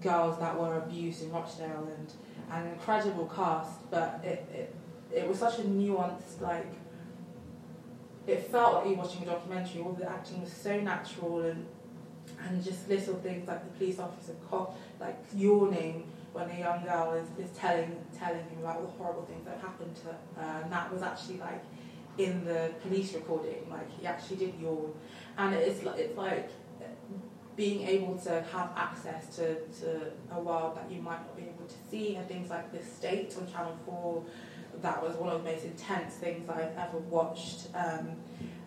girls 0.00 0.38
that 0.38 0.58
were 0.58 0.78
abused 0.78 1.22
in 1.22 1.30
Rochdale 1.32 1.88
and 1.96 2.12
an 2.50 2.72
incredible 2.72 3.30
cast, 3.34 3.90
but 3.90 4.20
it, 4.24 4.46
it 4.52 4.74
it 5.14 5.28
was 5.28 5.38
such 5.38 5.58
a 5.58 5.62
nuanced 5.62 6.40
like. 6.40 6.72
It 8.24 8.46
felt 8.52 8.74
like 8.74 8.84
you 8.84 8.90
were 8.92 9.02
watching 9.02 9.22
a 9.24 9.26
documentary. 9.26 9.82
All 9.82 9.92
the 9.92 10.08
acting 10.08 10.42
was 10.42 10.52
so 10.52 10.80
natural 10.80 11.40
and 11.40 11.66
and 12.46 12.62
just 12.62 12.88
little 12.88 13.16
things 13.16 13.48
like 13.48 13.64
the 13.64 13.78
police 13.78 13.98
officer 13.98 14.34
cough, 14.48 14.74
like 15.00 15.18
yawning 15.34 16.06
when 16.32 16.48
a 16.50 16.58
young 16.58 16.82
girl 16.84 17.12
is, 17.12 17.44
is 17.44 17.56
telling 17.56 17.96
telling 18.16 18.44
him 18.48 18.58
about 18.60 18.82
the 18.82 18.88
horrible 18.88 19.24
things 19.24 19.44
that 19.44 19.58
happened 19.60 19.94
to 19.96 20.04
her. 20.06 20.62
And 20.62 20.72
that 20.72 20.92
was 20.92 21.02
actually 21.02 21.38
like 21.38 21.62
in 22.18 22.44
the 22.44 22.72
police 22.82 23.14
recording, 23.14 23.66
like 23.70 23.90
he 23.98 24.06
actually 24.06 24.36
did 24.36 24.54
yawn. 24.60 24.92
And 25.38 25.54
it's 25.54 25.82
like 25.82 25.98
it's 25.98 26.16
like 26.16 26.50
being 27.56 27.86
able 27.86 28.16
to 28.16 28.42
have 28.52 28.70
access 28.76 29.36
to, 29.36 29.54
to 29.80 30.10
a 30.30 30.40
world 30.40 30.76
that 30.76 30.90
you 30.90 31.02
might 31.02 31.20
not 31.20 31.36
be 31.36 31.42
able 31.42 31.66
to 31.66 31.74
see 31.90 32.16
and 32.16 32.26
things 32.26 32.48
like 32.48 32.72
The 32.72 32.82
State 32.82 33.36
on 33.38 33.50
Channel 33.50 33.76
4 33.84 34.24
that 34.80 35.02
was 35.02 35.14
one 35.16 35.28
of 35.28 35.44
the 35.44 35.50
most 35.50 35.64
intense 35.64 36.14
things 36.14 36.48
I've 36.48 36.76
ever 36.78 36.98
watched 37.10 37.68
um, 37.74 38.16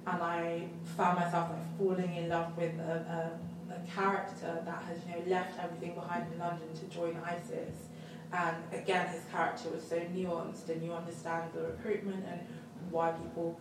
and 0.07 0.21
I 0.21 0.67
found 0.95 1.19
myself 1.19 1.49
like 1.49 1.77
falling 1.79 2.15
in 2.15 2.29
love 2.29 2.55
with 2.55 2.79
a, 2.79 3.31
a, 3.69 3.73
a 3.73 3.91
character 3.91 4.61
that 4.63 4.83
has 4.83 4.99
you 5.07 5.15
know 5.15 5.23
left 5.27 5.59
everything 5.59 5.95
behind 5.95 6.31
in 6.31 6.37
London 6.37 6.67
to 6.75 6.85
join 6.95 7.17
ISIS 7.25 7.89
and 8.36 8.55
again 8.73 9.07
his 9.07 9.23
character 9.31 9.69
was 9.69 9.83
so 9.88 9.97
nuanced 10.15 10.69
and 10.69 10.83
you 10.83 10.91
understand 10.91 11.51
the 11.53 11.61
recruitment 11.61 12.23
and 12.29 12.39
why 12.91 13.11
people 13.11 13.59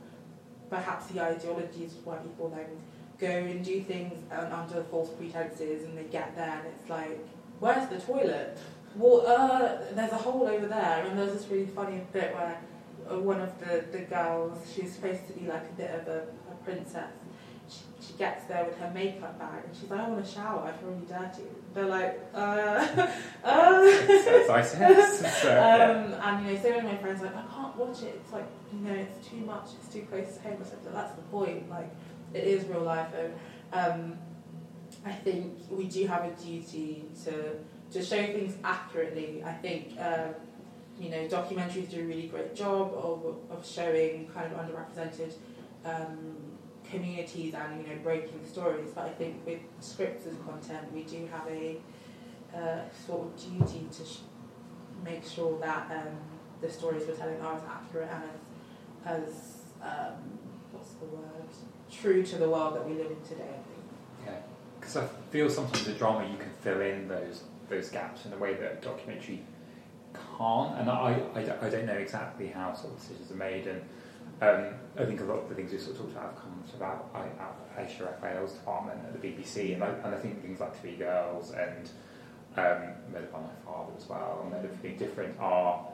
perhaps 0.70 1.06
the 1.06 1.20
ideologies 1.20 1.94
why 2.04 2.16
people 2.16 2.48
then 2.48 2.66
go 3.18 3.26
and 3.26 3.64
do 3.64 3.82
things 3.82 4.12
under 4.32 4.82
false 4.84 5.10
pretenses 5.10 5.84
and 5.84 5.96
they 5.96 6.04
get 6.04 6.34
there 6.36 6.62
and 6.64 6.66
it's 6.66 6.90
like, 6.90 7.18
where's 7.60 7.88
the 7.88 7.98
toilet? 7.98 8.58
Well, 8.96 9.26
uh, 9.26 9.92
there's 9.92 10.12
a 10.12 10.16
hole 10.16 10.46
over 10.46 10.66
there. 10.66 11.04
And 11.06 11.18
there's 11.18 11.32
this 11.32 11.48
really 11.48 11.66
funny 11.66 12.00
bit 12.12 12.34
where 12.34 12.58
one 13.18 13.40
of 13.40 13.58
the, 13.60 13.84
the 13.92 14.04
girls, 14.04 14.58
she's 14.74 14.92
supposed 14.94 15.26
to 15.28 15.32
be 15.32 15.46
like 15.46 15.62
a 15.62 15.72
bit 15.76 15.90
of 15.90 16.08
a, 16.08 16.26
a 16.50 16.54
princess. 16.64 17.12
She, 18.14 18.18
gets 18.18 18.44
there 18.44 18.64
with 18.64 18.78
her 18.78 18.90
makeup 18.94 19.38
bag 19.38 19.64
and 19.66 19.76
she's 19.76 19.90
like, 19.90 20.00
I 20.00 20.08
want 20.08 20.24
to 20.24 20.30
shower, 20.30 20.68
I 20.68 20.72
feel 20.72 20.90
really 20.90 21.06
dirty. 21.06 21.48
They're 21.74 21.86
like, 21.86 22.20
uh, 22.32 22.38
uh. 23.44 23.84
So, 25.44 25.48
yeah. 25.48 25.74
Um, 25.74 26.14
and 26.14 26.46
you 26.46 26.54
know, 26.54 26.62
so 26.62 26.70
many 26.70 26.78
of 26.78 26.84
my 26.84 26.96
friends 26.96 27.20
are 27.22 27.26
like, 27.26 27.36
I 27.36 27.44
can't 27.54 27.76
watch 27.76 28.02
it. 28.02 28.20
It's 28.22 28.32
like, 28.32 28.46
you 28.72 28.78
know, 28.80 28.94
it's 28.94 29.28
too 29.28 29.36
much. 29.38 29.70
It's 29.78 29.92
too 29.92 30.02
close 30.02 30.36
to 30.36 30.42
home. 30.42 30.58
I 30.60 30.64
said, 30.64 30.78
that's 30.92 31.14
the 31.16 31.22
point. 31.22 31.68
Like, 31.68 31.90
it 32.34 32.44
is 32.44 32.66
real 32.66 32.82
life, 32.82 33.08
and 33.16 33.32
um, 33.72 34.18
I 35.06 35.12
think 35.12 35.54
we 35.70 35.86
do 35.86 36.06
have 36.06 36.24
a 36.24 36.30
duty 36.32 37.04
to 37.24 37.56
to 37.92 38.04
show 38.04 38.22
things 38.26 38.56
accurately. 38.64 39.42
I 39.44 39.52
think 39.52 39.94
um, 39.98 40.34
you 40.98 41.10
know, 41.10 41.26
documentaries 41.28 41.90
do 41.90 42.00
a 42.00 42.04
really 42.04 42.26
great 42.26 42.54
job 42.54 42.92
of 42.94 43.36
of 43.50 43.66
showing 43.66 44.28
kind 44.34 44.52
of 44.52 44.58
underrepresented. 44.58 45.32
Um, 45.84 46.36
communities 46.94 47.54
and 47.54 47.80
you 47.80 47.88
know 47.88 47.98
breaking 48.02 48.40
stories 48.50 48.90
but 48.94 49.04
I 49.04 49.10
think 49.10 49.44
with 49.44 49.60
scripts 49.80 50.26
and 50.26 50.36
content 50.46 50.92
we 50.92 51.02
do 51.02 51.28
have 51.32 51.46
a 51.48 51.76
uh, 52.54 52.82
sort 53.06 53.26
of 53.26 53.36
duty 53.36 53.86
to 53.96 54.04
sh- 54.04 54.18
make 55.04 55.24
sure 55.24 55.58
that 55.60 55.90
um, 55.90 56.16
the 56.60 56.70
stories 56.70 57.04
we're 57.06 57.16
telling 57.16 57.40
are 57.40 57.56
as 57.56 57.62
accurate 57.68 58.08
and 58.10 58.22
as, 59.04 59.20
as 59.20 59.34
um, 59.82 60.38
what's 60.72 60.92
the 60.94 61.06
word, 61.06 61.48
true 61.90 62.22
to 62.22 62.36
the 62.36 62.48
world 62.48 62.76
that 62.76 62.88
we 62.88 62.94
live 62.94 63.10
in 63.10 63.20
today. 63.22 63.42
I 63.42 63.62
think. 63.68 63.84
Yeah, 64.26 64.38
because 64.78 64.96
I 64.96 65.06
feel 65.30 65.50
sometimes 65.50 65.86
in 65.86 65.96
drama 65.96 66.28
you 66.30 66.36
can 66.36 66.50
fill 66.62 66.80
in 66.80 67.08
those 67.08 67.42
those 67.68 67.88
gaps 67.90 68.24
in 68.26 68.32
a 68.32 68.36
way 68.36 68.54
that 68.54 68.72
a 68.72 68.84
documentary 68.84 69.42
can't, 70.38 70.78
and 70.78 70.88
I, 70.90 71.20
I, 71.34 71.66
I 71.66 71.70
don't 71.70 71.86
know 71.86 71.94
exactly 71.94 72.48
how 72.48 72.72
sort 72.74 72.92
of 72.92 73.00
decisions 73.00 73.30
are 73.30 73.36
made, 73.36 73.66
and 73.66 73.82
um, 74.40 74.74
I 74.98 75.04
think 75.04 75.20
a 75.20 75.24
lot 75.24 75.38
of 75.38 75.48
the 75.48 75.54
things 75.54 75.72
we 75.72 75.78
sort 75.78 75.96
of 75.96 76.02
talked 76.02 76.12
about 76.12 76.34
have 76.34 76.42
come 76.42 76.64
about 76.76 77.10
I, 77.14 77.80
Aisha 77.80 78.06
Raphael's 78.06 78.52
department 78.52 79.00
at 79.04 79.20
the 79.20 79.28
BBC, 79.28 79.74
and 79.74 79.84
I, 79.84 79.88
and 79.88 80.14
I 80.14 80.18
think 80.18 80.42
things 80.42 80.60
like 80.60 80.80
Three 80.80 80.96
Girls 80.96 81.52
and 81.52 81.88
um, 82.56 82.94
made 83.12 83.30
by 83.32 83.40
my 83.40 83.48
father 83.64 83.92
as 83.96 84.08
well, 84.08 84.42
and 84.44 84.52
they're 84.52 84.70
being 84.82 84.96
different 84.96 85.38
are, 85.40 85.86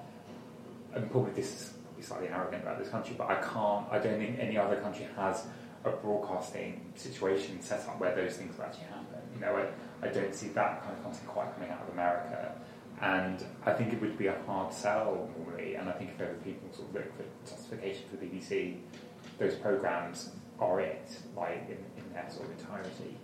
and 0.95 1.11
probably 1.11 1.33
this 1.33 1.53
is 1.99 2.07
slightly 2.07 2.29
arrogant 2.29 2.63
about 2.63 2.79
this 2.79 2.89
country, 2.89 3.15
but 3.17 3.31
I 3.31 3.37
can't, 3.37 3.87
I 3.91 3.99
don't 3.99 4.19
think 4.19 4.39
any 4.39 4.57
other 4.57 4.77
country 4.77 5.07
has 5.17 5.47
a 5.85 5.91
broadcasting 5.91 6.93
situation 6.95 7.61
set 7.63 7.81
up 7.89 8.01
where 8.01 8.15
those 8.15 8.37
things 8.37 8.59
actually 8.61 8.85
happen. 8.85 9.21
You 9.35 9.41
know, 9.41 9.57
I, 9.57 10.07
I 10.07 10.11
don't 10.11 10.35
see 10.35 10.49
that 10.49 10.83
kind 10.83 10.97
of 10.97 11.03
content 11.03 11.27
quite 11.29 11.55
coming 11.55 11.71
out 11.71 11.83
of 11.83 11.93
America. 11.93 12.40
And 13.01 13.43
I 13.65 13.73
think 13.73 13.93
it 13.95 14.01
would 14.01 14.19
be 14.19 14.27
a 14.27 14.37
hard 14.47 14.73
sell 14.75 15.31
normally, 15.37 15.75
and 15.77 15.89
I 15.89 15.93
think 15.93 16.11
if 16.11 16.21
ever 16.21 16.35
people 16.45 16.69
sort 16.73 16.89
of 16.89 16.95
look 16.95 17.17
for 17.17 17.25
justification 17.49 18.03
for 18.11 18.17
BBC, 18.17 18.77
those 19.39 19.55
programmes 19.55 20.31
are 20.59 20.81
it, 20.81 21.09
like 21.35 21.67
in, 21.69 21.79
in 22.03 22.13
their 22.13 22.29
sort 22.31 22.51
of 22.51 22.59
entirety. 22.61 23.17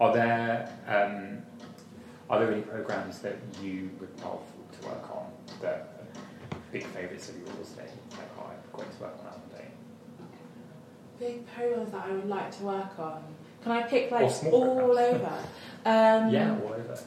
Are 0.00 0.12
there 0.14 0.72
um, 0.86 1.42
are 2.30 2.38
there 2.40 2.52
any 2.52 2.62
programs 2.62 3.18
that 3.20 3.36
you 3.60 3.90
would 4.00 4.20
love 4.20 4.40
to 4.80 4.88
work 4.88 5.10
on 5.14 5.26
that 5.60 6.06
are 6.52 6.58
big 6.72 6.86
favourites 6.86 7.28
of 7.28 7.36
yours 7.38 7.70
that 7.76 7.88
like 8.12 8.30
oh, 8.38 8.50
I'm 8.50 8.76
going 8.78 8.88
to 8.90 9.02
work 9.02 9.16
on 9.18 9.24
that 9.24 9.38
one 9.38 9.60
day? 9.60 9.68
Big 11.18 11.46
programs 11.54 11.90
that 11.90 12.06
I 12.06 12.12
would 12.12 12.28
like 12.28 12.56
to 12.58 12.62
work 12.62 12.98
on. 12.98 13.22
Can 13.62 13.72
I 13.72 13.82
pick 13.82 14.10
like 14.10 14.30
all 14.44 14.96
over? 14.98 15.38
Um, 15.86 16.30
yeah, 16.30 16.56
all 16.64 16.72
over. 16.72 16.98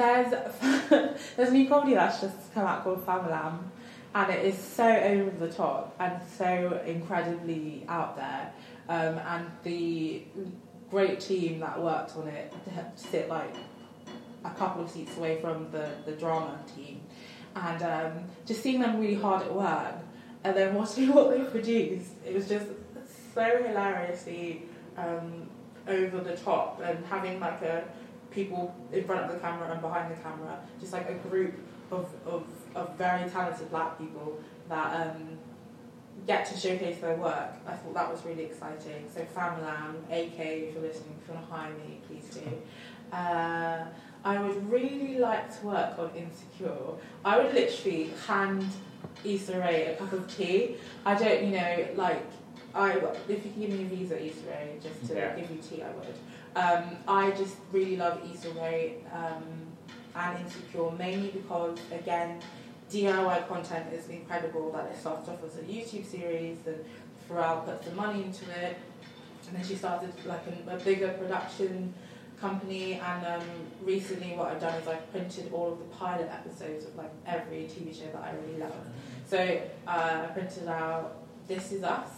There's 0.00 0.30
there's 1.36 1.50
a 1.50 1.52
new 1.52 1.68
comedy 1.68 1.92
that's 1.92 2.22
just 2.22 2.54
come 2.54 2.66
out 2.66 2.84
called 2.84 3.04
Famalam, 3.04 3.58
and 4.14 4.32
it 4.32 4.46
is 4.46 4.56
so 4.56 4.88
over 4.88 5.46
the 5.46 5.52
top 5.52 5.94
and 6.00 6.18
so 6.38 6.80
incredibly 6.86 7.84
out 7.86 8.16
there. 8.16 8.50
Um, 8.88 9.18
and 9.18 9.50
the 9.62 10.22
great 10.90 11.20
team 11.20 11.60
that 11.60 11.78
worked 11.82 12.16
on 12.16 12.28
it 12.28 12.50
to 12.64 13.08
sit 13.10 13.28
like 13.28 13.54
a 14.42 14.50
couple 14.52 14.82
of 14.82 14.90
seats 14.90 15.14
away 15.18 15.38
from 15.38 15.70
the, 15.70 15.90
the 16.06 16.12
drama 16.12 16.58
team, 16.74 17.02
and 17.54 17.82
um, 17.82 18.24
just 18.46 18.62
seeing 18.62 18.80
them 18.80 18.98
really 18.98 19.20
hard 19.20 19.42
at 19.42 19.54
work, 19.54 19.96
and 20.44 20.56
then 20.56 20.74
watching 20.76 21.08
what 21.12 21.28
they 21.28 21.44
produced, 21.44 22.12
it 22.26 22.34
was 22.34 22.48
just 22.48 22.68
so 23.34 23.62
hilariously 23.62 24.62
um, 24.96 25.46
over 25.86 26.20
the 26.20 26.38
top, 26.38 26.80
and 26.82 27.04
having 27.04 27.38
like 27.38 27.60
a 27.60 27.84
people 28.30 28.74
in 28.92 29.04
front 29.04 29.24
of 29.24 29.32
the 29.32 29.38
camera 29.38 29.70
and 29.72 29.80
behind 29.80 30.10
the 30.10 30.16
camera, 30.20 30.58
just 30.80 30.92
like 30.92 31.08
a 31.10 31.14
group 31.28 31.54
of, 31.90 32.08
of, 32.26 32.44
of 32.74 32.96
very 32.96 33.28
talented 33.30 33.70
black 33.70 33.98
people 33.98 34.38
that 34.68 35.08
um, 35.08 35.38
get 36.26 36.46
to 36.46 36.56
showcase 36.56 36.98
their 37.00 37.16
work. 37.16 37.50
I 37.66 37.72
thought 37.74 37.94
that 37.94 38.10
was 38.10 38.24
really 38.24 38.44
exciting. 38.44 39.08
So 39.12 39.20
Famalam, 39.34 39.96
AK, 40.10 40.38
if 40.38 40.74
you're 40.74 40.82
listening, 40.82 41.16
if 41.22 41.28
you 41.28 41.34
want 41.34 41.48
to 41.48 41.54
hire 41.54 41.72
me, 41.72 42.00
please 42.06 42.24
do. 42.32 43.16
Uh, 43.16 43.84
I 44.24 44.40
would 44.40 44.70
really 44.70 45.18
like 45.18 45.58
to 45.60 45.66
work 45.66 45.98
on 45.98 46.10
Insecure. 46.14 46.76
I 47.24 47.38
would 47.38 47.54
literally 47.54 48.10
hand 48.26 48.66
Issa 49.24 49.58
Rae 49.58 49.86
a 49.86 49.96
cup 49.96 50.12
of 50.12 50.36
tea. 50.36 50.76
I 51.04 51.14
don't, 51.14 51.44
you 51.44 51.50
know, 51.58 51.88
like, 51.96 52.22
I, 52.74 52.92
if 53.28 53.44
you 53.44 53.50
can 53.50 53.60
give 53.62 53.70
me 53.70 53.82
a 53.82 53.88
visa, 53.88 54.22
Issa 54.24 54.46
Rae, 54.48 54.76
just 54.82 55.08
to 55.08 55.14
Yeah. 55.16 55.34
give 55.34 55.50
you 55.50 55.56
tea, 55.56 55.82
I 55.82 55.90
would. 55.90 56.14
Um, 56.56 56.96
I 57.06 57.30
just 57.32 57.56
really 57.72 57.96
love 57.96 58.20
Issa 58.32 58.50
Rae 58.50 58.96
um, 59.12 59.44
and 60.16 60.38
Insecure, 60.44 60.90
mainly 60.98 61.28
because, 61.28 61.78
again, 61.92 62.40
DIY 62.90 63.46
content 63.46 63.92
is 63.92 64.08
incredible. 64.08 64.72
That 64.72 64.86
it 64.86 64.98
started 64.98 65.30
off 65.30 65.44
as 65.44 65.56
a 65.56 65.62
YouTube 65.62 66.04
series, 66.04 66.58
and 66.66 66.84
Pharrell 67.28 67.64
put 67.64 67.84
some 67.84 67.94
money 67.94 68.24
into 68.24 68.44
it, 68.50 68.76
and 69.46 69.56
then 69.56 69.64
she 69.64 69.76
started 69.76 70.12
like 70.26 70.42
a, 70.66 70.74
a 70.74 70.78
bigger 70.78 71.08
production 71.08 71.94
company. 72.40 72.94
And 72.94 73.26
um, 73.26 73.46
recently, 73.82 74.36
what 74.36 74.48
I've 74.48 74.60
done 74.60 74.74
is 74.74 74.88
I've 74.88 75.08
printed 75.12 75.52
all 75.52 75.72
of 75.72 75.78
the 75.78 75.84
pilot 75.84 76.28
episodes 76.32 76.84
of 76.84 76.96
like 76.96 77.12
every 77.26 77.68
TV 77.68 77.96
show 77.96 78.10
that 78.12 78.22
I 78.22 78.32
really 78.32 78.58
love. 78.58 78.74
So 79.28 79.38
uh, 79.86 80.24
I 80.24 80.26
printed 80.32 80.66
out 80.66 81.22
This 81.46 81.70
Is 81.70 81.84
Us. 81.84 82.10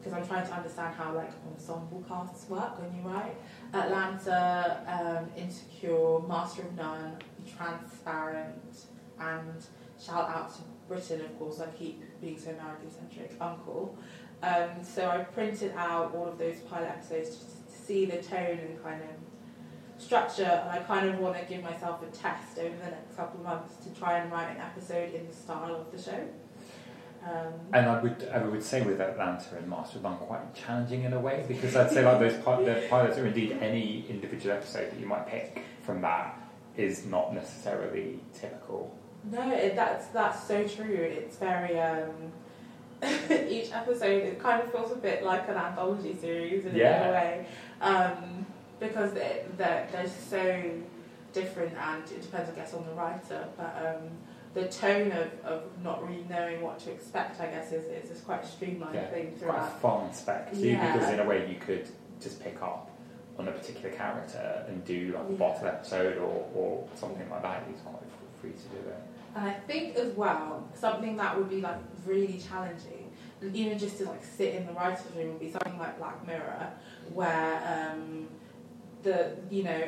Because 0.00 0.14
I'm 0.14 0.26
trying 0.26 0.46
to 0.46 0.54
understand 0.54 0.94
how 0.94 1.14
like 1.14 1.30
ensemble 1.46 2.02
casts 2.08 2.48
work 2.48 2.80
when 2.80 2.96
you 2.96 3.06
write. 3.06 3.36
Atlanta, 3.74 4.80
um, 4.88 5.30
Insecure, 5.36 6.20
Master 6.26 6.62
of 6.62 6.74
None, 6.74 7.16
Transparent, 7.56 8.86
and 9.20 9.64
shout 10.02 10.28
out 10.30 10.54
to 10.54 10.62
Britain, 10.88 11.20
of 11.20 11.38
course. 11.38 11.60
I 11.60 11.66
keep 11.78 12.02
being 12.20 12.38
so 12.38 12.50
American 12.50 12.90
centric. 12.90 13.32
Uncle. 13.40 13.96
Um, 14.42 14.82
so 14.82 15.08
I 15.08 15.18
printed 15.18 15.74
out 15.76 16.14
all 16.14 16.26
of 16.26 16.38
those 16.38 16.60
pilot 16.60 16.88
episodes 16.88 17.36
just 17.36 17.68
to 17.68 17.72
see 17.84 18.06
the 18.06 18.22
tone 18.22 18.58
and 18.58 18.82
kind 18.82 19.02
of 19.02 20.02
structure. 20.02 20.44
And 20.44 20.70
I 20.70 20.78
kind 20.78 21.08
of 21.08 21.18
want 21.18 21.38
to 21.38 21.44
give 21.44 21.62
myself 21.62 22.02
a 22.02 22.06
test 22.06 22.58
over 22.58 22.74
the 22.76 22.90
next 22.90 23.16
couple 23.16 23.40
of 23.40 23.46
months 23.46 23.84
to 23.84 23.90
try 24.00 24.18
and 24.18 24.32
write 24.32 24.56
an 24.56 24.62
episode 24.62 25.12
in 25.14 25.26
the 25.26 25.34
style 25.34 25.74
of 25.74 25.92
the 25.92 26.02
show. 26.02 26.26
Um, 27.24 27.52
And 27.72 27.86
I 27.86 28.00
would 28.02 28.28
I 28.32 28.38
would 28.42 28.62
say 28.62 28.80
with 28.82 29.00
Atlanta 29.00 29.56
and 29.58 29.68
Master 29.68 29.98
None 30.00 30.16
quite 30.16 30.54
challenging 30.54 31.04
in 31.04 31.12
a 31.12 31.20
way 31.20 31.44
because 31.46 31.76
I'd 31.76 31.90
say 31.90 32.04
like 32.04 32.18
those 32.18 32.34
pi- 32.42 32.62
the 32.64 32.86
pilots 32.88 33.18
or 33.18 33.26
indeed 33.26 33.58
any 33.60 34.06
individual 34.08 34.56
episode 34.56 34.90
that 34.90 34.98
you 34.98 35.06
might 35.06 35.26
pick 35.26 35.62
from 35.82 36.00
that 36.00 36.38
is 36.76 37.04
not 37.04 37.34
necessarily 37.34 38.20
typical. 38.32 38.94
No, 39.30 39.52
it, 39.52 39.76
that's 39.76 40.06
that's 40.08 40.42
so 40.48 40.66
true. 40.66 40.94
It's 40.94 41.36
very 41.36 41.78
um, 41.78 42.32
each 43.48 43.70
episode 43.72 44.22
it 44.22 44.38
kind 44.40 44.62
of 44.62 44.72
feels 44.72 44.92
a 44.92 44.96
bit 44.96 45.22
like 45.22 45.48
an 45.48 45.56
anthology 45.56 46.14
series 46.14 46.64
in 46.64 46.74
Yeah. 46.74 47.08
a 47.08 47.12
way, 47.12 47.46
um, 47.82 48.46
because 48.78 49.12
they 49.12 49.44
they're, 49.58 49.86
they're 49.92 50.08
so 50.08 50.70
different 51.34 51.74
and 51.76 52.02
it 52.04 52.22
depends, 52.22 52.50
I 52.50 52.54
guess, 52.54 52.72
on 52.74 52.86
the 52.86 52.92
writer. 52.94 53.46
But 53.58 53.76
um, 53.86 54.08
the 54.54 54.66
tone 54.68 55.12
of, 55.12 55.28
of 55.44 55.62
not 55.82 56.06
really 56.08 56.24
knowing 56.28 56.60
what 56.62 56.78
to 56.80 56.90
expect, 56.90 57.40
I 57.40 57.46
guess, 57.46 57.72
is 57.72 57.84
is 57.84 58.08
just 58.10 58.24
quite 58.24 58.42
a 58.42 58.46
streamlined 58.46 58.94
Yeah, 58.94 59.06
thing 59.10 59.26
Quite 59.26 59.36
a 59.36 59.38
throughout. 59.38 59.80
fun 59.80 60.12
spec 60.12 60.52
too, 60.52 60.68
Yeah. 60.70 60.92
because 60.92 61.10
in 61.10 61.20
a 61.20 61.24
way 61.24 61.48
you 61.48 61.56
could 61.60 61.88
just 62.20 62.42
pick 62.42 62.60
up 62.62 62.90
on 63.38 63.48
a 63.48 63.52
particular 63.52 63.90
character 63.94 64.64
and 64.68 64.84
do 64.84 65.12
like 65.14 65.28
a 65.28 65.32
Yeah. 65.32 65.38
bottle 65.38 65.68
episode 65.68 66.18
or, 66.18 66.48
or 66.54 66.88
something 66.94 67.28
like 67.30 67.42
that. 67.42 67.62
It's 67.70 67.80
quite 67.82 67.94
free 68.40 68.50
to 68.50 68.68
do 68.82 68.88
it. 68.88 69.02
And 69.36 69.48
I 69.48 69.52
think 69.52 69.94
as 69.96 70.12
well, 70.14 70.68
something 70.74 71.16
that 71.16 71.38
would 71.38 71.48
be 71.48 71.60
like 71.60 71.78
really 72.04 72.38
challenging, 72.38 73.12
even 73.54 73.78
just 73.78 73.98
to 73.98 74.04
like 74.06 74.24
sit 74.24 74.54
in 74.56 74.66
the 74.66 74.72
writer's 74.72 75.06
room, 75.14 75.28
would 75.28 75.40
be 75.40 75.50
something 75.52 75.78
like 75.78 75.96
Black 75.98 76.26
Mirror, 76.26 76.72
where 77.14 77.92
um, 77.94 78.26
the 79.04 79.36
you 79.48 79.62
know 79.62 79.82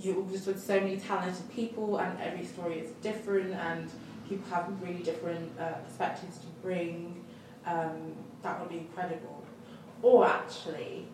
you're 0.00 0.24
just 0.30 0.46
with 0.46 0.62
so 0.62 0.80
many 0.80 0.96
talented 0.96 1.50
people, 1.50 1.98
and 1.98 2.18
every 2.20 2.44
story 2.44 2.78
is 2.78 2.90
different, 3.02 3.52
and 3.52 3.90
people 4.28 4.48
have 4.50 4.70
really 4.82 5.02
different 5.02 5.52
uh, 5.58 5.72
perspectives 5.86 6.38
to 6.38 6.46
bring. 6.62 7.24
Um, 7.66 8.14
that 8.42 8.58
would 8.60 8.70
be 8.70 8.78
incredible. 8.78 9.44
Or 10.00 10.26
actually, 10.26 11.06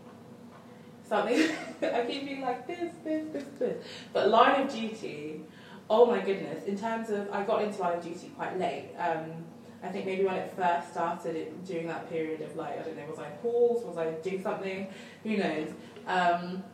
something 1.07 1.51
I 1.83 2.05
keep 2.07 2.25
being 2.25 2.41
like 2.41 2.67
this, 2.67 2.95
this, 3.05 3.25
this, 3.33 3.45
this, 3.59 3.85
but 4.13 4.29
Line 4.29 4.63
of 4.63 4.73
Duty. 4.73 5.43
Oh 5.91 6.07
my 6.07 6.21
goodness! 6.21 6.65
In 6.67 6.79
terms 6.79 7.11
of, 7.11 7.31
I 7.33 7.43
got 7.45 7.63
into 7.63 7.81
Line 7.81 7.99
of 7.99 8.05
Duty 8.05 8.31
quite 8.37 8.59
late. 8.59 8.91
Um, 8.99 9.45
I 9.83 9.89
think 9.89 10.07
maybe 10.07 10.25
when 10.25 10.35
it 10.35 10.53
first 10.57 10.91
started, 10.91 11.37
it, 11.37 11.65
during 11.65 11.87
that 11.87 12.11
period 12.11 12.41
of 12.41 12.57
like, 12.57 12.81
I 12.81 12.83
don't 12.83 12.97
know, 12.97 13.07
was 13.09 13.21
I 13.21 13.31
paused? 13.43 13.87
Was 13.87 13.97
I 13.97 14.11
doing 14.11 14.43
something? 14.43 14.89
Who 15.23 15.37
knows? 15.37 15.69
Um, 16.07 16.65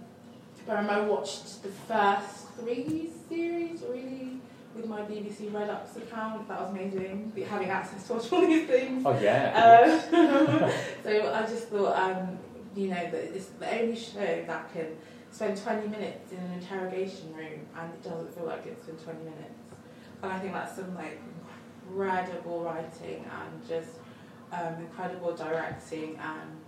but 0.66 0.76
I 0.76 0.80
remember 0.80 1.02
I 1.02 1.06
watched 1.06 1.62
the 1.62 1.68
first 1.68 2.48
three 2.58 3.10
series 3.28 3.82
really 3.82 4.40
with 4.74 4.86
my 4.86 5.02
BBC 5.02 5.52
Redux 5.54 5.96
account. 5.96 6.48
That 6.48 6.60
was 6.60 6.70
amazing, 6.70 7.32
having 7.48 7.70
access 7.70 8.06
to 8.08 8.14
watch 8.14 8.32
all 8.32 8.40
these 8.40 8.66
things. 8.66 9.02
Oh 9.04 9.18
yeah. 9.20 10.00
Um, 10.10 10.70
so 11.02 11.32
I 11.32 11.42
just 11.42 11.68
thought, 11.68 11.96
um, 11.96 12.38
you 12.74 12.88
know, 12.88 13.10
that 13.10 13.14
it's 13.14 13.46
the 13.46 13.80
only 13.80 13.96
show 13.96 14.44
that 14.46 14.72
can 14.72 14.96
spend 15.30 15.60
20 15.60 15.88
minutes 15.88 16.32
in 16.32 16.38
an 16.38 16.52
interrogation 16.52 17.34
room 17.34 17.66
and 17.76 17.92
it 17.92 18.02
doesn't 18.02 18.34
feel 18.34 18.46
like 18.46 18.66
it's 18.66 18.86
been 18.86 18.96
20 18.96 19.18
minutes. 19.18 19.60
And 20.22 20.32
I 20.32 20.38
think 20.38 20.52
that's 20.52 20.76
some 20.76 20.94
like 20.94 21.20
incredible 21.88 22.62
writing 22.62 23.24
and 23.24 23.68
just 23.68 23.98
um, 24.52 24.74
incredible 24.78 25.34
directing 25.34 26.16
and 26.16 26.60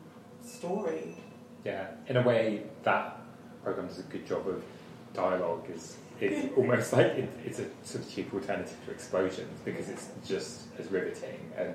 story. 0.42 1.16
Yeah, 1.64 1.88
in 2.08 2.16
a 2.16 2.22
way, 2.22 2.64
that 2.84 3.20
program 3.66 3.88
does 3.88 3.98
a 3.98 4.02
good 4.04 4.24
job 4.24 4.46
of 4.46 4.62
dialogue. 5.12 5.64
Is 5.74 5.96
it's 6.20 6.56
almost 6.56 6.92
like 6.92 7.06
it, 7.06 7.28
it's 7.44 7.58
a 7.58 7.66
sort 7.82 8.04
of 8.04 8.14
cheap 8.14 8.32
alternative 8.32 8.76
to 8.86 8.92
explosions 8.92 9.60
because 9.64 9.88
it's 9.88 10.08
just 10.24 10.62
as 10.78 10.86
riveting 10.90 11.50
and 11.58 11.74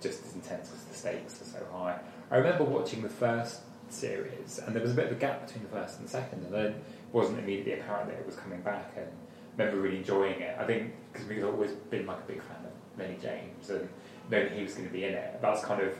just 0.00 0.24
as 0.24 0.34
intense 0.34 0.68
because 0.68 0.84
the 0.84 0.94
stakes 0.94 1.42
are 1.42 1.58
so 1.58 1.66
high. 1.72 1.98
I 2.30 2.36
remember 2.36 2.62
watching 2.62 3.02
the 3.02 3.08
first 3.08 3.62
series, 3.88 4.60
and 4.64 4.74
there 4.74 4.82
was 4.82 4.92
a 4.92 4.94
bit 4.94 5.06
of 5.06 5.12
a 5.12 5.20
gap 5.20 5.46
between 5.46 5.64
the 5.64 5.70
first 5.70 5.98
and 5.98 6.06
the 6.06 6.10
second, 6.10 6.44
and 6.44 6.54
then 6.54 6.66
it 6.66 6.84
wasn't 7.12 7.40
immediately 7.40 7.72
apparent 7.72 8.08
that 8.08 8.18
it 8.18 8.26
was 8.26 8.36
coming 8.36 8.60
back. 8.60 8.92
And 8.96 9.06
I 9.06 9.62
remember 9.62 9.80
really 9.82 9.98
enjoying 9.98 10.40
it. 10.40 10.56
I 10.60 10.64
think 10.64 10.92
because 11.12 11.26
we've 11.28 11.44
always 11.44 11.72
been 11.90 12.06
like 12.06 12.18
a 12.18 12.32
big 12.32 12.40
fan 12.40 12.58
of 12.64 13.00
Lennie 13.00 13.18
James 13.20 13.70
and 13.70 13.88
knowing 14.30 14.52
he 14.52 14.62
was 14.62 14.74
going 14.74 14.86
to 14.86 14.92
be 14.92 15.04
in 15.04 15.14
it, 15.14 15.40
that's 15.42 15.64
kind 15.64 15.82
of 15.82 15.92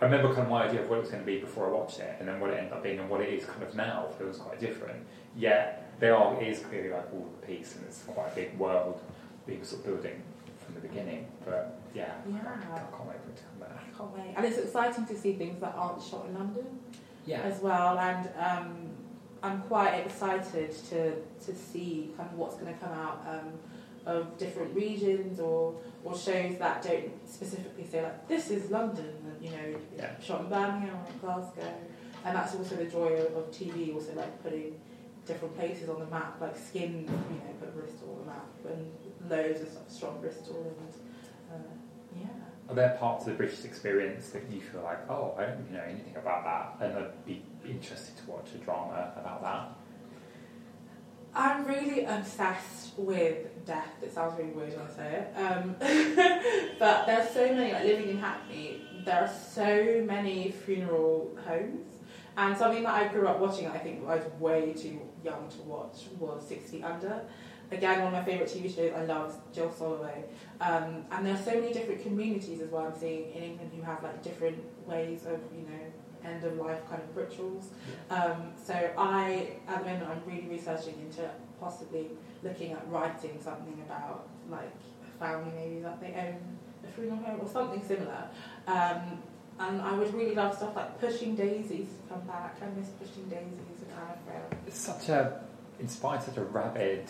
I 0.00 0.04
remember 0.04 0.28
kind 0.28 0.42
of 0.42 0.48
my 0.50 0.64
idea 0.66 0.82
of 0.82 0.88
what 0.90 0.96
it 0.98 1.02
was 1.02 1.10
going 1.10 1.22
to 1.22 1.26
be 1.26 1.38
before 1.38 1.66
I 1.68 1.70
watched 1.70 2.00
it, 2.00 2.16
and 2.18 2.28
then 2.28 2.40
what 2.40 2.50
it 2.50 2.58
ended 2.58 2.72
up 2.72 2.82
being, 2.82 2.98
and 2.98 3.08
what 3.08 3.20
it 3.20 3.28
is 3.32 3.44
kind 3.44 3.62
of 3.62 3.74
now 3.74 4.06
feels 4.18 4.38
quite 4.38 4.60
different. 4.60 5.04
Yet 5.36 5.92
there 6.00 6.16
are 6.16 6.40
it 6.40 6.48
is 6.48 6.60
clearly 6.60 6.90
like 6.90 7.12
all 7.12 7.28
the 7.40 7.46
piece, 7.46 7.76
and 7.76 7.84
it's 7.86 8.02
quite 8.02 8.32
a 8.32 8.34
big 8.34 8.58
world 8.58 9.00
that 9.46 9.58
was 9.58 9.68
sort 9.68 9.80
of 9.80 9.86
building 9.86 10.22
from 10.64 10.74
the 10.74 10.80
beginning. 10.80 11.26
But 11.44 11.78
yeah, 11.94 12.12
Yeah. 12.28 12.36
I 12.38 12.78
can't 12.78 13.06
wait 13.06 13.20
for 13.22 13.30
it 13.30 13.36
to 13.36 13.42
come 13.44 13.60
back. 13.60 13.84
I 13.94 13.96
can't 13.98 14.10
wait. 14.16 14.34
And 14.36 14.44
it's 14.46 14.58
exciting 14.58 15.06
to 15.06 15.16
see 15.16 15.34
things 15.34 15.60
that 15.60 15.74
aren't 15.76 16.02
shot 16.02 16.26
in 16.28 16.34
London 16.34 16.66
Yeah, 17.26 17.40
as 17.42 17.60
well. 17.60 17.98
And 17.98 18.28
um, 18.38 18.76
I'm 19.44 19.60
quite 19.62 19.94
excited 20.06 20.70
to 20.90 21.00
to 21.46 21.54
see 21.54 22.10
kind 22.16 22.28
of 22.30 22.38
what's 22.38 22.56
going 22.56 22.72
to 22.72 22.80
come 22.80 22.92
out 22.92 23.18
um, 23.28 23.48
of 24.06 24.38
different 24.38 24.74
regions 24.74 25.38
or 25.38 25.74
or 26.02 26.16
shows 26.16 26.56
that 26.58 26.82
don't 26.82 27.10
specifically 27.28 27.86
say 27.90 28.02
like 28.02 28.26
this 28.26 28.50
is 28.50 28.70
London 28.70 29.12
and 29.28 29.36
you 29.44 29.50
know 29.50 29.78
Yeah. 29.98 30.18
shot 30.20 30.40
in 30.42 30.48
Birmingham 30.48 30.96
or 30.96 31.06
in 31.12 31.18
Glasgow. 31.18 31.74
And 32.26 32.34
that's 32.36 32.54
also 32.54 32.76
the 32.76 32.86
joy 32.86 33.10
of, 33.24 33.36
of 33.36 33.50
TV, 33.50 33.94
also 33.94 34.14
like 34.14 34.42
putting 34.42 34.80
different 35.26 35.54
places 35.58 35.90
on 35.90 35.98
the 36.00 36.06
map, 36.06 36.40
like 36.40 36.56
Skin, 36.56 36.92
you 37.02 37.36
know, 37.36 37.52
put 37.60 37.74
Bristol 37.76 38.08
on 38.14 38.18
the 38.24 38.30
map, 38.32 38.48
and 38.72 39.30
loads 39.30 39.60
of 39.60 39.68
in 39.92 40.20
Bristol, 40.22 40.74
and 41.52 41.62
uh, 41.64 41.74
yeah. 42.18 42.43
Are 42.68 42.74
there 42.74 42.96
parts 42.98 43.26
of 43.26 43.32
the 43.32 43.36
British 43.36 43.64
experience 43.64 44.30
that 44.30 44.50
you 44.50 44.60
feel 44.60 44.82
like, 44.82 45.10
oh, 45.10 45.34
I 45.38 45.46
don't 45.46 45.70
know 45.70 45.82
anything 45.86 46.16
about 46.16 46.44
that, 46.44 46.86
and 46.86 46.98
I'd 46.98 47.24
be 47.26 47.42
interested 47.68 48.16
to 48.16 48.30
watch 48.30 48.48
a 48.54 48.58
drama 48.58 49.12
about 49.16 49.42
that? 49.42 49.76
I'm 51.34 51.66
really 51.66 52.04
obsessed 52.04 52.96
with 52.96 53.66
death. 53.66 53.92
It 54.02 54.14
sounds 54.14 54.38
really 54.38 54.52
weird 54.52 54.72
when 54.76 54.86
I 54.86 54.90
say 54.90 55.26
it. 55.26 55.36
Um, 55.36 55.76
but 56.78 57.06
there's 57.06 57.30
so 57.30 57.52
many, 57.52 57.72
like 57.72 57.84
living 57.84 58.08
in 58.10 58.18
Hackney, 58.18 58.82
there 59.04 59.22
are 59.22 59.28
so 59.28 60.02
many 60.06 60.52
funeral 60.64 61.36
homes. 61.44 61.90
And 62.36 62.56
something 62.56 62.82
that 62.82 62.94
I 62.94 63.08
grew 63.08 63.28
up 63.28 63.38
watching, 63.38 63.68
I 63.68 63.78
think 63.78 64.02
I 64.06 64.16
was 64.16 64.24
way 64.40 64.72
too 64.72 65.00
young 65.24 65.48
to 65.50 65.62
watch, 65.62 66.06
was 66.18 66.46
Six 66.46 66.70
Feet 66.70 66.82
Under. 66.82 67.22
Again, 67.74 68.02
one 68.02 68.14
of 68.14 68.20
my 68.20 68.24
favourite 68.24 68.50
TV 68.50 68.74
shows 68.74 68.92
I 68.96 69.04
love, 69.04 69.36
Jill 69.52 69.68
Soloway. 69.68 70.22
Um, 70.60 71.04
and 71.10 71.26
there 71.26 71.34
are 71.34 71.42
so 71.42 71.54
many 71.54 71.72
different 71.72 72.02
communities 72.02 72.60
as 72.60 72.70
well 72.70 72.86
I'm 72.86 72.98
seeing 72.98 73.32
in 73.32 73.42
England 73.42 73.72
who 73.74 73.82
have 73.82 74.02
like 74.02 74.22
different 74.22 74.62
ways 74.86 75.26
of, 75.26 75.40
you 75.52 75.62
know, 75.62 76.28
end 76.28 76.44
of 76.44 76.56
life 76.56 76.80
kind 76.88 77.02
of 77.02 77.16
rituals. 77.16 77.70
Um, 78.10 78.52
so 78.62 78.74
I, 78.96 79.56
at 79.66 79.80
the 79.80 79.90
moment, 79.90 80.08
I'm 80.08 80.22
really 80.26 80.46
researching 80.48 80.94
into 81.00 81.28
possibly 81.60 82.10
looking 82.42 82.72
at 82.72 82.88
writing 82.88 83.38
something 83.42 83.82
about 83.86 84.28
like 84.48 84.70
a 85.02 85.18
family 85.18 85.52
maybe 85.56 85.80
that 85.80 86.00
they 86.00 86.14
own 86.14 86.58
a 86.86 86.92
funeral 86.92 87.18
home 87.18 87.40
or 87.42 87.48
something 87.48 87.82
similar. 87.86 88.28
Um, 88.66 89.22
and 89.58 89.80
I 89.80 89.92
would 89.92 90.12
really 90.14 90.34
love 90.34 90.56
stuff 90.56 90.74
like 90.74 91.00
Pushing 91.00 91.36
Daisies 91.36 91.88
to 91.88 92.14
come 92.14 92.26
back. 92.26 92.56
I 92.62 92.78
miss 92.78 92.88
Pushing 92.90 93.28
Daisies 93.28 93.84
Anna 93.94 94.18
Friel. 94.26 94.58
It's 94.66 94.78
such 94.78 95.08
a 95.08 95.40
inspired 95.80 96.22
such 96.22 96.36
a 96.36 96.44
rabid 96.44 97.08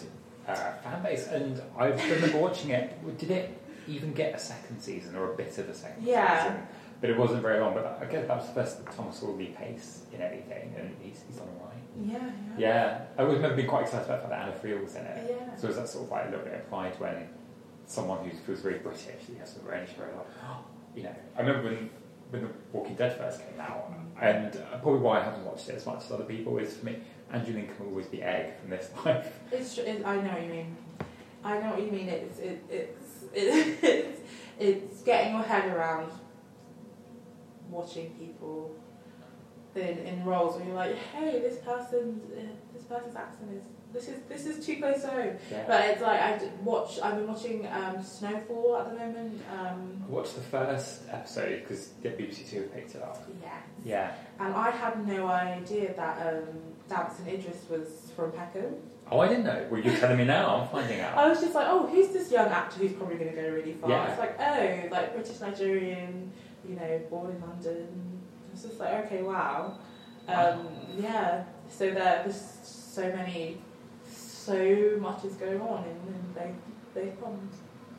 uh, 0.49 0.55
fan 0.83 1.03
base, 1.03 1.27
and 1.29 1.61
I 1.79 1.87
remember 1.89 2.39
watching 2.39 2.71
it. 2.71 3.19
Did 3.19 3.31
it 3.31 3.59
even 3.89 4.13
get 4.13 4.35
a 4.35 4.39
second 4.39 4.81
season 4.81 5.15
or 5.17 5.33
a 5.33 5.37
bit 5.37 5.57
of 5.59 5.69
a 5.69 5.75
second 5.75 6.03
Yeah. 6.05 6.45
season? 6.45 6.67
But 7.01 7.11
it 7.11 7.19
wasn't 7.19 7.43
very 7.43 7.61
long. 7.61 7.75
But 7.75 7.99
I 8.01 8.07
guess 8.07 8.27
that 8.29 8.37
was 8.37 8.47
the 8.47 8.55
first 8.55 8.79
Thomas 8.97 9.21
Wilby 9.21 9.55
pace 9.59 10.05
in 10.13 10.21
anything, 10.23 10.75
and 10.79 10.95
he's, 11.03 11.23
he's 11.27 11.37
done 11.37 11.49
all 11.61 11.67
right. 11.67 11.71
Yeah, 12.03 12.31
Yeah, 12.59 13.01
I 13.19 13.23
remember 13.23 13.55
being 13.57 13.69
quite 13.69 13.83
excited 13.83 14.07
about 14.07 14.23
the 14.23 14.29
fact 14.29 14.31
that 14.31 14.69
Anna 14.69 14.75
Friel 14.77 14.83
was 14.83 14.97
in 14.97 15.05
it. 15.05 15.31
Yeah. 15.39 15.55
So 15.57 15.69
is 15.69 15.77
that 15.77 15.89
sort 15.89 16.07
of 16.07 16.11
like 16.11 16.27
a 16.27 16.31
little 16.31 16.45
bit 16.45 16.55
of 16.55 16.69
pride 16.69 16.99
when 16.99 17.29
someone 17.87 18.25
who 18.29 18.37
feels 18.39 18.61
very 18.61 18.79
British, 18.79 19.07
he 19.27 19.35
has 19.37 19.57
a 19.59 19.69
range 19.71 19.91
very 19.91 20.11
like, 20.13 20.27
you 20.97 21.03
know. 21.05 21.15
I 21.37 21.41
remember 21.43 21.69
when 21.71 21.91
when 22.35 22.43
The 22.43 22.51
Walking 22.73 22.97
Dead 22.97 23.17
first 23.17 23.41
came 23.41 23.61
out, 23.61 23.93
and 24.21 24.57
uh, 24.57 24.79
probably 24.79 25.01
why 25.01 25.21
I 25.21 25.25
haven't 25.25 25.45
watched 25.45 25.69
it 25.69 25.77
as 25.77 25.87
much 25.87 26.05
as 26.05 26.11
other 26.11 26.25
people 26.25 26.59
is 26.59 26.77
for 26.77 26.87
me, 26.87 26.99
Andrew 27.33 27.55
Lincoln 27.55 27.77
will 27.79 27.89
always 27.89 28.07
be 28.07 28.23
Egg 28.23 28.59
from 28.61 28.71
this 28.71 28.91
life. 29.05 29.39
It's, 29.53 29.79
I 29.79 30.17
know 30.17 30.33
what 30.33 30.43
you 30.43 30.49
mean. 30.49 30.77
I 31.45 31.59
know 31.61 31.71
what 31.71 31.83
you 31.83 31.93
mean. 31.93 32.09
It's 32.09 32.39
it, 32.39 32.65
it's 32.69 33.23
it, 33.35 33.79
it's 33.83 34.21
it's 34.59 35.03
getting 35.03 35.35
your 35.35 35.43
head 35.43 35.73
around 35.75 36.11
watching 37.71 38.11
people 38.19 38.75
in, 39.75 39.99
in 39.99 40.25
roles 40.25 40.57
where 40.57 40.67
you're 40.67 40.75
like, 40.75 40.97
hey, 40.97 41.41
this 41.41 41.59
person's 41.59 42.33
uh, 42.33 42.43
this 42.73 42.85
person's 42.85 43.17
accent 43.17 43.51
is 43.53 43.63
this 43.95 44.09
is 44.09 44.23
this 44.29 44.45
is 44.47 44.67
too 44.67 44.77
close 44.77 45.01
to 45.03 45.09
home. 45.09 45.37
Yeah. 45.51 45.65
But 45.67 45.85
it's 45.87 46.03
like 46.03 46.21
I 46.21 46.39
watch. 46.63 46.99
I've 47.03 47.15
been 47.17 47.29
watching 47.29 47.67
um, 47.69 48.03
Snowfall 48.03 48.77
at 48.79 48.91
the 48.91 48.99
moment. 48.99 49.41
Um, 49.57 50.03
I 50.07 50.11
watched 50.11 50.35
the 50.35 50.43
first 50.43 51.03
episode 51.11 51.63
because 51.63 51.89
the 52.03 52.11
BBC 52.11 52.51
Two 52.51 52.63
have 52.63 52.75
picked 52.75 52.95
it 52.97 53.03
up. 53.03 53.25
yeah. 53.43 53.51
Yeah. 53.85 54.13
And 54.41 54.55
I 54.55 54.71
had 54.71 55.07
no 55.07 55.29
idea 55.29 55.95
that 55.95 56.27
um, 56.27 56.45
Damson 56.89 57.29
Idris 57.29 57.65
was 57.71 58.11
from 58.17 58.33
Peckham. 58.33 58.75
Oh, 59.11 59.21
I 59.21 59.29
didn't 59.29 59.45
know. 59.45 59.67
Well, 59.71 59.81
you're 59.81 59.97
telling 59.97 60.17
me 60.17 60.25
now. 60.25 60.57
I'm 60.63 60.69
finding 60.69 61.01
out. 61.01 61.17
I 61.19 61.29
was 61.29 61.41
just 61.41 61.55
like, 61.55 61.67
oh, 61.69 61.87
who's 61.87 62.09
this 62.09 62.33
young 62.33 62.49
actor 62.49 62.79
who's 62.81 62.93
probably 62.93 63.17
going 63.17 63.35
to 63.35 63.37
go 63.41 63.49
really 63.51 63.75
far? 63.75 63.91
Yeah. 63.91 64.09
It's 64.11 64.19
like, 64.19 64.41
oh, 64.41 64.89
like 64.91 65.15
British 65.15 65.41
Nigerian, 65.41 66.33
you 66.67 66.77
know, 66.77 67.01
born 67.11 67.31
in 67.31 67.41
London. 67.43 67.87
It's 68.55 68.63
just 68.63 68.81
like, 68.81 69.05
okay, 69.07 69.23
wow. 69.23 69.77
Um, 70.27 70.69
yeah. 70.99 71.45
So 71.69 71.91
there, 71.91 72.23
there's 72.25 72.41
so 72.63 73.03
many, 73.15 73.59
so 74.45 74.97
much 75.01 75.25
is 75.25 75.35
going 75.35 75.61
on 75.61 75.85
in, 75.85 76.15
in 76.15 76.35
they 76.35 76.51
they 77.01 77.11
Pond. 77.13 77.49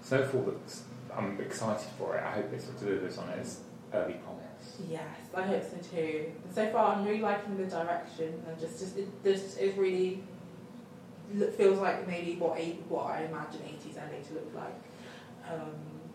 Snowfall 0.01 0.41
looks. 0.43 0.83
I'm 1.15 1.39
excited 1.39 1.87
for 1.97 2.15
it. 2.17 2.23
I 2.23 2.31
hope 2.31 2.53
it 2.53 2.61
sort 2.61 2.75
of 2.75 2.79
delivers 2.81 3.17
on 3.17 3.29
its 3.29 3.61
early 3.93 4.13
promise. 4.15 4.77
Yes, 4.89 5.01
I 5.33 5.41
hope 5.43 5.63
so 5.63 5.77
too. 5.95 6.31
And 6.45 6.53
so 6.53 6.69
far, 6.71 6.95
I'm 6.95 7.05
really 7.05 7.21
liking 7.21 7.57
the 7.57 7.65
direction, 7.65 8.41
and 8.47 8.59
just 8.59 8.79
just 8.79 8.97
it 8.97 9.07
just 9.23 9.59
it 9.59 9.77
really 9.77 10.23
feels 11.57 11.79
like 11.79 12.07
maybe 12.07 12.35
what 12.35 12.57
a, 12.59 12.73
what 12.87 13.05
I 13.07 13.23
imagine 13.23 13.61
80s 13.61 13.95
LA 13.95 14.21
to 14.27 14.33
look 14.35 14.51
like. 14.55 14.75
Um, 15.51 15.71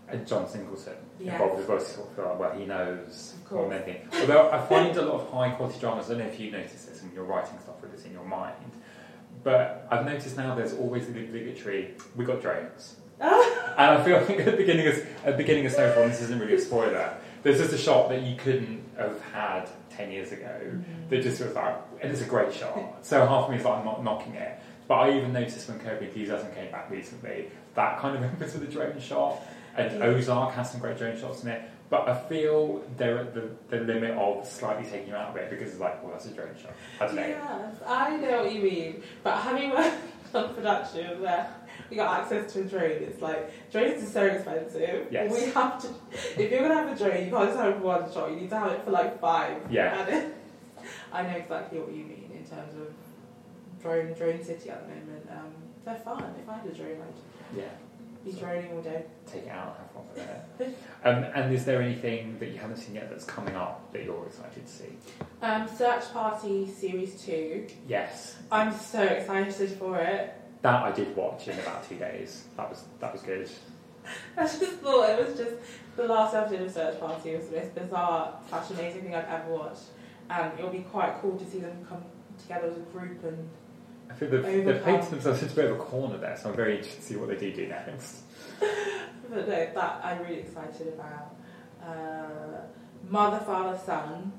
And 0.09 0.27
John 0.27 0.49
Singleton 0.49 0.95
Yeah. 1.19 1.33
involved 1.33 1.63
as 1.63 1.69
well, 1.69 1.81
sort 1.81 2.19
of 2.19 2.39
well, 2.39 2.53
he 2.57 2.65
knows 2.65 3.35
more 3.51 3.69
than 3.69 3.83
anything. 3.83 4.09
Although 4.21 4.51
I 4.51 4.65
find 4.67 4.97
a 4.97 5.03
lot 5.03 5.21
of 5.23 5.31
high 5.31 5.51
quality 5.51 5.81
dramas, 5.81 6.07
I 6.07 6.09
don't 6.11 6.19
know 6.19 6.27
if 6.27 6.39
you 6.39 6.51
notice 6.53 6.85
this 6.85 7.03
when 7.03 7.13
you're 7.13 7.25
writing 7.25 7.59
stuff 7.59 7.81
with 7.83 7.93
this 7.93 8.05
in 8.05 8.13
your 8.13 8.25
mind, 8.25 8.71
but 9.43 9.87
I've 9.91 10.05
noticed 10.05 10.37
now 10.37 10.55
there's 10.55 10.75
always 10.75 11.07
the 11.07 11.19
obligatory, 11.21 11.95
we 12.17 12.25
got 12.25 12.41
drones. 12.41 12.97
Ah. 13.23 13.75
and 13.77 14.01
I 14.01 14.03
feel 14.03 14.17
like 14.17 14.47
at 14.47 14.47
the 14.47 14.57
beginning 14.57 14.87
of, 14.87 14.95
at 15.27 15.33
the 15.33 15.37
beginning 15.37 15.67
of 15.67 15.73
Snowfall, 15.73 16.05
and 16.05 16.13
this 16.13 16.23
isn't 16.23 16.41
really 16.41 16.55
a 16.55 16.59
spoiler, 16.59 17.15
there's 17.43 17.59
just 17.59 17.75
a 17.75 17.79
shot 17.79 18.09
that 18.09 18.23
you 18.23 18.35
couldn't 18.35 18.83
have 18.97 19.21
had 19.21 19.69
10 19.91 20.11
years 20.11 20.33
ago 20.33 20.59
mm-hmm. 20.65 21.09
that 21.11 21.23
just 21.23 21.39
was 21.43 21.55
like, 21.55 21.77
and 22.01 22.11
it's 22.11 22.23
a 22.23 22.25
great 22.25 22.53
shot. 22.55 22.79
So 23.03 23.27
half 23.27 23.45
of 23.45 23.51
me 23.51 23.57
is 23.59 23.65
like, 23.65 23.79
I'm 23.79 23.85
not 23.85 24.03
knocking 24.03 24.37
it. 24.37 24.59
But 24.89 24.95
I 24.95 25.17
even 25.19 25.33
noticed 25.33 25.69
when 25.69 25.79
Curb 25.79 26.01
Your 26.01 26.09
Enthusiasm 26.09 26.51
came 26.53 26.71
back 26.73 26.91
recently, 26.91 27.51
that 27.75 27.99
kind 27.99 28.17
of 28.17 28.23
emphasis 28.31 28.59
with 28.59 28.69
the 28.69 28.73
drone 28.73 28.99
shot, 29.01 29.41
and 29.77 29.99
Yeah. 29.99 30.07
Ozark 30.07 30.55
has 30.55 30.71
some 30.71 30.81
great 30.81 30.99
drone 30.99 31.19
shots 31.19 31.43
in 31.43 31.51
it. 31.51 31.63
But 31.91 32.09
I 32.09 32.17
feel 32.29 32.85
they're 32.97 33.19
at 33.19 33.35
the, 33.35 33.51
the 33.69 33.81
limit 33.81 34.13
of 34.13 34.47
slightly 34.47 34.89
taking 34.89 35.09
you 35.09 35.17
out 35.17 35.31
of 35.31 35.37
it 35.37 35.51
because 35.51 35.73
it's 35.73 35.81
like, 35.81 36.01
well, 36.03 36.13
that's 36.13 36.27
a 36.27 36.31
drone 36.31 36.55
shot. 36.57 36.73
I 37.01 37.07
don't 37.07 37.17
know. 37.17 37.23
Yes, 37.27 37.75
I 37.85 38.17
know 38.17 38.45
what 38.45 38.55
you 38.55 38.63
mean. 38.63 39.03
But 39.25 39.39
having 39.39 39.71
worked 39.71 39.97
on 40.35 40.55
production 40.55 41.21
where 41.21 41.53
we 41.91 41.97
got 41.97 42.21
access 42.21 42.53
to 42.53 42.61
a 42.61 42.65
drone, 42.65 42.91
it's 42.93 43.21
like 43.21 43.73
drones 43.73 44.05
are 44.05 44.07
so 44.07 44.25
expensive. 44.25 45.09
Yes. 45.11 45.33
We 45.33 45.51
have 45.51 45.83
to. 45.83 45.89
If 46.41 46.53
you're 46.53 46.63
gonna 46.63 46.75
have 46.75 46.93
a 46.93 46.97
drone, 46.97 47.25
you 47.25 47.31
can't 47.33 47.49
just 47.49 47.59
have 47.59 47.75
it 47.75 47.79
for 47.79 47.83
one 47.83 48.13
shot. 48.13 48.31
You 48.31 48.37
need 48.37 48.51
to 48.51 48.59
have 48.59 48.71
it 48.71 48.85
for 48.85 48.93
like 48.93 49.21
five. 49.21 49.61
Yeah. 49.69 50.07
And 50.07 50.33
I 51.13 51.23
know 51.23 51.37
exactly 51.37 51.81
what 51.81 51.91
you 51.93 52.05
mean 52.05 52.31
in 52.33 52.45
terms 52.49 52.73
of 52.77 52.95
drone 53.83 54.13
drone 54.15 54.45
city 54.45 54.71
at 54.71 54.87
the 54.87 54.95
moment. 54.95 55.29
Um, 55.29 55.53
they're 55.85 55.97
fun. 55.97 56.23
If 56.41 56.49
I 56.49 56.59
had 56.59 56.67
a 56.67 56.73
drone, 56.73 57.03
I'd 57.03 57.59
Yeah, 57.59 57.65
be 58.25 58.33
droning 58.33 58.71
all 58.73 58.83
day. 58.83 59.05
take 59.27 59.45
it 59.45 59.49
out, 59.49 59.77
have 59.79 59.91
fun 59.93 60.03
with 60.15 60.69
it. 60.69 60.79
um, 61.05 61.25
and 61.35 61.55
is 61.55 61.65
there 61.65 61.81
anything 61.81 62.39
that 62.39 62.51
you 62.51 62.59
haven't 62.59 62.77
seen 62.77 62.95
yet 62.95 63.09
that's 63.11 63.25
coming 63.25 63.57
up 63.57 63.93
that 63.93 64.05
you're 64.05 64.27
excited 64.27 64.67
to 64.67 64.73
see? 64.73 64.97
Um, 65.43 65.67
Search 65.69 66.13
Party 66.13 66.67
Series 66.69 67.21
Two. 67.23 67.67
Yes, 67.89 68.37
I'm 68.51 68.73
so 68.73 69.03
excited 69.03 69.71
for 69.79 69.99
it. 69.99 70.35
that 70.63 70.83
I 70.83 70.93
did 70.93 71.17
watch 71.17 71.49
in 71.49 71.59
about 71.59 71.89
two 71.89 71.97
days. 71.97 72.45
That 72.57 72.69
was 72.69 72.85
that 73.01 73.13
was 73.13 73.23
good. 73.23 73.49
I 74.37 74.43
just 74.43 74.59
thought 74.59 75.11
it 75.11 75.27
was 75.29 75.39
just 75.39 75.55
the 75.97 76.05
last 76.07 76.35
episode 76.35 76.63
of 76.63 76.73
Search 76.73 77.01
Party 77.01 77.37
was 77.37 77.47
the 77.49 77.57
most 77.57 77.75
bizarre, 77.75 78.39
slash 78.49 78.71
amazing 78.71 79.03
thing 79.03 79.15
I've 79.15 79.29
ever 79.29 79.53
watched. 79.55 79.83
And 80.29 80.53
it'll 80.59 80.71
be 80.71 80.81
quite 80.91 81.21
cool 81.21 81.37
to 81.39 81.45
see 81.45 81.59
them 81.59 81.85
come 81.89 82.03
together 82.41 82.69
as 82.69 82.77
a 82.77 82.81
group 82.81 83.23
and 83.25 83.49
I 84.11 84.15
think 84.15 84.31
they've, 84.33 84.65
they've 84.65 84.85
painted 84.85 85.11
themselves 85.11 85.43
into 85.43 85.53
a 85.55 85.57
bit 85.57 85.71
of 85.71 85.81
a 85.81 85.83
corner 85.83 86.19
there, 86.19 86.37
so 86.37 86.51
I'm 86.51 86.57
very 86.57 86.77
interested 86.77 87.01
to 87.01 87.07
see 87.07 87.17
what 87.17 87.29
they 87.29 87.37
do 87.37 87.53
do 87.53 87.69
next. 87.69 88.23
but 88.61 88.69
no, 89.31 89.43
that 89.47 90.01
I'm 90.03 90.21
really 90.23 90.41
excited 90.41 90.89
about. 90.89 91.37
Uh, 91.83 92.63
Mother, 93.09 93.39
Father, 93.45 93.79
Son. 93.85 94.33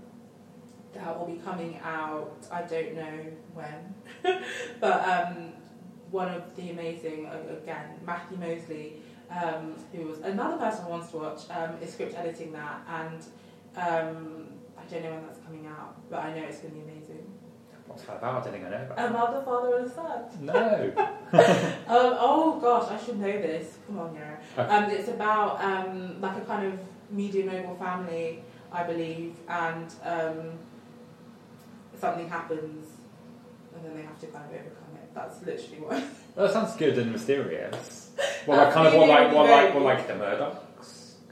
That 0.94 1.18
will 1.18 1.26
be 1.26 1.40
coming 1.40 1.80
out. 1.82 2.46
I 2.52 2.64
don't 2.64 2.96
know 2.96 3.26
when, 3.54 3.96
but 4.82 5.08
um, 5.08 5.54
one 6.10 6.28
of 6.28 6.54
the 6.58 6.70
amazing 6.72 7.30
again 7.50 7.98
Matthew 8.06 8.38
Mosley, 8.38 8.98
um, 9.30 9.76
who 9.94 10.08
was 10.08 10.20
another 10.20 10.58
person 10.58 10.84
who 10.84 10.92
Ones 10.92 11.10
to 11.12 11.18
Watch, 11.18 11.42
um, 11.50 11.78
is 11.82 11.94
script 11.94 12.14
editing 12.18 12.52
that, 12.52 12.82
and 12.90 13.24
Um, 13.76 14.48
I 14.78 14.84
don't 14.92 15.04
know 15.04 15.12
when 15.12 15.26
that's 15.28 15.40
coming 15.40 15.68
out, 15.68 16.10
but 16.10 16.20
I 16.20 16.36
know 16.36 16.44
it's 16.44 16.60
going 16.60 16.74
to 16.74 16.80
be 16.80 16.92
amazing. 16.92 17.31
What's 17.92 18.04
that 18.04 18.18
about? 18.18 18.48
I 18.48 18.52
I 18.52 18.60
know 18.60 18.86
about. 18.90 19.00
A 19.00 19.12
mother, 19.12 19.42
father, 19.44 19.78
and 19.78 19.86
a 19.86 19.90
son. 19.90 20.24
No. 20.42 20.94
Um, 21.92 22.16
oh 22.20 22.60
gosh, 22.62 22.90
I 22.90 23.04
should 23.04 23.20
know 23.20 23.32
this. 23.32 23.78
Come 23.86 24.00
on, 24.00 24.16
yeah. 24.16 24.36
Okay. 24.58 24.74
Um, 24.74 24.90
it's 24.92 25.10
about 25.10 25.62
um, 25.62 26.22
like 26.22 26.38
a 26.38 26.42
kind 26.42 26.68
of 26.68 26.80
medium 27.10 27.48
noble 27.48 27.76
family, 27.76 28.44
I 28.72 28.84
believe, 28.84 29.36
and 29.50 29.94
um, 30.04 30.52
something 32.00 32.30
happens, 32.30 32.88
and 33.76 33.86
then 33.86 33.96
they 33.96 34.04
have 34.04 34.20
to 34.22 34.28
kind 34.28 34.46
of 34.46 34.52
overcome 34.52 34.96
it. 34.96 35.14
That's 35.14 35.42
literally 35.42 35.82
what. 35.82 36.04
Well, 36.36 36.48
that 36.48 36.54
sounds 36.54 36.76
good 36.78 36.98
and 36.98 37.12
mysterious. 37.12 38.10
Well, 38.48 38.58
like 38.58 38.74
kind 38.74 38.88
of 38.88 38.94
what 38.96 39.08
like 39.08 39.32
what 39.34 39.50
like 39.50 39.74
what 39.74 39.84
like 39.84 40.08
the 40.08 40.14
Murdochs 40.14 40.58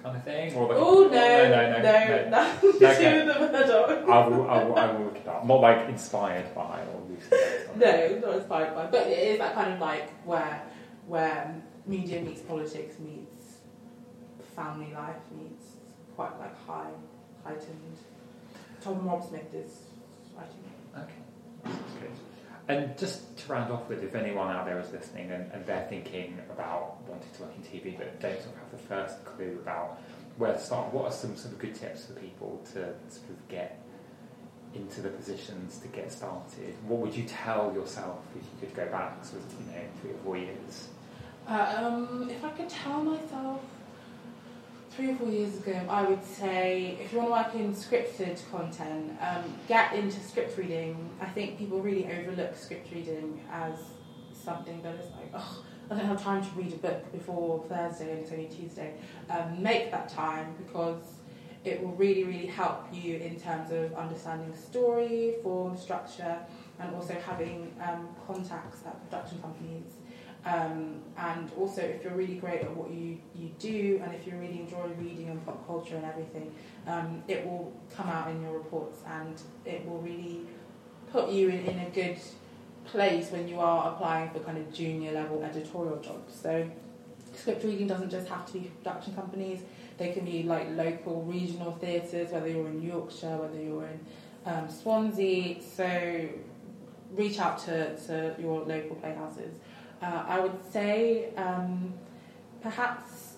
kind 0.10 0.18
of 0.18 0.24
thing, 0.24 0.54
or 0.56 0.68
like 0.68 0.78
Oh 0.80 1.04
no, 1.04 1.10
no, 1.10 1.50
no, 1.50 1.82
no, 1.82 1.82
no, 1.82 2.30
nothing 2.38 2.72
to 2.80 2.86
Okay. 2.88 3.20
do 3.20 3.34
the 3.34 3.40
Murdoch. 3.40 4.10
I 4.10 4.28
will, 4.28 4.50
I 4.50 4.64
will, 4.64 4.76
I 4.78 4.92
will 4.92 5.06
look 5.06 5.16
it 5.18 5.28
up. 5.28 5.46
Not 5.46 5.62
like 5.62 5.90
inspired 5.90 6.54
by 6.56 6.82
or 6.82 7.02
loosely. 7.10 7.38
No, 7.76 8.20
not 8.28 8.36
inspired 8.38 8.76
by, 8.76 8.86
but 8.88 9.08
it 9.08 9.18
is 9.20 9.40
that 9.40 9.56
kind 9.56 9.74
of 9.74 9.80
like 9.80 10.10
where 10.26 10.62
where 11.08 11.56
media 11.86 12.22
meets 12.22 12.42
politics 12.42 13.00
meets 13.00 13.58
family 14.56 14.92
life 14.94 15.16
meets 15.38 15.66
quite 16.16 16.38
like 16.40 16.56
high 16.68 16.92
heightened. 17.44 17.98
Tom 18.82 19.06
Rob 19.08 19.24
Smith 19.28 19.54
is 19.54 19.72
writing 20.36 20.64
it. 20.66 21.00
Okay, 21.00 21.14
that 21.64 21.72
sounds 21.74 21.94
good. 22.00 22.12
And 22.70 22.96
just 23.00 23.36
to 23.36 23.52
round 23.52 23.72
off 23.72 23.90
with, 23.90 24.04
if 24.04 24.14
anyone 24.14 24.56
out 24.56 24.68
there 24.68 24.80
is 24.80 24.92
listening 24.92 25.32
and, 25.32 25.52
and 25.52 25.66
they're 25.66 25.88
thinking 25.90 26.38
about 26.52 26.98
wanting 27.08 27.28
to 27.34 27.42
work 27.42 27.52
in 27.58 27.64
TV 27.64 27.98
but 27.98 28.20
don't 28.20 28.40
sort 28.40 28.54
of 28.54 28.62
have 28.62 28.72
the 28.72 28.78
first 28.78 29.26
clue 29.26 29.58
about 29.60 30.00
where 30.38 30.54
to 30.54 30.60
start, 30.60 30.94
what 30.94 31.06
are 31.06 31.12
some 31.12 31.36
sort 31.36 31.52
of 31.52 31.60
good 31.60 31.74
tips 31.74 32.06
for 32.06 32.14
people 32.14 32.62
to 32.74 32.94
sort 33.10 33.30
of 33.32 33.48
get 33.48 33.82
into 34.76 35.02
the 35.02 35.10
positions 35.10 35.80
to 35.80 35.88
get 35.88 36.12
started? 36.12 36.76
What 36.88 37.00
would 37.00 37.16
you 37.16 37.24
tell 37.24 37.74
yourself 37.74 38.20
if 38.38 38.44
you 38.44 38.68
could 38.68 38.76
go 38.76 38.86
back 38.92 39.26
sort 39.26 39.42
of, 39.42 39.52
you 39.54 39.74
know, 39.74 39.82
three 40.00 40.12
or 40.12 40.18
four 40.24 40.38
years? 40.38 40.90
Uh, 41.48 41.74
um, 41.76 42.30
if 42.30 42.46
I 42.46 42.52
could 42.52 42.70
tell 42.70 43.02
myself 43.02 43.62
three 45.00 45.12
or 45.12 45.16
four 45.16 45.30
years 45.30 45.56
ago, 45.56 45.82
I 45.90 46.04
would 46.04 46.26
say 46.26 46.98
if 47.00 47.14
you 47.14 47.20
want 47.20 47.30
to 47.30 47.60
work 47.60 47.66
in 47.66 47.74
scripted 47.74 48.38
content, 48.52 49.18
um, 49.22 49.46
get 49.66 49.94
into 49.94 50.20
script 50.20 50.58
reading. 50.58 51.10
I 51.22 51.26
think 51.26 51.58
people 51.58 51.80
really 51.80 52.06
overlook 52.06 52.58
script 52.58 52.92
reading 52.94 53.42
as 53.50 53.80
something 54.34 54.82
that 54.82 54.96
is 54.96 55.10
like, 55.12 55.32
oh, 55.34 55.64
I 55.90 55.96
don't 55.96 56.06
have 56.06 56.22
time 56.22 56.44
to 56.44 56.50
read 56.50 56.74
a 56.74 56.76
book 56.76 57.10
before 57.14 57.64
Thursday 57.70 58.12
and 58.12 58.20
it's 58.20 58.32
only 58.34 58.48
Tuesday. 58.48 58.96
Um, 59.30 59.64
make 59.64 59.90
that 59.92 60.10
time 60.10 60.54
because 60.58 61.02
it 61.64 61.82
will 61.82 61.94
really, 61.94 62.26
really 62.26 62.48
help 62.48 62.86
you 62.92 63.20
in 63.20 63.40
terms 63.40 63.72
of 63.72 63.94
understanding 63.94 64.54
story, 64.54 65.36
form, 65.42 65.78
structure, 65.78 66.40
and 66.78 66.94
also 66.94 67.14
having 67.26 67.74
um, 67.82 68.10
contacts 68.28 68.80
at 68.86 69.02
production 69.10 69.42
companies. 69.42 69.99
Um, 70.50 71.02
and 71.18 71.52
also, 71.58 71.82
if 71.82 72.04
you're 72.04 72.16
really 72.16 72.36
great 72.36 72.62
at 72.62 72.76
what 72.76 72.90
you, 72.90 73.20
you 73.36 73.52
do, 73.60 74.02
and 74.04 74.16
if 74.16 74.26
you 74.26 74.34
really 74.36 74.62
enjoy 74.62 74.88
reading 74.98 75.30
and 75.30 75.46
pop 75.46 75.66
culture 75.68 75.96
and 75.96 76.06
everything, 76.06 76.52
um, 76.88 77.22
it 77.28 77.46
will 77.46 77.72
come 77.96 78.08
out 78.08 78.32
in 78.32 78.42
your 78.42 78.54
reports 78.54 79.02
and 79.06 79.40
it 79.66 79.86
will 79.88 80.00
really 80.00 80.42
put 81.12 81.30
you 81.30 81.50
in, 81.50 81.66
in 81.66 81.80
a 81.80 81.90
good 81.92 82.18
place 82.86 83.30
when 83.30 83.48
you 83.48 83.60
are 83.60 83.94
applying 83.94 84.32
for 84.32 84.40
kind 84.40 84.58
of 84.58 84.74
junior 84.74 85.12
level 85.12 85.44
editorial 85.44 85.98
jobs. 85.98 86.34
So, 86.42 86.68
script 87.36 87.64
reading 87.64 87.86
doesn't 87.86 88.10
just 88.10 88.28
have 88.28 88.48
to 88.48 88.54
be 88.54 88.72
production 88.82 89.14
companies, 89.14 89.60
they 89.98 90.12
can 90.14 90.26
be 90.26 90.44
like 90.44 90.68
local 90.72 91.22
regional 91.24 91.74
theatres, 91.74 92.32
whether 92.32 92.48
you're 92.48 92.70
in 92.70 92.82
Yorkshire, 92.82 93.38
whether 93.38 93.62
you're 93.62 93.86
in 93.86 94.00
um, 94.46 94.68
Swansea. 94.68 95.62
So, 95.62 96.28
reach 97.12 97.40
out 97.40 97.60
to, 97.66 97.96
to 98.08 98.36
your 98.40 98.62
local 98.62 98.96
playhouses. 98.96 99.52
Uh, 100.02 100.24
I 100.28 100.40
would 100.40 100.72
say 100.72 101.34
um, 101.36 101.94
perhaps 102.62 103.34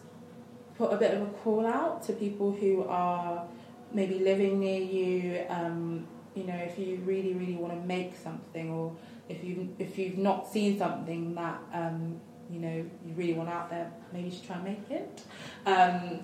put 0.77 0.93
a 0.93 0.97
bit 0.97 1.13
of 1.13 1.21
a 1.21 1.25
call 1.25 1.65
out 1.65 2.03
to 2.03 2.13
people 2.13 2.51
who 2.51 2.83
are 2.83 3.45
maybe 3.93 4.19
living 4.19 4.59
near 4.59 4.81
you. 4.81 5.45
Um, 5.49 6.07
you 6.35 6.43
know, 6.45 6.55
if 6.55 6.79
you 6.79 6.97
really, 7.05 7.33
really 7.33 7.55
want 7.55 7.73
to 7.73 7.87
make 7.87 8.15
something, 8.15 8.71
or 8.71 8.95
if 9.27 9.43
you 9.43 9.73
if 9.79 9.97
you've 9.97 10.17
not 10.17 10.47
seen 10.51 10.77
something 10.77 11.35
that 11.35 11.59
um, 11.73 12.19
you 12.49 12.59
know 12.59 12.85
you 13.05 13.13
really 13.15 13.33
want 13.33 13.49
out 13.49 13.69
there, 13.69 13.91
maybe 14.13 14.29
you 14.29 14.31
should 14.31 14.45
try 14.45 14.55
and 14.55 14.65
make 14.65 14.89
it. 14.89 15.23
Um, 15.65 16.21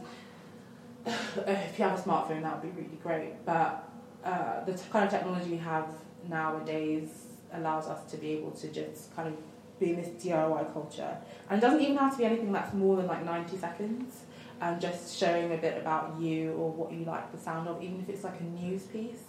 if 1.48 1.78
you 1.78 1.86
have 1.86 2.00
a 2.00 2.02
smartphone, 2.02 2.44
that 2.44 2.64
would 2.64 2.76
be 2.76 2.82
really 2.82 2.98
great. 3.02 3.46
But 3.46 3.90
uh, 4.24 4.64
the 4.66 4.74
kind 4.92 5.06
of 5.06 5.12
technology 5.12 5.52
we 5.52 5.58
have 5.58 5.88
nowadays 6.28 7.10
allows 7.54 7.88
us 7.88 8.10
to 8.12 8.18
be 8.18 8.32
able 8.32 8.52
to 8.52 8.68
just 8.68 9.16
kind 9.16 9.28
of 9.28 9.36
be 9.80 9.92
in 9.92 9.96
this 9.98 10.10
DIY 10.24 10.74
culture. 10.74 11.18
And 11.50 11.58
it 11.58 11.62
doesn't 11.62 11.82
even 11.82 11.98
have 11.98 12.12
to 12.14 12.18
be 12.18 12.26
anything 12.26 12.52
that's 12.52 12.74
more 12.74 12.96
than 12.96 13.08
like 13.08 13.24
90 13.24 13.58
seconds. 13.58 14.22
And 14.60 14.82
just 14.82 15.18
showing 15.18 15.54
a 15.54 15.58
bit 15.58 15.78
about 15.78 16.20
you 16.20 16.54
or 16.54 16.72
what 16.72 16.92
you 16.92 17.06
like 17.06 17.32
the 17.32 17.38
sound 17.38 17.68
of, 17.68 17.82
even 17.84 18.00
if 18.00 18.10
it's 18.10 18.24
like 18.24 18.40
a 18.40 18.44
news 18.44 18.84
piece. 18.84 19.24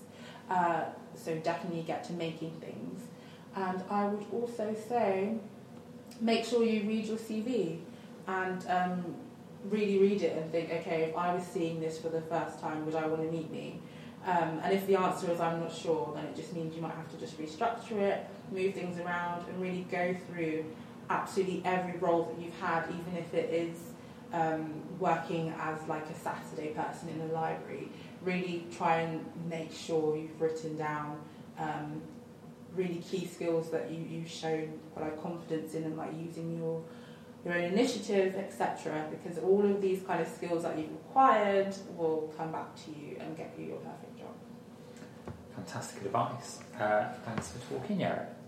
Uh, 0.49 0.85
so 1.15 1.37
definitely 1.37 1.83
get 1.83 2.05
to 2.05 2.13
making 2.15 2.53
things. 2.61 3.03
And 3.55 3.83
I 3.91 4.07
would 4.07 4.25
also 4.33 4.75
say, 4.89 5.35
make 6.21 6.45
sure 6.45 6.65
you 6.65 6.89
read 6.89 7.07
your 7.07 7.19
CV 7.19 7.81
and 8.27 8.65
um, 8.69 9.15
really 9.65 9.99
read 9.99 10.23
it 10.23 10.37
and 10.37 10.51
think, 10.51 10.71
okay, 10.71 11.03
if 11.03 11.17
I 11.17 11.35
was 11.35 11.45
seeing 11.45 11.81
this 11.81 11.99
for 11.99 12.09
the 12.09 12.21
first 12.23 12.61
time, 12.61 12.87
would 12.87 12.95
I 12.95 13.07
want 13.07 13.23
to 13.23 13.31
meet 13.31 13.51
me? 13.51 13.81
Um, 14.25 14.61
and 14.63 14.75
if 14.75 14.87
the 14.87 14.97
answer 14.97 15.31
is 15.31 15.41
I'm 15.41 15.61
not 15.61 15.73
sure, 15.73 16.13
then 16.15 16.25
it 16.27 16.37
just 16.37 16.55
means 16.55 16.75
you 16.75 16.83
might 16.83 16.95
have 16.95 17.11
to 17.11 17.17
just 17.17 17.39
restructure 17.39 17.99
it, 17.99 18.27
move 18.53 18.75
things 18.75 18.99
around, 19.01 19.47
and 19.49 19.61
really 19.61 19.87
go 19.91 20.17
through 20.29 20.65
absolutely 21.11 21.63
every 21.65 21.99
role 21.99 22.25
that 22.25 22.43
you've 22.43 22.59
had, 22.59 22.85
even 22.89 23.17
if 23.17 23.33
it 23.35 23.53
is 23.53 23.79
um, 24.33 24.83
working 24.99 25.55
as 25.59 25.79
like 25.89 26.09
a 26.11 26.15
Saturday 26.15 26.69
person 26.69 27.09
in 27.09 27.21
a 27.31 27.33
library. 27.33 27.89
Really 28.23 28.67
try 28.77 29.01
and 29.01 29.25
make 29.49 29.73
sure 29.73 30.17
you've 30.17 30.41
written 30.41 30.77
down 30.77 31.19
um, 31.59 32.03
really 32.75 32.97
key 32.97 33.27
skills 33.27 33.71
that 33.71 33.91
you, 33.91 34.05
you've 34.09 34.31
shown 34.31 34.79
like 34.97 35.21
confidence 35.23 35.75
in 35.75 35.85
and 35.85 35.97
like 35.97 36.13
using 36.19 36.59
your 36.59 36.83
your 37.45 37.55
own 37.55 37.65
initiative, 37.65 38.35
etc. 38.35 39.07
Because 39.11 39.39
all 39.39 39.65
of 39.65 39.81
these 39.81 40.03
kind 40.03 40.21
of 40.21 40.29
skills 40.29 40.65
that 40.65 40.77
you've 40.77 40.91
acquired 40.91 41.75
will 41.97 42.33
come 42.37 42.53
back 42.53 42.75
to 42.85 42.91
you 42.91 43.17
and 43.21 43.37
get 43.37 43.55
you 43.59 43.67
your 43.67 43.77
perfect 43.79 44.19
job. 44.19 44.35
Fantastic 45.55 46.05
advice. 46.05 46.59
Uh, 46.79 47.13
thanks 47.25 47.53
for 47.53 47.75
talking, 47.75 47.99
Yero. 47.99 48.27